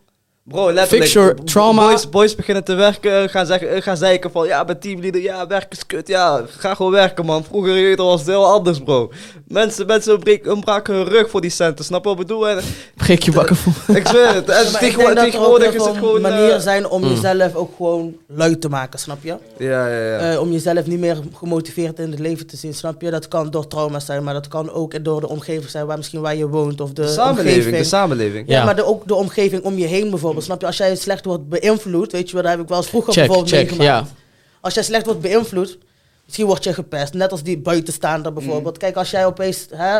Bro, 0.48 0.72
letterlijk. 0.72 1.02
Fix 1.02 1.12
your 1.12 1.34
trauma. 1.44 1.86
Boys, 1.88 2.08
boys 2.08 2.34
beginnen 2.34 2.64
te 2.64 2.74
werken, 2.74 3.28
gaan, 3.30 3.46
zeggen, 3.46 3.70
eh, 3.74 3.82
gaan 3.82 3.96
zeiken 3.96 4.30
van, 4.30 4.46
ja, 4.46 4.64
ben 4.64 4.78
teamleader, 4.80 5.20
ja, 5.20 5.46
werken 5.46 5.70
is 5.70 5.86
kut, 5.86 6.08
ja, 6.08 6.42
ga 6.48 6.74
gewoon 6.74 6.92
werken, 6.92 7.24
man. 7.24 7.44
Vroeger 7.44 7.96
was 7.96 8.20
het 8.20 8.28
heel 8.28 8.46
anders, 8.46 8.78
bro. 8.80 9.10
Mensen, 9.48 9.86
mensen 9.86 10.18
breken- 10.18 10.52
ontbraken 10.52 10.94
hun 10.94 11.08
rug 11.08 11.30
voor 11.30 11.40
die 11.40 11.50
centen, 11.50 11.84
snap 11.84 12.02
je 12.04 12.08
wat 12.10 12.20
ik 12.20 12.26
bedoel? 12.26 12.48
En, 12.48 12.58
breek 12.96 13.22
je 13.22 13.32
wakker 13.32 13.56
voor. 13.56 13.96
ik 13.96 14.06
zweer 14.06 14.34
het, 14.34 14.48
en 14.48 14.66
Maar 14.72 14.82
ik 14.84 14.96
denk 14.96 15.16
tegenwoordig, 15.18 15.68
er 15.68 15.74
is 15.74 15.84
het 15.84 15.96
gewoon... 15.96 16.20
manieren 16.20 16.54
eh, 16.54 16.60
zijn 16.60 16.88
om 16.88 17.02
Mm. 17.02 17.08
jezelf 17.08 17.54
ook 17.54 17.70
gewoon 17.76 18.16
lui 18.26 18.58
te 18.58 18.68
maken, 18.68 18.98
snap 18.98 19.18
je? 19.22 19.34
ja, 19.58 19.88
ja, 19.88 20.04
ja. 20.04 20.18
Eh, 20.32 20.40
om 20.40 20.52
jezelf 20.52 20.86
niet 20.86 20.98
meer 20.98 21.16
gemotiveerd 21.34 21.98
in 21.98 22.10
het 22.10 22.18
leven 22.20 22.46
te 22.46 22.56
zien, 22.56 22.74
snap 22.74 23.02
je? 23.02 23.10
Dat 23.10 23.28
kan 23.28 23.50
door 23.50 23.66
trauma 23.66 24.00
zijn, 24.00 24.24
maar 24.24 24.34
dat 24.34 24.48
kan 24.48 24.70
ook 24.72 25.04
door 25.04 25.20
de 25.20 25.28
omgeving 25.28 25.70
zijn 25.70 25.86
waar 25.86 25.96
misschien 25.96 26.20
waar 26.20 26.36
je 26.36 26.48
woont 26.48 26.80
of 26.80 26.92
de, 26.92 27.02
de 27.02 27.08
samenleving, 27.08 27.54
omgeving. 27.56 27.76
de 27.76 27.84
samenleving. 27.84 28.48
ja, 28.48 28.58
Ja. 28.58 28.64
maar 28.64 28.76
de, 28.76 28.84
ook 28.84 29.06
de 29.08 29.14
omgeving 29.14 29.62
om 29.62 29.78
je 29.78 29.86
heen 29.86 30.10
bijvoorbeeld, 30.10 30.37
snap 30.42 30.60
je? 30.60 30.66
Als 30.66 30.76
jij 30.76 30.96
slecht 30.96 31.24
wordt 31.24 31.48
beïnvloed, 31.48 32.12
weet 32.12 32.28
je 32.28 32.34
wel, 32.34 32.42
dat 32.42 32.50
heb 32.50 32.60
ik 32.60 32.68
wel 32.68 32.78
eens 32.78 32.88
vroeger 32.88 33.12
Check, 33.12 33.26
bijvoorbeeld 33.26 33.54
check, 33.56 33.70
meegemaakt. 33.70 34.08
ja. 34.08 34.14
Als 34.60 34.74
jij 34.74 34.82
slecht 34.82 35.04
wordt 35.04 35.20
beïnvloed, 35.20 35.78
misschien 36.24 36.46
word 36.46 36.64
je 36.64 36.74
gepest, 36.74 37.12
net 37.14 37.30
als 37.30 37.42
die 37.42 37.58
buitenstaander 37.58 38.32
bijvoorbeeld. 38.32 38.74
Mm. 38.74 38.80
Kijk, 38.80 38.96
als 38.96 39.10
jij 39.10 39.26
opeens 39.26 39.66
hè, 39.70 39.98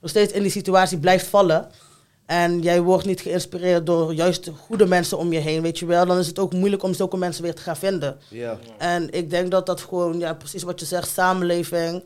nog 0.00 0.10
steeds 0.10 0.32
in 0.32 0.42
die 0.42 0.50
situatie 0.50 0.98
blijft 0.98 1.26
vallen 1.26 1.68
en 2.26 2.60
jij 2.60 2.80
wordt 2.80 3.06
niet 3.06 3.20
geïnspireerd 3.20 3.86
door 3.86 4.14
juist 4.14 4.50
goede 4.66 4.86
mensen 4.86 5.18
om 5.18 5.32
je 5.32 5.38
heen, 5.38 5.62
weet 5.62 5.78
je 5.78 5.86
wel, 5.86 6.06
dan 6.06 6.18
is 6.18 6.26
het 6.26 6.38
ook 6.38 6.52
moeilijk 6.52 6.82
om 6.82 6.94
zulke 6.94 7.16
mensen 7.16 7.42
weer 7.42 7.54
te 7.54 7.62
gaan 7.62 7.76
vinden. 7.76 8.16
Ja. 8.28 8.58
En 8.78 9.10
ik 9.10 9.30
denk 9.30 9.50
dat 9.50 9.66
dat 9.66 9.80
gewoon, 9.80 10.18
ja, 10.18 10.34
precies 10.34 10.62
wat 10.62 10.80
je 10.80 10.86
zegt, 10.86 11.08
samenleving. 11.08 12.04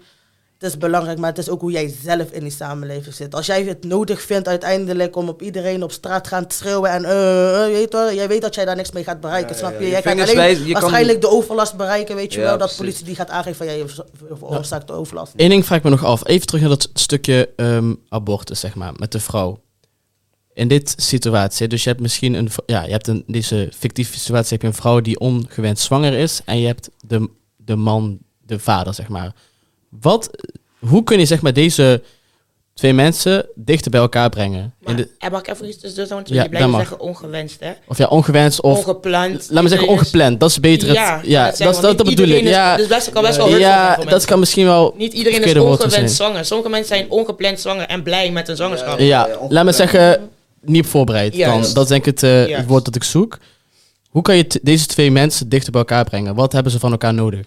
Het 0.60 0.68
is 0.70 0.78
belangrijk, 0.78 1.18
maar 1.18 1.28
het 1.28 1.38
is 1.38 1.48
ook 1.48 1.60
hoe 1.60 1.70
jij 1.70 1.94
zelf 2.02 2.30
in 2.30 2.40
die 2.42 2.50
samenleving 2.52 3.14
zit. 3.14 3.34
Als 3.34 3.46
jij 3.46 3.64
het 3.64 3.84
nodig 3.84 4.22
vindt 4.22 4.48
uiteindelijk 4.48 5.16
om 5.16 5.28
op 5.28 5.42
iedereen 5.42 5.82
op 5.82 5.92
straat 5.92 6.26
gaan 6.28 6.46
te 6.46 6.54
schreeuwen 6.56 6.90
en 6.90 7.04
eh, 7.04 7.64
eh, 7.64 7.72
weet 7.72 7.92
wel, 7.92 8.12
jij 8.14 8.28
weet 8.28 8.42
dat 8.42 8.54
jij 8.54 8.64
daar 8.64 8.76
niks 8.76 8.90
mee 8.92 9.04
gaat 9.04 9.20
bereiken, 9.20 9.52
Ja, 9.52 9.58
snap 9.58 9.72
ja, 9.72 9.78
je? 9.78 9.84
ja. 9.84 9.90
Jij 9.90 9.98
Je 10.02 10.08
gaat 10.08 10.20
alleen 10.20 10.36
wijzen, 10.36 10.66
je 10.66 10.72
kan- 10.72 10.80
waarschijnlijk 10.80 11.20
de 11.20 11.28
overlast 11.28 11.76
bereiken, 11.76 12.16
weet 12.16 12.32
je 12.32 12.38
Ja, 12.38 12.44
wel, 12.44 12.50
dat 12.58 12.60
precies. 12.60 12.76
politie 12.78 13.04
die 13.04 13.14
gaat 13.14 13.30
aangeven 13.30 13.56
van 13.56 13.66
jij 13.66 13.78
je 13.78 14.04
veroorzaakt 14.38 14.86
de 14.86 14.92
overlast. 14.92 15.32
Eén 15.36 15.48
ding 15.48 15.66
vraag 15.66 15.78
ik 15.78 15.84
me 15.84 15.90
nog 15.90 16.04
af. 16.04 16.26
Even 16.26 16.46
terug 16.46 16.60
naar 16.60 16.70
dat 16.70 16.90
stukje 16.94 17.48
ehm, 17.56 17.94
abortus, 18.08 18.60
zeg 18.60 18.74
maar, 18.74 18.92
met 18.96 19.12
de 19.12 19.20
vrouw. 19.20 19.60
In 20.52 20.68
dit 20.68 20.94
situatie, 20.96 21.68
dus 21.68 21.82
je 21.82 21.88
hebt 21.88 22.00
misschien 22.02 22.34
een, 22.34 22.48
ja, 22.66 22.82
je 22.84 22.90
hebt 22.92 23.08
in 23.08 23.24
deze 23.26 23.72
fictieve 23.76 24.18
situatie 24.18 24.50
heb 24.52 24.60
je 24.62 24.66
een 24.66 24.74
vrouw 24.74 25.00
die 25.00 25.18
ongewenst 25.20 25.84
zwanger 25.84 26.12
is 26.12 26.40
en 26.44 26.58
je 26.60 26.66
hebt 26.66 26.90
de, 27.06 27.28
de 27.56 27.76
man, 27.76 28.18
de 28.46 28.58
vader, 28.58 28.94
zeg 28.94 29.08
maar. 29.08 29.32
Wat, 30.00 30.30
hoe 30.78 31.04
kun 31.04 31.18
je 31.18 31.24
zeg 31.26 31.42
maar 31.42 31.52
deze 31.52 32.02
twee 32.74 32.92
mensen 32.92 33.46
dichter 33.54 33.90
bij 33.90 34.00
elkaar 34.00 34.28
brengen? 34.28 34.60
In 34.62 34.72
Maar, 34.80 34.96
de, 34.96 35.08
en 35.18 35.30
mag 35.30 35.40
ik 35.40 35.48
even 35.48 35.68
iets 35.68 36.08
want 36.08 36.28
Ja, 36.28 36.42
je 36.42 36.48
blijft 36.48 36.70
zeggen 36.74 37.00
ongewenst, 37.00 37.60
hè? 37.60 37.72
of 37.86 37.98
ja, 37.98 38.06
ongewenst 38.06 38.60
of, 38.60 38.78
Ongepland. 38.78 39.46
laat 39.50 39.62
me 39.62 39.68
zeggen 39.68 39.88
is- 39.88 39.92
ongepland, 39.94 40.40
dat 40.40 40.50
is 40.50 40.60
beter. 40.60 40.88
Het, 40.88 40.96
Ja, 40.96 41.20
ja, 41.24 41.44
dat, 41.46 41.58
dat, 41.58 41.80
dat, 41.82 41.98
dat 41.98 42.06
bedoel 42.06 42.28
ik. 42.28 42.42
Ja, 42.44 42.76
dus 42.76 42.86
best, 42.86 43.10
kan 43.10 43.22
best 43.22 43.36
wel 43.36 43.56
ja 43.56 43.96
dat 43.96 44.24
kan 44.24 44.38
misschien 44.38 44.64
wel 44.64 44.94
Niet 44.96 45.12
iedereen 45.12 45.42
is 45.42 45.54
ongewenst 45.56 46.14
zwanger. 46.16 46.44
Sommige 46.44 46.70
mensen 46.70 46.96
zijn 46.96 47.10
ongepland 47.10 47.60
zwanger 47.60 47.86
en 47.86 48.02
blij 48.02 48.30
met 48.32 48.48
een 48.48 48.56
zwangerschap. 48.56 48.98
Ja, 48.98 49.28
laat 49.48 49.64
me 49.64 49.72
zeggen, 49.72 50.28
niet 50.60 50.84
op 50.84 50.90
voorbereid. 50.90 51.38
Dan, 51.38 51.60
dat 51.60 51.82
is 51.82 51.88
denk 51.88 52.06
ik 52.06 52.14
het, 52.14 52.22
eh, 52.22 52.30
Juist. 52.30 52.56
het 52.56 52.66
woord 52.66 52.84
dat 52.84 52.94
ik 52.94 53.04
zoek. 53.04 53.38
Hoe 54.10 54.22
kan 54.22 54.36
je 54.36 54.60
deze 54.62 54.86
twee 54.86 55.10
mensen 55.10 55.48
dichter 55.48 55.70
bij 55.72 55.80
elkaar 55.80 56.04
brengen? 56.04 56.34
Wat 56.34 56.52
hebben 56.52 56.72
ze 56.72 56.78
van 56.78 56.90
elkaar 56.90 57.14
nodig? 57.14 57.46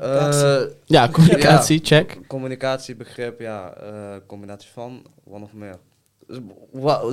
Eh, 0.00 0.60
Ja, 0.84 1.08
communicatie, 1.08 1.80
check. 1.82 2.18
Communicatiebegrip, 2.26 3.40
ja, 3.40 3.72
eh, 3.82 3.90
combinatie 4.26 4.70
van, 4.72 5.02
wat 5.24 5.40
nog 5.40 5.52
meer. 5.52 5.76
Dus, 6.26 6.38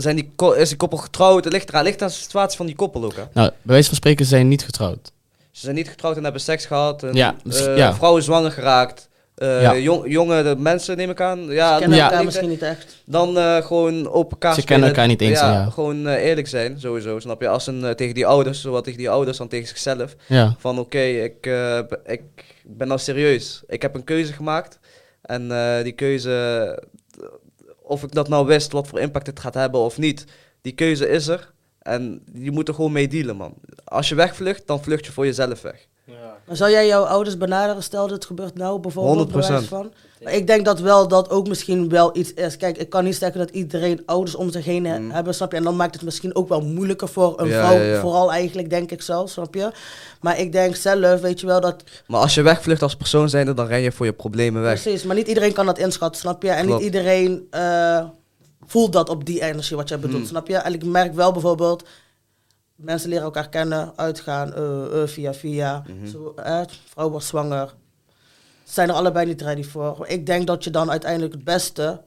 Zijn 0.03 0.15
die, 0.15 0.31
ko- 0.35 0.51
is 0.51 0.67
die 0.69 0.77
koppel 0.77 0.97
getrouwd? 0.97 1.43
Het 1.43 1.53
ligt 1.53 1.69
eraan, 1.69 1.83
ligt 1.83 2.01
aan 2.01 2.07
de 2.07 2.13
situatie 2.13 2.57
van 2.57 2.65
die 2.65 2.75
koppel 2.75 3.03
ook, 3.03 3.15
hè? 3.15 3.23
Nou, 3.33 3.49
bij 3.49 3.55
wijze 3.61 3.87
van 3.87 3.95
spreken 3.97 4.25
zijn 4.25 4.47
niet 4.47 4.63
getrouwd. 4.65 5.11
Ze 5.51 5.61
zijn 5.65 5.75
niet 5.75 5.89
getrouwd 5.89 6.17
en 6.17 6.23
hebben 6.23 6.41
seks 6.41 6.65
gehad. 6.65 7.03
En, 7.03 7.13
Ja, 7.13 7.35
eh, 7.51 7.77
ja. 7.77 7.93
Vrouw 7.93 8.17
is 8.17 8.25
zwanger 8.25 8.51
geraakt. 8.51 9.07
Eh, 9.35 9.61
Ja. 9.61 9.75
jong, 9.77 10.11
jonge 10.11 10.43
de 10.43 10.55
mensen 10.57 10.97
neem 10.97 11.09
ik 11.09 11.21
aan. 11.21 11.39
Ja, 11.45 11.77
Kennen 11.77 11.97
Ja. 11.97 12.03
elkaar 12.09 12.25
misschien 12.25 12.49
niet 12.49 12.61
echt. 12.61 13.01
Dan 13.05 13.37
eh, 13.37 13.55
gewoon 13.65 14.07
op 14.07 14.31
elkaar 14.31 14.53
Ze 14.53 14.61
spelen. 14.61 14.79
kennen 14.79 14.87
elkaar 14.95 15.07
niet 15.07 15.21
eens, 15.21 15.39
ja. 15.39 15.69
Gewoon 15.69 16.07
eerlijk 16.07 16.47
zijn, 16.47 16.79
sowieso. 16.79 17.19
Snap 17.19 17.41
je? 17.41 17.47
Als 17.47 17.67
een 17.67 17.95
tegen 17.95 18.13
die 18.13 18.25
ouders, 18.25 18.61
zowel 18.61 18.81
tegen 18.81 18.99
die 18.99 19.09
ouders 19.09 19.37
dan 19.37 19.47
tegen 19.47 19.67
zichzelf. 19.67 20.15
Ja. 20.27 20.55
Van 20.59 20.79
oké, 20.79 20.99
ik, 21.01 21.45
eh, 21.45 21.79
ik 22.05 22.21
ben 22.77 22.87
nou 22.87 22.99
serieus. 22.99 23.63
Ik 23.67 23.81
heb 23.81 23.95
een 23.95 24.03
keuze 24.03 24.33
gemaakt. 24.33 24.79
En 25.21 25.51
eh, 25.51 25.83
die 25.83 25.93
keuze, 25.93 26.83
of 27.81 28.03
ik 28.03 28.11
dat 28.11 28.29
nou 28.29 28.45
wist 28.45 28.71
wat 28.71 28.87
voor 28.87 28.99
impact 28.99 29.27
het 29.27 29.39
gaat 29.39 29.53
hebben 29.53 29.79
of 29.79 29.97
niet, 29.97 30.25
die 30.61 30.73
keuze 30.73 31.07
is 31.07 31.27
er. 31.27 31.53
En 31.79 32.23
je 32.33 32.51
moet 32.51 32.67
er 32.67 32.73
gewoon 32.73 32.91
mee 32.91 33.07
dealen, 33.07 33.35
man. 33.35 33.53
Als 33.83 34.09
je 34.09 34.15
wegvlucht, 34.15 34.67
dan 34.67 34.83
vlucht 34.83 35.05
je 35.05 35.11
voor 35.11 35.25
jezelf 35.25 35.61
weg. 35.61 35.87
Maar 36.45 36.55
zou 36.57 36.71
jij 36.71 36.87
jouw 36.87 37.03
ouders 37.03 37.37
benaderen, 37.37 37.83
stel 37.83 38.01
dat 38.01 38.11
het 38.15 38.25
gebeurt 38.25 38.55
nou 38.55 38.79
bijvoorbeeld? 38.79 39.27
100%. 39.29 39.31
bij 39.31 39.47
wijze 39.49 39.67
Van? 39.67 39.91
Maar 40.23 40.33
ik 40.33 40.47
denk 40.47 40.65
dat 40.65 40.79
wel 40.79 41.07
dat 41.07 41.29
ook 41.29 41.47
misschien 41.47 41.89
wel 41.89 42.17
iets 42.17 42.33
is. 42.33 42.57
Kijk, 42.57 42.77
ik 42.77 42.89
kan 42.89 43.03
niet 43.03 43.15
zeggen 43.15 43.39
dat 43.39 43.49
iedereen 43.49 44.01
ouders 44.05 44.35
om 44.35 44.51
zich 44.51 44.65
heen 44.65 44.85
he- 44.85 44.99
Mm. 44.99 45.11
hebben, 45.11 45.33
snap 45.35 45.51
je? 45.51 45.57
En 45.57 45.63
dan 45.63 45.75
maakt 45.75 45.93
het 45.93 46.03
misschien 46.03 46.35
ook 46.35 46.49
wel 46.49 46.61
moeilijker 46.61 47.07
voor 47.07 47.39
een 47.39 47.47
Ja, 47.47 47.65
vrouw, 47.67 47.77
ja, 47.77 47.83
ja. 47.83 47.99
vooral 47.99 48.31
eigenlijk, 48.31 48.69
denk 48.69 48.91
ik 48.91 49.01
zelf, 49.01 49.29
snap 49.29 49.55
je? 49.55 49.71
Maar 50.21 50.39
ik 50.39 50.51
denk 50.51 50.75
zelf, 50.75 51.21
weet 51.21 51.39
je 51.39 51.45
wel, 51.45 51.61
dat 51.61 51.83
Maar 52.07 52.21
als 52.21 52.33
je 52.35 52.41
wegvlucht 52.41 52.81
als 52.81 52.95
persoon 52.95 53.29
zijnde, 53.29 53.53
dan 53.53 53.67
ren 53.67 53.79
je 53.81 53.91
voor 53.91 54.05
je 54.05 54.13
problemen 54.13 54.61
weg. 54.61 54.81
Precies, 54.81 55.03
maar 55.03 55.15
niet 55.15 55.27
iedereen 55.27 55.53
kan 55.53 55.65
dat 55.65 55.77
inschatten, 55.77 56.21
snap 56.21 56.43
je? 56.43 56.49
En 56.49 56.65
Klopt. 56.65 56.81
niet 56.83 56.93
iedereen 56.93 57.47
eh, 57.49 58.03
voelt 58.65 58.93
dat 58.93 59.09
op 59.09 59.25
die 59.25 59.41
energie 59.41 59.75
wat 59.77 59.89
jij 59.89 59.99
bedoelt, 59.99 60.19
Hmm. 60.21 60.29
snap 60.29 60.47
je? 60.47 60.55
En 60.55 60.73
ik 60.73 60.85
merk 60.85 61.13
wel 61.13 61.31
bijvoorbeeld, 61.31 61.83
mensen 62.79 63.09
leren 63.09 63.23
elkaar 63.23 63.49
kennen, 63.49 63.93
uitgaan, 63.95 64.53
eh, 64.53 65.01
eh, 65.01 65.07
via 65.07 65.33
via. 65.33 65.83
Mhm. 65.87 66.07
Zo, 66.07 66.33
eh, 66.35 66.61
vrouw 66.85 67.09
wordt 67.09 67.25
zwanger. 67.25 67.73
Ze 68.63 68.73
zijn 68.73 68.89
er 68.89 68.95
allebei 68.95 69.25
niet 69.25 69.41
ready 69.41 69.63
voor. 69.63 70.05
Ik 70.07 70.25
denk 70.25 70.47
dat 70.47 70.63
je 70.63 70.69
dan 70.69 70.89
uiteindelijk 70.89 71.33
het 71.33 71.43
beste 71.43 72.01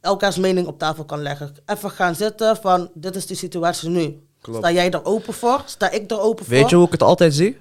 elkaars 0.00 0.36
mening 0.36 0.66
op 0.66 0.78
tafel 0.78 1.04
kan 1.04 1.22
leggen. 1.22 1.54
Even 1.66 1.90
gaan 1.90 2.14
zitten 2.14 2.56
van, 2.56 2.90
dit 2.94 3.16
is 3.16 3.26
de 3.26 3.34
situatie 3.34 3.88
nu. 3.88 4.22
Klopt. 4.40 4.58
Sta 4.58 4.72
jij 4.72 4.90
er 4.90 5.04
open 5.04 5.34
voor? 5.34 5.62
Sta 5.66 5.90
ik 5.90 6.10
er 6.10 6.20
open 6.20 6.44
voor? 6.44 6.54
Weet 6.54 6.70
je 6.70 6.76
hoe 6.76 6.86
ik 6.86 6.92
het 6.92 7.02
altijd 7.02 7.34
zie? 7.34 7.60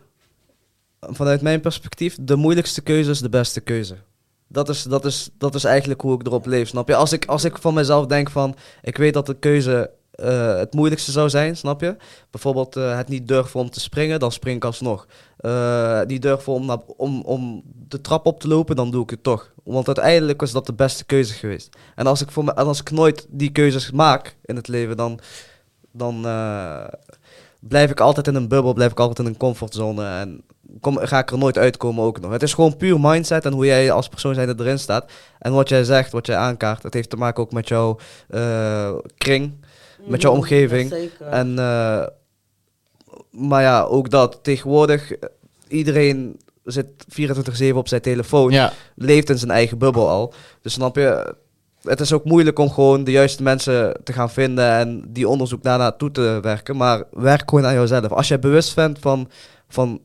Vanuit 0.99 1.41
mijn 1.41 1.61
perspectief, 1.61 2.17
de 2.21 2.35
moeilijkste 2.35 2.81
keuze 2.81 3.11
is 3.11 3.19
de 3.19 3.29
beste 3.29 3.61
keuze. 3.61 3.95
Dat 4.47 4.69
is, 4.69 4.83
dat 4.83 5.05
is, 5.05 5.29
dat 5.37 5.55
is 5.55 5.63
eigenlijk 5.63 6.01
hoe 6.01 6.19
ik 6.19 6.27
erop 6.27 6.45
leef, 6.45 6.67
snap 6.67 6.87
je? 6.87 6.95
Als 6.95 7.11
ik, 7.11 7.25
als 7.25 7.43
ik 7.43 7.57
van 7.57 7.73
mezelf 7.73 8.05
denk 8.05 8.29
van, 8.29 8.55
ik 8.81 8.97
weet 8.97 9.13
dat 9.13 9.25
de 9.25 9.35
keuze 9.35 9.91
eh, 10.17 10.57
het 10.57 10.73
moeilijkste 10.73 11.11
zou 11.11 11.29
zijn, 11.29 11.57
snap 11.57 11.81
je? 11.81 11.95
Bijvoorbeeld 12.31 12.75
eh, 12.75 12.97
het 12.97 13.07
niet 13.07 13.27
durven 13.27 13.59
om 13.59 13.69
te 13.69 13.79
springen, 13.79 14.19
dan 14.19 14.31
spring 14.31 14.55
ik 14.55 14.65
alsnog. 14.65 15.07
Eh 15.37 16.01
niet 16.01 16.21
durven 16.21 16.53
om, 16.53 16.83
om, 16.97 17.21
om 17.21 17.61
de 17.87 18.01
trap 18.01 18.25
op 18.25 18.39
te 18.39 18.47
lopen, 18.47 18.75
dan 18.75 18.91
doe 18.91 19.03
ik 19.03 19.09
het 19.09 19.23
toch. 19.23 19.51
Want 19.63 19.87
uiteindelijk 19.87 20.39
was 20.39 20.51
dat 20.51 20.65
de 20.65 20.73
beste 20.73 21.05
keuze 21.05 21.33
geweest. 21.33 21.75
En 21.95 22.07
als 22.07 22.21
ik, 22.21 22.31
voor 22.31 22.43
me, 22.43 22.53
en 22.53 22.65
als 22.65 22.79
ik 22.79 22.91
nooit 22.91 23.25
die 23.29 23.51
keuzes 23.51 23.91
maak 23.91 24.35
in 24.45 24.55
het 24.55 24.67
leven, 24.67 24.97
dan, 24.97 25.19
dan, 25.91 26.21
blijf 27.59 27.91
ik 27.91 27.99
altijd 27.99 28.27
in 28.27 28.35
een 28.35 28.47
bubbel, 28.47 28.73
blijf 28.73 28.91
ik 28.91 28.99
altijd 28.99 29.19
in 29.19 29.25
een 29.33 29.37
comfortzone 29.37 30.05
en 30.07 30.41
kom, 30.81 30.97
ga 30.97 31.19
ik 31.19 31.31
er 31.31 31.37
nooit 31.37 31.57
uitkomen 31.57 32.03
ook 32.03 32.19
nog. 32.19 32.31
Het 32.31 32.43
is 32.43 32.53
gewoon 32.53 32.77
puur 32.77 32.99
mindset 32.99 33.45
en 33.45 33.53
hoe 33.53 33.65
jij 33.65 33.91
als 33.91 34.07
persoon 34.07 34.37
erin 34.37 34.79
staat. 34.79 35.11
En 35.39 35.53
wat 35.53 35.69
jij 35.69 35.83
zegt, 35.83 36.11
wat 36.11 36.25
jij 36.25 36.37
aankaart, 36.37 36.81
dat 36.81 36.93
heeft 36.93 37.09
te 37.09 37.17
maken 37.17 37.43
ook 37.43 37.51
met 37.51 37.67
jouw 37.67 37.97
kring, 39.17 39.53
met 40.07 40.21
jouw 40.21 40.31
omgeving. 40.31 40.89
zeker. 40.89 41.25
En, 41.27 41.59
eh, 41.59 42.05
maar 43.31 43.61
ja, 43.61 43.81
ook 43.83 44.09
dat. 44.09 44.39
Tegenwoordig, 44.41 45.11
eh, 45.11 45.29
iedereen 45.67 46.39
zit 46.63 46.87
24-7 47.07 47.77
op 47.77 47.87
zijn 47.87 48.01
telefoon, 48.01 48.51
Ja, 48.51 48.73
leeft 48.95 49.29
in 49.29 49.37
zijn 49.37 49.51
eigen 49.51 49.77
bubbel 49.77 50.09
al. 50.09 50.33
Dus 50.61 50.73
snap 50.73 50.95
je, 50.95 51.35
het 51.81 51.99
is 51.99 52.13
ook 52.13 52.23
moeilijk 52.25 52.59
om 52.59 52.69
gewoon 52.71 53.03
de 53.03 53.11
juiste 53.11 53.43
mensen 53.43 53.99
te 54.03 54.13
gaan 54.13 54.29
vinden 54.29 54.71
en 54.71 55.03
die 55.07 55.27
onderzoek 55.27 55.63
daarna 55.63 55.91
toe 55.91 56.11
te 56.11 56.39
werken. 56.41 56.77
Maar 56.77 57.03
werk 57.11 57.49
gewoon 57.49 57.65
aan 57.65 57.73
jezelf. 57.73 58.11
Als 58.11 58.27
jij 58.27 58.39
bewust 58.39 58.75
bent 58.75 58.99
van, 58.99 59.29
van 59.69 60.01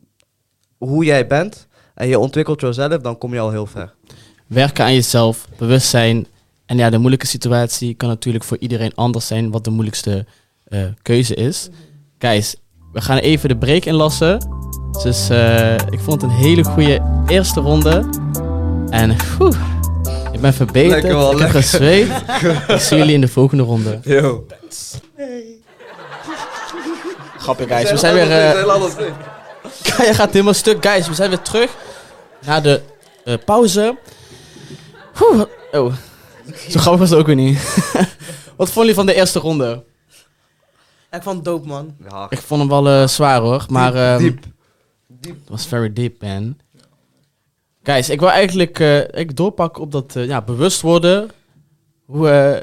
hoe 0.78 1.04
jij 1.04 1.26
bent 1.26 1.66
en 1.94 2.08
je 2.08 2.18
ontwikkelt 2.18 2.60
jezelf, 2.60 2.96
dan 2.96 3.18
kom 3.18 3.32
je 3.34 3.40
al 3.40 3.50
heel 3.50 3.66
ver. 3.66 3.94
werken 4.46 4.84
aan 4.84 4.94
jezelf, 4.94 5.46
bewustzijn. 5.58 6.26
En 6.66 6.76
ja, 6.76 6.90
de 6.90 6.98
moeilijke 6.98 7.26
situatie 7.26 7.94
kan 7.94 8.08
natuurlijk 8.08 8.44
voor 8.44 8.56
iedereen 8.60 8.94
anders 8.94 9.26
zijn 9.26 9.50
wat 9.50 9.64
de 9.64 9.70
moeilijkste 9.70 10.26
eh, 10.64 10.80
keuze 11.02 11.34
is. 11.34 11.68
Guys, 12.18 12.56
we 12.92 13.00
gaan 13.00 13.18
even 13.18 13.48
de 13.48 13.56
break 13.56 13.84
inlassen. 13.84 14.48
Dus 15.02 15.28
eh, 15.28 15.74
ik 15.74 16.00
vond 16.00 16.22
het 16.22 16.30
een 16.30 16.36
hele 16.36 16.64
goede 16.64 17.22
eerste 17.26 17.60
ronde. 17.60 18.08
En 18.90 19.10
ik 20.32 20.40
ben 20.40 20.54
verbeterd. 20.54 20.92
Lekker 20.92 21.16
wel, 21.16 21.32
ik 21.32 21.38
heb 21.38 21.50
gezweet. 21.50 22.08
ik 22.68 22.80
zie 22.80 22.96
jullie 22.96 23.14
in 23.14 23.20
de 23.20 23.28
volgende 23.28 23.62
ronde. 23.62 23.98
Yo. 24.02 24.46
Grappig 27.38 27.68
guys, 27.68 27.90
we 27.90 27.96
zijn 27.96 28.14
weer... 28.14 28.28
je 30.08 30.14
gaat 30.14 30.32
helemaal 30.32 30.54
stuk. 30.54 30.86
Guys, 30.86 31.08
we 31.08 31.14
zijn 31.14 31.28
weer 31.28 31.42
terug 31.42 31.70
na 32.46 32.60
de 32.60 32.80
pauze. 33.44 33.96
Oh, 35.72 35.92
zo 36.68 36.80
grappig 36.80 37.00
was 37.00 37.10
het 37.10 37.18
ook 37.18 37.26
weer 37.26 37.36
niet. 37.36 37.58
Wat 38.56 38.70
vonden 38.70 38.74
jullie 38.74 38.94
van 38.94 39.06
de 39.06 39.14
eerste 39.14 39.38
ronde? 39.38 39.84
Ja, 41.10 41.16
ik 41.16 41.22
vond 41.22 41.36
het 41.36 41.44
dope, 41.44 41.66
man. 41.66 41.94
Ja, 42.08 42.26
Ik 42.30 42.38
vond 42.38 42.60
hem 42.60 42.70
wel 42.70 42.88
eh, 42.88 43.08
zwaar 43.08 43.40
hoor, 43.40 43.66
maar 43.68 43.94
ehm, 43.94 44.18
diep. 44.18 44.44
het 45.20 45.48
was 45.48 45.66
very 45.66 45.92
deep 45.92 46.22
man. 46.22 46.56
Guys, 47.82 48.10
ik 48.10 48.20
wil 48.20 48.30
eigenlijk 48.30 48.78
eh, 48.78 49.20
ik 49.20 49.36
doorpakken 49.36 49.82
op 49.82 49.92
dat 49.92 50.16
eh, 50.16 50.26
ja, 50.26 50.42
bewust 50.42 50.80
worden. 50.80 51.30
Hoe, 52.04 52.28
eh, 52.28 52.60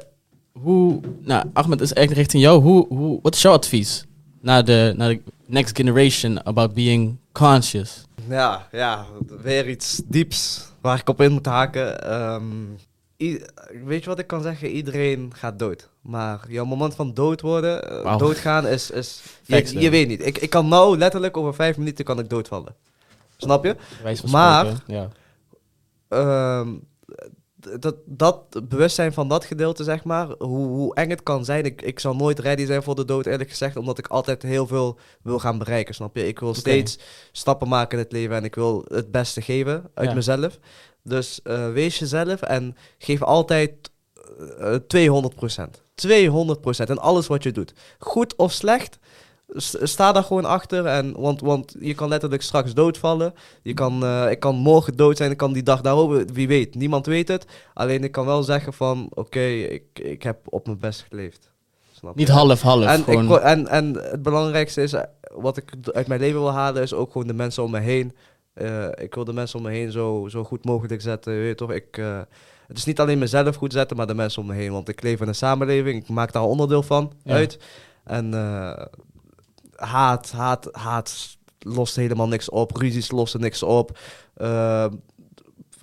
hoe, 0.62 1.00
nou 1.22 1.50
Ahmed 1.54 1.82
is 1.82 1.94
eigenlijk 1.94 2.28
richting 2.28 2.44
jou. 2.44 2.62
Hoe, 2.62 2.86
hoe, 2.88 3.20
wat 3.22 3.36
is 3.36 3.42
jouw 3.42 3.54
advies 3.54 4.06
naar 4.42 4.66
de, 4.66 4.94
naar 4.98 5.10
de 5.10 5.22
next 5.46 5.76
generation 5.78 6.46
about 6.46 6.74
being 6.74 7.18
conscious? 7.32 8.04
Ja, 8.30 8.68
ja, 8.72 9.06
weer 9.42 9.70
iets 9.70 10.02
dieps 10.06 10.72
waar 10.82 11.00
ik 11.00 11.10
op 11.10 11.22
in 11.22 11.32
moet 11.32 11.46
haken. 11.46 12.04
Ehm, 12.04 12.44
i- 13.22 13.42
weet 13.86 14.04
je 14.04 14.10
wat 14.10 14.20
ik 14.20 14.28
kan 14.28 14.42
zeggen? 14.42 14.70
Iedereen 14.70 15.32
gaat 15.36 15.60
dood. 15.60 15.90
Maar 16.02 16.46
jouw 16.48 16.66
moment 16.66 16.96
van 16.96 17.14
dood 17.14 17.42
worden, 17.42 18.04
eh, 18.04 18.18
doodgaan 18.18 18.68
is... 18.68 18.92
is 18.92 19.22
je, 19.46 19.80
je 19.80 19.90
weet 19.90 20.08
niet. 20.08 20.26
Ik, 20.26 20.38
ik 20.38 20.50
kan 20.50 20.68
nou 20.68 20.98
letterlijk 20.98 21.38
over 21.38 21.54
vijf 21.54 21.78
minuten 21.78 22.06
kan 22.06 22.20
ik 22.20 22.30
doodvallen. 22.30 22.76
Snap 23.38 23.64
je? 23.66 23.76
Maar- 24.32 24.84
ja. 24.88 25.10
Ehm, 26.08 26.70
dat, 27.80 27.96
dat 28.06 28.70
bewustzijn 28.70 29.14
van 29.14 29.28
dat 29.28 29.46
gedeelte, 29.46 29.84
zeg 29.84 30.04
maar, 30.04 30.28
hoe, 30.28 30.68
hoe 30.68 30.96
eng 30.96 31.10
het 31.10 31.24
kan 31.24 31.46
zijn. 31.46 31.66
Ik, 31.66 31.82
ik 31.82 32.00
zal 32.00 32.16
nooit 32.16 32.40
ready 32.40 32.66
zijn 32.66 32.84
voor 32.84 32.96
de 32.96 33.06
dood, 33.06 33.26
eerlijk 33.26 33.50
gezegd, 33.50 33.76
omdat 33.76 33.98
ik 33.98 34.08
altijd 34.08 34.42
heel 34.42 34.68
veel 34.68 34.98
wil 35.22 35.40
gaan 35.40 35.58
bereiken, 35.58 35.94
snap 35.96 36.16
je? 36.16 36.28
Ik 36.28 36.40
wil 36.40 36.54
steeds 36.54 37.00
stappen 37.32 37.68
maken 37.68 37.98
in 37.98 38.04
het 38.04 38.14
leven 38.14 38.36
en 38.36 38.44
ik 38.44 38.56
wil 38.56 38.86
het 38.88 39.12
beste 39.12 39.42
geven 39.42 39.90
uit 39.94 40.10
Ja. 40.10 40.16
mezelf. 40.16 40.60
Dus 41.10 41.42
eh, 41.44 41.72
wees 41.72 42.00
jezelf 42.00 42.42
en 42.42 42.76
geef 42.98 43.24
altijd 43.24 43.92
eh, 44.60 44.76
200%. 44.76 45.82
200% 46.08 46.90
in 46.90 46.98
alles 46.98 47.28
wat 47.28 47.44
je 47.44 47.52
doet. 47.52 47.74
Goed 48.00 48.36
of 48.36 48.52
slecht, 48.52 49.00
sta 49.84 50.12
daar 50.12 50.24
gewoon 50.24 50.46
achter. 50.46 50.86
En, 50.86 51.20
want, 51.20 51.42
want 51.42 51.76
je 51.80 51.94
kan 51.94 52.10
letterlijk 52.10 52.42
straks 52.42 52.74
doodvallen. 52.74 53.34
Je 53.62 53.74
kan, 53.74 54.04
eh, 54.04 54.32
ik 54.32 54.40
kan 54.40 54.56
morgen 54.56 54.96
dood 54.96 55.18
zijn, 55.18 55.32
ik 55.32 55.38
kan 55.38 55.54
die 55.54 55.64
dag 55.64 55.82
daarover, 55.82 56.26
wie 56.34 56.48
weet. 56.48 56.76
Niemand 56.76 57.06
weet 57.06 57.28
het. 57.28 57.46
Alleen 57.74 58.04
ik 58.04 58.12
kan 58.12 58.26
wel 58.26 58.44
zeggen 58.44 58.74
van, 58.74 59.08
oké, 59.14 59.46
ik, 59.50 59.84
ik 59.94 60.24
heb 60.24 60.38
op 60.50 60.66
mijn 60.66 60.80
best 60.80 61.06
geleefd. 61.10 61.52
Snap? 61.92 62.16
Niet 62.16 62.30
half 62.30 62.62
half, 62.62 62.86
En, 62.86 63.04
gewoon. 63.04 63.40
en, 63.40 63.68
en 63.68 63.94
het 63.96 64.24
belangrijkste 64.24 64.82
is, 64.82 64.94
eh, 64.94 65.04
wat 65.34 65.58
ik 65.58 65.74
uit 65.94 66.08
mijn 66.08 66.20
leven 66.20 66.40
wil 66.40 66.52
halen, 66.52 66.82
is 66.82 66.94
ook 66.94 67.12
gewoon 67.12 67.28
de 67.28 67.34
mensen 67.34 67.64
om 67.64 67.72
me 67.72 67.80
heen. 67.80 68.16
Eh, 68.60 69.04
ik 69.04 69.16
wil 69.16 69.24
de 69.26 69.34
mensen 69.34 69.60
om 69.60 69.66
me 69.66 69.72
heen 69.72 69.92
zo, 69.92 70.28
zo 70.30 70.44
goed 70.44 70.66
mogelijk 70.66 71.02
zetten. 71.02 71.34
Je 71.34 71.40
weet 71.42 71.58
toch, 71.58 71.72
ik, 71.72 71.98
eh, 71.98 72.20
het 72.68 72.78
is 72.78 72.86
niet 72.86 73.00
alleen 73.00 73.20
mezelf 73.20 73.56
goed 73.56 73.74
zetten, 73.74 73.98
maar 73.98 74.08
de 74.08 74.14
mensen 74.14 74.42
om 74.42 74.48
me 74.48 74.54
heen. 74.54 74.72
Want 74.72 74.90
ik 74.90 75.02
leef 75.02 75.22
in 75.22 75.28
een 75.28 75.36
samenleving, 75.36 76.02
ik 76.02 76.10
maak 76.10 76.32
daar 76.32 76.44
onderdeel 76.44 76.84
van 76.84 77.12
Ja. 77.24 77.34
uit. 77.34 77.60
En 78.04 78.34
eh, 78.34 78.86
haat, 79.76 80.32
haat, 80.32 80.68
haat 80.72 81.38
lost 81.60 81.96
helemaal 81.96 82.28
niks 82.28 82.50
op. 82.50 82.76
Ruzies 82.76 83.12
lossen 83.12 83.40
niks 83.40 83.64
op. 83.64 83.98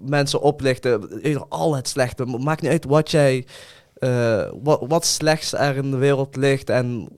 Mensen 0.02 0.40
oplichten, 0.40 1.48
al 1.48 1.76
het 1.76 1.88
slechte. 1.88 2.24
Maakt 2.24 2.62
niet 2.62 2.70
uit 2.70 2.84
wat 2.84 3.10
jij, 3.10 3.46
wat, 4.62 4.84
wat 4.88 5.04
slechts 5.04 5.52
er 5.52 5.76
in 5.76 5.90
de 5.90 5.96
wereld 5.96 6.36
ligt. 6.36 6.70
En 6.70 7.08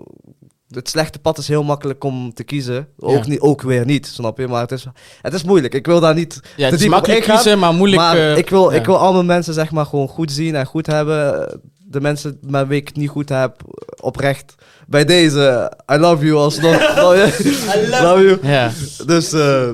het 0.68 0.88
slechte 0.88 1.18
pad 1.18 1.38
is 1.38 1.48
heel 1.48 1.64
makkelijk 1.64 2.04
om 2.04 2.34
te 2.34 2.44
kiezen. 2.44 2.88
Ook, 2.98 3.24
Ja. 3.24 3.28
niet, 3.28 3.40
ook 3.40 3.62
weer 3.62 3.84
niet, 3.84 4.06
snap 4.06 4.38
je? 4.38 4.48
Maar 4.48 4.60
het 4.60 4.72
is, 4.72 4.86
het 5.22 5.34
is 5.34 5.42
moeilijk. 5.44 5.74
Ik 5.74 5.86
wil 5.86 6.00
daar 6.00 6.14
niet 6.14 6.40
ja, 6.56 6.62
het 6.62 6.68
te 6.68 6.74
is 6.74 6.80
diep 6.80 6.90
makkelijk 6.90 7.22
kiezen, 7.22 7.58
maar 7.58 7.74
moeilijk... 7.74 8.02
maar 8.02 8.16
eh, 8.16 8.36
ik, 8.36 8.50
wil, 8.50 8.70
ja. 8.70 8.76
ik 8.78 8.86
wil 8.86 8.98
al 8.98 9.12
mijn 9.12 9.26
mensen 9.26 9.54
zeg 9.54 9.70
maar 9.70 9.86
gewoon 9.86 10.08
goed 10.08 10.32
zien 10.32 10.54
en 10.54 10.66
goed 10.66 10.86
hebben. 10.86 11.48
De 11.90 12.00
mensen 12.00 12.38
met 12.46 12.66
wie 12.68 12.80
ik 12.80 12.88
het 12.88 12.96
niet 12.96 13.08
goed 13.08 13.28
heb, 13.28 13.62
oprecht. 14.00 14.54
Bij 14.86 15.04
deze, 15.04 15.72
I 15.92 15.96
love 15.96 16.24
you 16.24 16.36
alsnog. 16.38 16.80
I 16.96 17.88
love 18.02 18.22
you. 18.22 18.38
Ja, 18.42 18.70
Dus, 19.06 19.32
eh, 19.32 19.70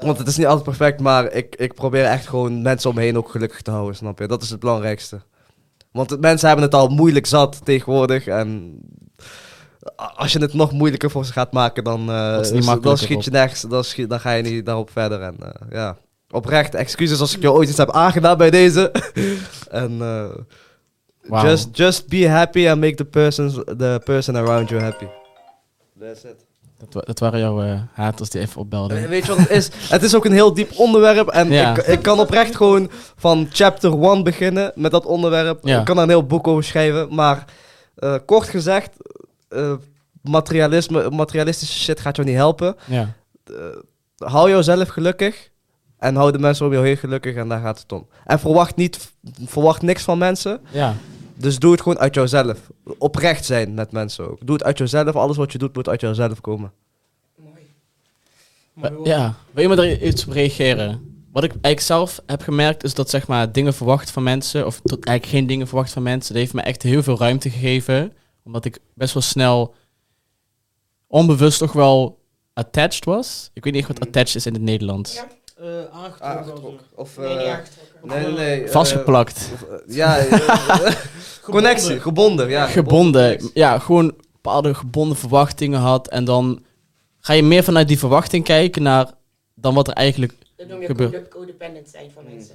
want 0.00 0.18
het 0.18 0.26
is 0.28 0.36
niet 0.36 0.46
altijd 0.46 0.64
perfect, 0.64 1.00
maar 1.00 1.32
ik, 1.32 1.56
ik 1.56 1.74
probeer 1.74 2.04
echt 2.04 2.26
gewoon 2.28 2.62
mensen 2.62 2.90
om 2.90 2.96
me 2.96 3.02
heen 3.02 3.16
ook 3.16 3.30
gelukkig 3.30 3.62
te 3.62 3.70
houden, 3.70 3.96
snap 3.96 4.18
je? 4.18 4.26
Dat 4.26 4.42
is 4.42 4.50
het 4.50 4.60
belangrijkste. 4.60 5.20
Want 5.92 6.20
mensen 6.20 6.46
hebben 6.46 6.64
het 6.66 6.74
al 6.74 6.88
moeilijk 6.88 7.26
zat 7.26 7.60
tegenwoordig 7.64 8.26
en 8.26 8.78
als 10.16 10.32
je 10.32 10.38
het 10.38 10.54
nog 10.54 10.72
moeilijker 10.72 11.10
voor 11.10 11.24
ze 11.24 11.32
gaat 11.32 11.52
maken, 11.52 11.84
dan, 11.84 12.10
eh, 12.10 12.40
niet 12.50 12.82
dan 12.82 12.98
schiet 12.98 13.24
je 13.24 13.30
nergens, 13.30 13.60
dan, 13.60 13.84
schiet, 13.84 14.10
dan 14.10 14.20
ga 14.20 14.32
je 14.32 14.42
niet 14.42 14.66
daarop 14.66 14.90
verder. 14.90 15.22
En 15.22 15.36
eh, 15.40 15.50
ja, 15.70 15.96
oprecht, 16.30 16.74
excuses 16.74 17.20
als 17.20 17.36
ik 17.36 17.42
je 17.42 17.52
ooit 17.52 17.68
iets 17.68 17.78
heb 17.78 17.90
aangedaan 17.90 18.36
bij 18.36 18.50
deze. 18.50 18.92
en 19.70 19.98
Wauw. 21.22 21.46
just, 21.46 21.76
just 21.76 22.08
be 22.08 22.28
happy 22.28 22.68
and 22.68 22.80
make 22.80 22.94
the, 22.94 23.04
persons, 23.04 23.54
the 23.54 24.00
person 24.04 24.36
around 24.36 24.68
you 24.68 24.82
happy. 24.82 25.06
That's 26.00 26.24
it. 26.24 26.44
dat, 26.88 27.06
dat 27.06 27.18
waren 27.18 27.38
jouw 27.38 27.86
haters 27.92 28.30
die 28.30 28.40
even 28.40 28.60
opbelden. 28.60 29.08
Weet 29.08 29.26
je 29.26 29.34
wat 29.34 29.40
het 29.40 29.50
is? 29.50 29.70
Het 29.90 30.02
is 30.02 30.14
ook 30.14 30.24
een 30.24 30.32
heel 30.32 30.54
diep 30.54 30.70
onderwerp. 30.78 31.28
En 31.28 31.50
Ja. 31.50 31.76
ik, 31.76 31.86
ik 31.86 32.02
kan 32.02 32.18
oprecht 32.20 32.56
gewoon 32.56 32.90
van 33.16 33.48
chapter 33.52 34.02
1 34.02 34.22
beginnen 34.24 34.72
met 34.74 34.90
dat 34.90 35.04
onderwerp. 35.06 35.58
Ja. 35.62 35.78
Ik 35.78 35.84
kan 35.84 35.94
daar 35.94 36.04
een 36.04 36.10
heel 36.10 36.26
boek 36.26 36.46
over 36.46 36.64
schrijven. 36.64 37.14
Maar 37.14 37.44
kort 38.24 38.48
gezegd, 38.48 38.90
eh, 39.50 39.74
materialisme, 40.22 41.10
materialistische 41.10 41.78
shit 41.78 42.00
gaat 42.00 42.16
jou 42.16 42.28
niet 42.28 42.36
helpen. 42.36 42.76
Ja. 42.86 43.14
Eh, 43.44 43.54
hou 44.16 44.50
jezelf 44.50 44.88
gelukkig. 44.88 45.50
En 45.98 46.14
hou 46.14 46.32
de 46.32 46.38
mensen 46.38 46.66
om 46.66 46.72
je 46.72 46.78
heen 46.78 46.96
gelukkig. 46.96 47.34
En 47.34 47.48
daar 47.48 47.60
gaat 47.60 47.78
het 47.78 47.92
om. 47.92 48.06
En 48.24 48.38
verwacht, 48.38 48.76
niet, 48.76 49.12
verwacht 49.44 49.82
niks 49.82 50.02
van 50.02 50.18
mensen. 50.18 50.60
ja. 50.72 50.94
Dus 51.36 51.58
doe 51.58 51.70
het 51.72 51.80
gewoon 51.80 51.98
uit 51.98 52.14
jezelf. 52.14 52.58
Oprecht 52.98 53.44
zijn 53.44 53.74
met 53.74 53.92
mensen 53.92 54.30
ook. 54.30 54.38
Doe 54.46 54.54
het 54.54 54.64
uit 54.64 54.78
jezelf. 54.78 55.16
Alles 55.16 55.36
wat 55.36 55.52
je 55.52 55.58
doet 55.58 55.74
moet 55.74 55.88
uit 55.88 56.00
jezelf 56.00 56.40
komen. 56.40 56.72
Mooi. 57.36 57.54
Eh, 58.82 58.90
Ja, 59.04 59.34
wil 59.50 59.62
je 59.62 59.68
me 59.68 59.76
daar 59.76 59.92
iets 59.92 60.26
op 60.26 60.32
reageren? 60.32 60.88
Wat 61.32 61.44
ik 61.44 61.50
eigenlijk 61.50 61.80
zelf 61.80 62.20
heb 62.26 62.42
gemerkt 62.42 62.84
is 62.84 62.94
dat 62.94 63.10
zeg 63.10 63.26
maar 63.26 63.52
dingen 63.52 63.74
verwacht 63.74 64.10
van 64.10 64.22
mensen, 64.22 64.66
of 64.66 64.80
tot 64.84 65.04
eigenlijk 65.04 65.36
geen 65.36 65.46
dingen 65.46 65.66
verwacht 65.66 65.92
van 65.92 66.02
mensen, 66.02 66.32
dat 66.32 66.42
heeft 66.42 66.54
me 66.54 66.62
echt 66.62 66.82
heel 66.82 67.02
veel 67.02 67.18
ruimte 67.18 67.50
gegeven. 67.50 68.12
Omdat 68.44 68.64
ik 68.64 68.78
best 68.94 69.14
wel 69.14 69.22
snel 69.22 69.74
onbewust 71.06 71.58
toch 71.58 71.72
wel 71.72 72.18
attached 72.52 73.04
was. 73.04 73.50
Ik 73.54 73.64
weet 73.64 73.72
niet 73.72 73.82
echt 73.88 73.98
wat 73.98 74.06
attached 74.08 74.34
is 74.34 74.46
in 74.46 74.52
het 74.52 74.62
Nederlands. 74.62 75.14
Ja. 75.14 75.28
Eh, 75.58 75.84
aangetrokken. 75.90 76.78
Of, 76.94 77.16
Nee, 77.18 77.28
niet 77.36 77.46
aangetrokken. 77.46 78.08
nee, 78.08 78.26
nee, 78.26 78.32
nee. 78.58 78.68
Vastgeplakt. 78.68 79.50
of, 79.52 79.64
ja, 79.86 80.26
connectie, 81.42 82.00
gebonden. 82.00 82.48
Ja, 82.48 82.66
gebonden. 82.66 83.50
Ja, 83.54 83.78
gewoon 83.78 84.14
bepaalde 84.32 84.74
gebonden 84.74 85.16
verwachtingen 85.16 85.80
had. 85.80 86.08
En 86.08 86.24
dan 86.24 86.62
ga 87.18 87.32
je 87.32 87.42
meer 87.42 87.64
vanuit 87.64 87.88
die 87.88 87.98
verwachting 87.98 88.44
kijken 88.44 88.82
naar 88.82 89.12
dan 89.54 89.74
wat 89.74 89.88
er 89.88 89.94
eigenlijk... 89.94 90.32
Dat 90.56 90.68
noem 90.68 90.80
je 90.80 90.86
Gebeurt. 90.86 91.28
codependent 91.28 91.88
zijn 91.88 92.10
van 92.10 92.24
mensen. 92.34 92.54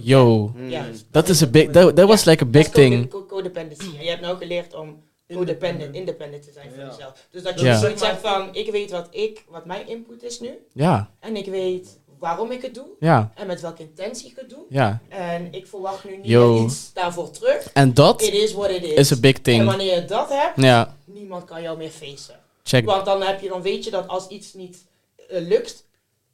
Yo, 0.00 0.52
Mm. 0.56 0.68
Ja. 0.68 0.84
dat 1.10 1.28
is 1.28 1.40
een 1.40 1.50
big... 1.50 1.70
That, 1.70 1.96
that 1.96 2.08
was 2.08 2.24
like 2.24 2.42
a 2.42 2.44
dat 2.44 2.50
big 2.50 2.68
thing. 2.68 3.08
co- 3.10 3.26
Codependency. 3.26 3.96
En 3.98 4.04
je 4.04 4.08
hebt 4.10 4.20
nou 4.22 4.36
geleerd 4.36 4.74
om 4.74 5.02
codependent, 5.36 5.94
independent 5.94 6.42
te 6.42 6.50
zijn 6.52 6.70
voor 6.74 6.84
jezelf. 6.84 7.26
Dus 7.30 7.42
dat 7.42 7.60
je 7.60 7.66
Ja. 7.66 7.78
zoiets 7.78 8.06
hebt 8.06 8.20
van, 8.20 8.48
ik 8.54 8.70
weet 8.70 8.90
wat 8.90 9.06
ik, 9.10 9.44
wat 9.48 9.64
mijn 9.64 9.88
input 9.88 10.22
is 10.22 10.40
nu. 10.40 10.50
Ja, 10.72 11.10
En 11.20 11.36
ik 11.36 11.46
weet 11.46 12.00
waarom 12.18 12.50
ik 12.50 12.62
het 12.62 12.74
doe. 12.74 12.86
ja, 13.00 13.32
En 13.34 13.46
met 13.46 13.60
welke 13.60 13.82
intentie 13.82 14.30
ik 14.30 14.36
het 14.36 14.48
doe. 14.50 14.64
ja. 14.68 15.00
En 15.08 15.48
ik 15.52 15.66
verwacht 15.66 16.04
nu 16.04 16.16
niet 16.16 16.26
Yo. 16.26 16.64
iets 16.64 16.90
daarvoor 16.92 17.30
terug. 17.30 17.70
En 17.72 17.94
dat 17.94 18.22
It 18.22 18.32
is 18.32 18.52
what 18.52 18.70
it 18.70 18.82
is. 18.84 18.92
is 18.94 19.10
een 19.10 19.20
big 19.20 19.36
En 19.36 19.42
thing. 19.42 19.64
wanneer 19.64 19.94
je 19.94 20.04
dat 20.04 20.28
hebt, 20.28 20.60
Ja, 20.62 20.96
niemand 21.04 21.44
kan 21.44 21.62
jou 21.62 21.78
meer 21.78 21.90
facen. 21.90 22.40
check. 22.62 22.84
Want 22.84 23.04
dan, 23.04 23.22
heb 23.22 23.40
je, 23.40 23.48
dan 23.48 23.62
weet 23.62 23.84
je 23.84 23.90
dat 23.90 24.08
als 24.08 24.28
iets 24.28 24.54
niet 24.54 24.84
eh, 25.28 25.40
lukt, 25.40 25.84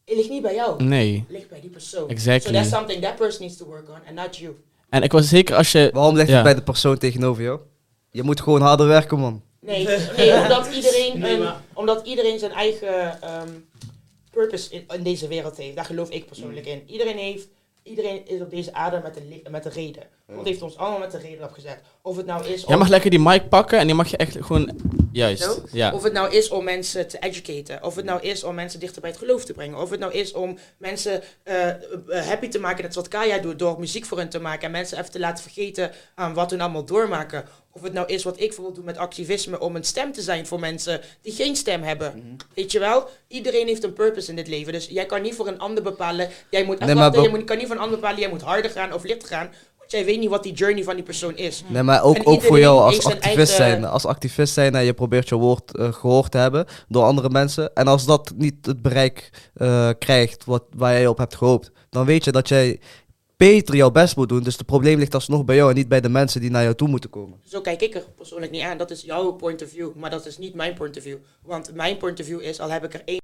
het 0.05 0.17
ligt 0.17 0.29
niet 0.31 0.43
bij 0.43 0.55
jou. 0.55 0.83
Nee, 0.85 1.13
Het 1.27 1.37
ligt 1.37 1.49
bij 1.49 1.61
die 1.61 1.71
persoon. 1.71 2.09
Exactly. 2.09 2.53
So 2.55 2.59
that's 2.61 2.69
something 2.71 3.03
that 3.03 3.17
person 3.17 3.41
needs 3.43 3.57
to 3.59 3.65
work 3.67 3.89
on 3.89 3.95
and 4.07 4.15
not 4.15 4.37
you. 4.37 4.57
en 4.89 5.03
ik 5.03 5.13
was 5.13 5.29
zeker 5.29 5.57
als 5.57 5.73
je... 5.73 5.91
Waarom 5.93 6.17
ligt 6.17 6.29
Ja. 6.29 6.35
het 6.35 6.45
bij 6.45 6.55
de 6.55 6.63
persoon 6.63 6.99
tegenover 6.99 7.43
jou? 7.43 7.61
Je 8.19 8.25
moet 8.25 8.41
gewoon 8.41 8.61
harder 8.61 8.87
werken, 8.87 9.19
man. 9.19 9.43
Nee, 9.61 9.87
nee 10.17 10.35
omdat, 10.43 10.75
iedereen 10.75 11.19
Nee, 11.19 11.49
omdat 11.73 12.07
iedereen 12.07 12.39
zijn 12.39 12.53
eigen 12.53 13.23
ehm, 13.23 13.49
purpose 14.31 14.71
in, 14.71 14.85
in 14.95 15.03
deze 15.03 15.29
wereld 15.29 15.57
heeft. 15.57 15.77
Daar 15.77 15.85
geloof 15.85 16.11
ik 16.11 16.27
persoonlijk 16.27 16.67
in. 16.67 16.83
Iedereen 16.87 17.17
heeft, 17.17 17.49
iedereen 17.83 18.29
is 18.29 18.41
op 18.41 18.51
deze 18.51 18.73
aarde 18.75 19.01
met 19.03 19.17
een, 19.17 19.43
met 19.51 19.65
een 19.65 19.73
reden. 19.73 20.03
God 20.35 20.47
heeft 20.47 20.63
ons 20.63 20.77
allemaal 20.77 20.99
met 20.99 21.15
een 21.15 21.21
reden 21.21 21.45
opgezet. 21.45 21.81
Of 22.03 22.17
het 22.17 22.27
nou 22.27 22.47
is 22.47 22.63
om, 22.63 22.69
Jij 22.69 22.79
mag 22.79 22.89
lekker 22.89 23.11
die 23.11 23.21
mic 23.21 23.49
pakken 23.49 23.79
en 23.79 23.87
die 23.87 23.95
mag 23.95 24.09
je 24.09 24.17
echt 24.17 24.37
gewoon... 24.41 24.97
Juist, 25.13 25.61
ja. 25.73 25.93
of 25.93 26.03
het 26.03 26.13
nou 26.13 26.33
is 26.33 26.49
om 26.49 26.65
mensen 26.65 27.09
te 27.09 27.19
educaten. 27.19 27.83
Of 27.83 27.97
het 27.97 28.05
nou 28.05 28.21
is 28.23 28.45
om 28.45 28.55
mensen 28.55 28.81
dichter 28.81 29.01
bij 29.01 29.11
het 29.11 29.19
geloof 29.19 29.45
te 29.45 29.53
brengen. 29.53 29.79
Of 29.79 29.91
het 29.91 30.01
nou 30.01 30.13
is 30.13 30.33
om 30.33 30.59
mensen 30.77 31.23
eh, 31.43 31.69
eh, 31.69 31.77
happy 32.09 32.49
te 32.49 32.59
maken. 32.59 32.83
Dat 32.83 32.91
is 32.91 32.97
wat 32.97 33.09
Kaya 33.09 33.39
doet 33.39 33.59
door 33.59 33.81
muziek 33.81 34.05
voor 34.05 34.19
hen 34.19 34.29
te 34.29 34.41
maken. 34.41 34.63
En 34.65 34.71
mensen 34.71 34.99
even 34.99 35.11
te 35.11 35.19
laten 35.19 35.43
vergeten 35.43 35.91
aan 36.15 36.35
wat 36.35 36.51
hun 36.51 36.61
allemaal 36.61 36.85
doormaken. 36.85 37.45
Of 37.73 37.83
het 37.83 37.93
nou 37.93 38.07
is 38.07 38.25
wat 38.25 38.41
ik 38.41 38.47
bijvoorbeeld 38.47 38.75
doe 38.75 38.85
met 38.85 38.97
activisme. 38.97 39.61
Om 39.61 39.77
een 39.77 39.85
stem 39.85 40.13
te 40.13 40.23
zijn 40.23 40.47
voor 40.47 40.61
mensen 40.61 41.01
die 41.23 41.33
geen 41.33 41.57
stem 41.57 41.83
hebben. 41.83 42.13
Mhm. 42.17 42.37
Weet 42.55 42.73
je 42.73 42.79
wel? 42.79 43.09
Iedereen 43.29 43.67
heeft 43.67 43.85
een 43.85 43.93
purpose 43.93 44.31
in 44.31 44.37
dit 44.37 44.49
leven. 44.49 44.73
Dus 44.73 44.87
jij 44.87 45.07
kan 45.07 45.23
niet 45.23 45.35
voor 45.35 45.47
een 45.47 45.59
ander 45.59 45.83
bepalen. 45.83 46.29
Jij 46.51 46.65
moet, 46.65 46.79
Nee, 46.79 46.95
maar 46.95 47.31
moet, 47.31 47.45
kan 47.45 47.57
niet 47.57 47.67
voor 47.67 47.77
een 47.77 47.83
ander 47.83 47.99
bepalen. 47.99 48.21
Jij 48.21 48.29
moet 48.29 48.43
harder 48.43 48.71
gaan 48.71 48.93
of 48.93 49.05
lichter 49.05 49.29
gaan. 49.29 49.51
Jij 49.91 50.05
weet 50.05 50.19
niet 50.19 50.29
wat 50.29 50.43
die 50.43 50.53
journey 50.53 50.85
van 50.85 50.95
die 50.95 51.05
persoon 51.05 51.37
is. 51.37 51.65
Nee, 51.67 51.83
maar 51.83 52.03
ook, 52.03 52.17
En 52.17 52.27
ook 52.27 52.43
voor 52.43 52.59
jou 52.59 52.81
als 52.81 53.07
activist 53.07 53.55
zijn. 53.55 53.85
Als 53.85 54.05
activist 54.05 54.53
zijn 54.53 54.75
en 54.75 54.85
je 54.85 54.93
probeert 54.93 55.29
je 55.29 55.35
woord 55.35 55.77
eh, 55.77 55.93
gehoord 55.93 56.31
te 56.31 56.39
hebben 56.39 56.67
door 56.89 57.03
andere 57.03 57.31
mensen. 57.31 57.75
En 57.75 57.87
als 57.87 58.07
dat 58.07 58.33
niet 58.37 58.67
het 58.67 58.83
bereik 58.83 59.31
eh, 59.55 59.91
krijgt 59.99 60.45
wat, 60.45 60.65
waar 60.77 60.93
jij 60.93 61.07
op 61.07 61.19
hebt 61.19 61.37
gehoopt, 61.37 61.71
dan 61.91 62.07
weet 62.07 62.25
je 62.25 62.33
dat 62.33 62.49
jij 62.49 62.81
beter 63.39 63.77
jouw 63.77 63.91
best 63.91 64.17
moet 64.17 64.29
doen. 64.29 64.43
Dus 64.43 64.57
het 64.57 64.67
probleem 64.67 64.99
ligt 64.99 65.15
alsnog 65.15 65.45
bij 65.45 65.57
jou 65.57 65.71
en 65.71 65.77
niet 65.77 65.89
bij 65.89 66.01
de 66.01 66.09
mensen 66.09 66.41
die 66.41 66.51
naar 66.51 66.63
jou 66.63 66.75
toe 66.75 66.89
moeten 66.89 67.11
komen. 67.11 67.39
Zo 67.45 67.61
kijk 67.61 67.83
ik 67.83 67.95
er 67.95 68.05
persoonlijk 68.17 68.53
niet 68.53 68.63
aan. 68.63 68.79
Dat 68.79 68.91
is 68.91 69.03
jouw 69.03 69.33
point 69.33 69.63
of 69.63 69.69
view, 69.69 69.95
maar 69.95 70.11
dat 70.11 70.27
is 70.27 70.39
niet 70.39 70.55
mijn 70.55 70.75
point 70.75 70.97
of 70.97 71.03
view. 71.03 71.17
Want 71.43 71.75
mijn 71.75 71.97
point 71.97 72.21
of 72.21 72.27
view 72.27 72.41
is, 72.41 72.61
al 72.61 72.71
heb 72.71 72.85
ik 72.85 72.95
er 72.95 73.03
één 73.05 73.17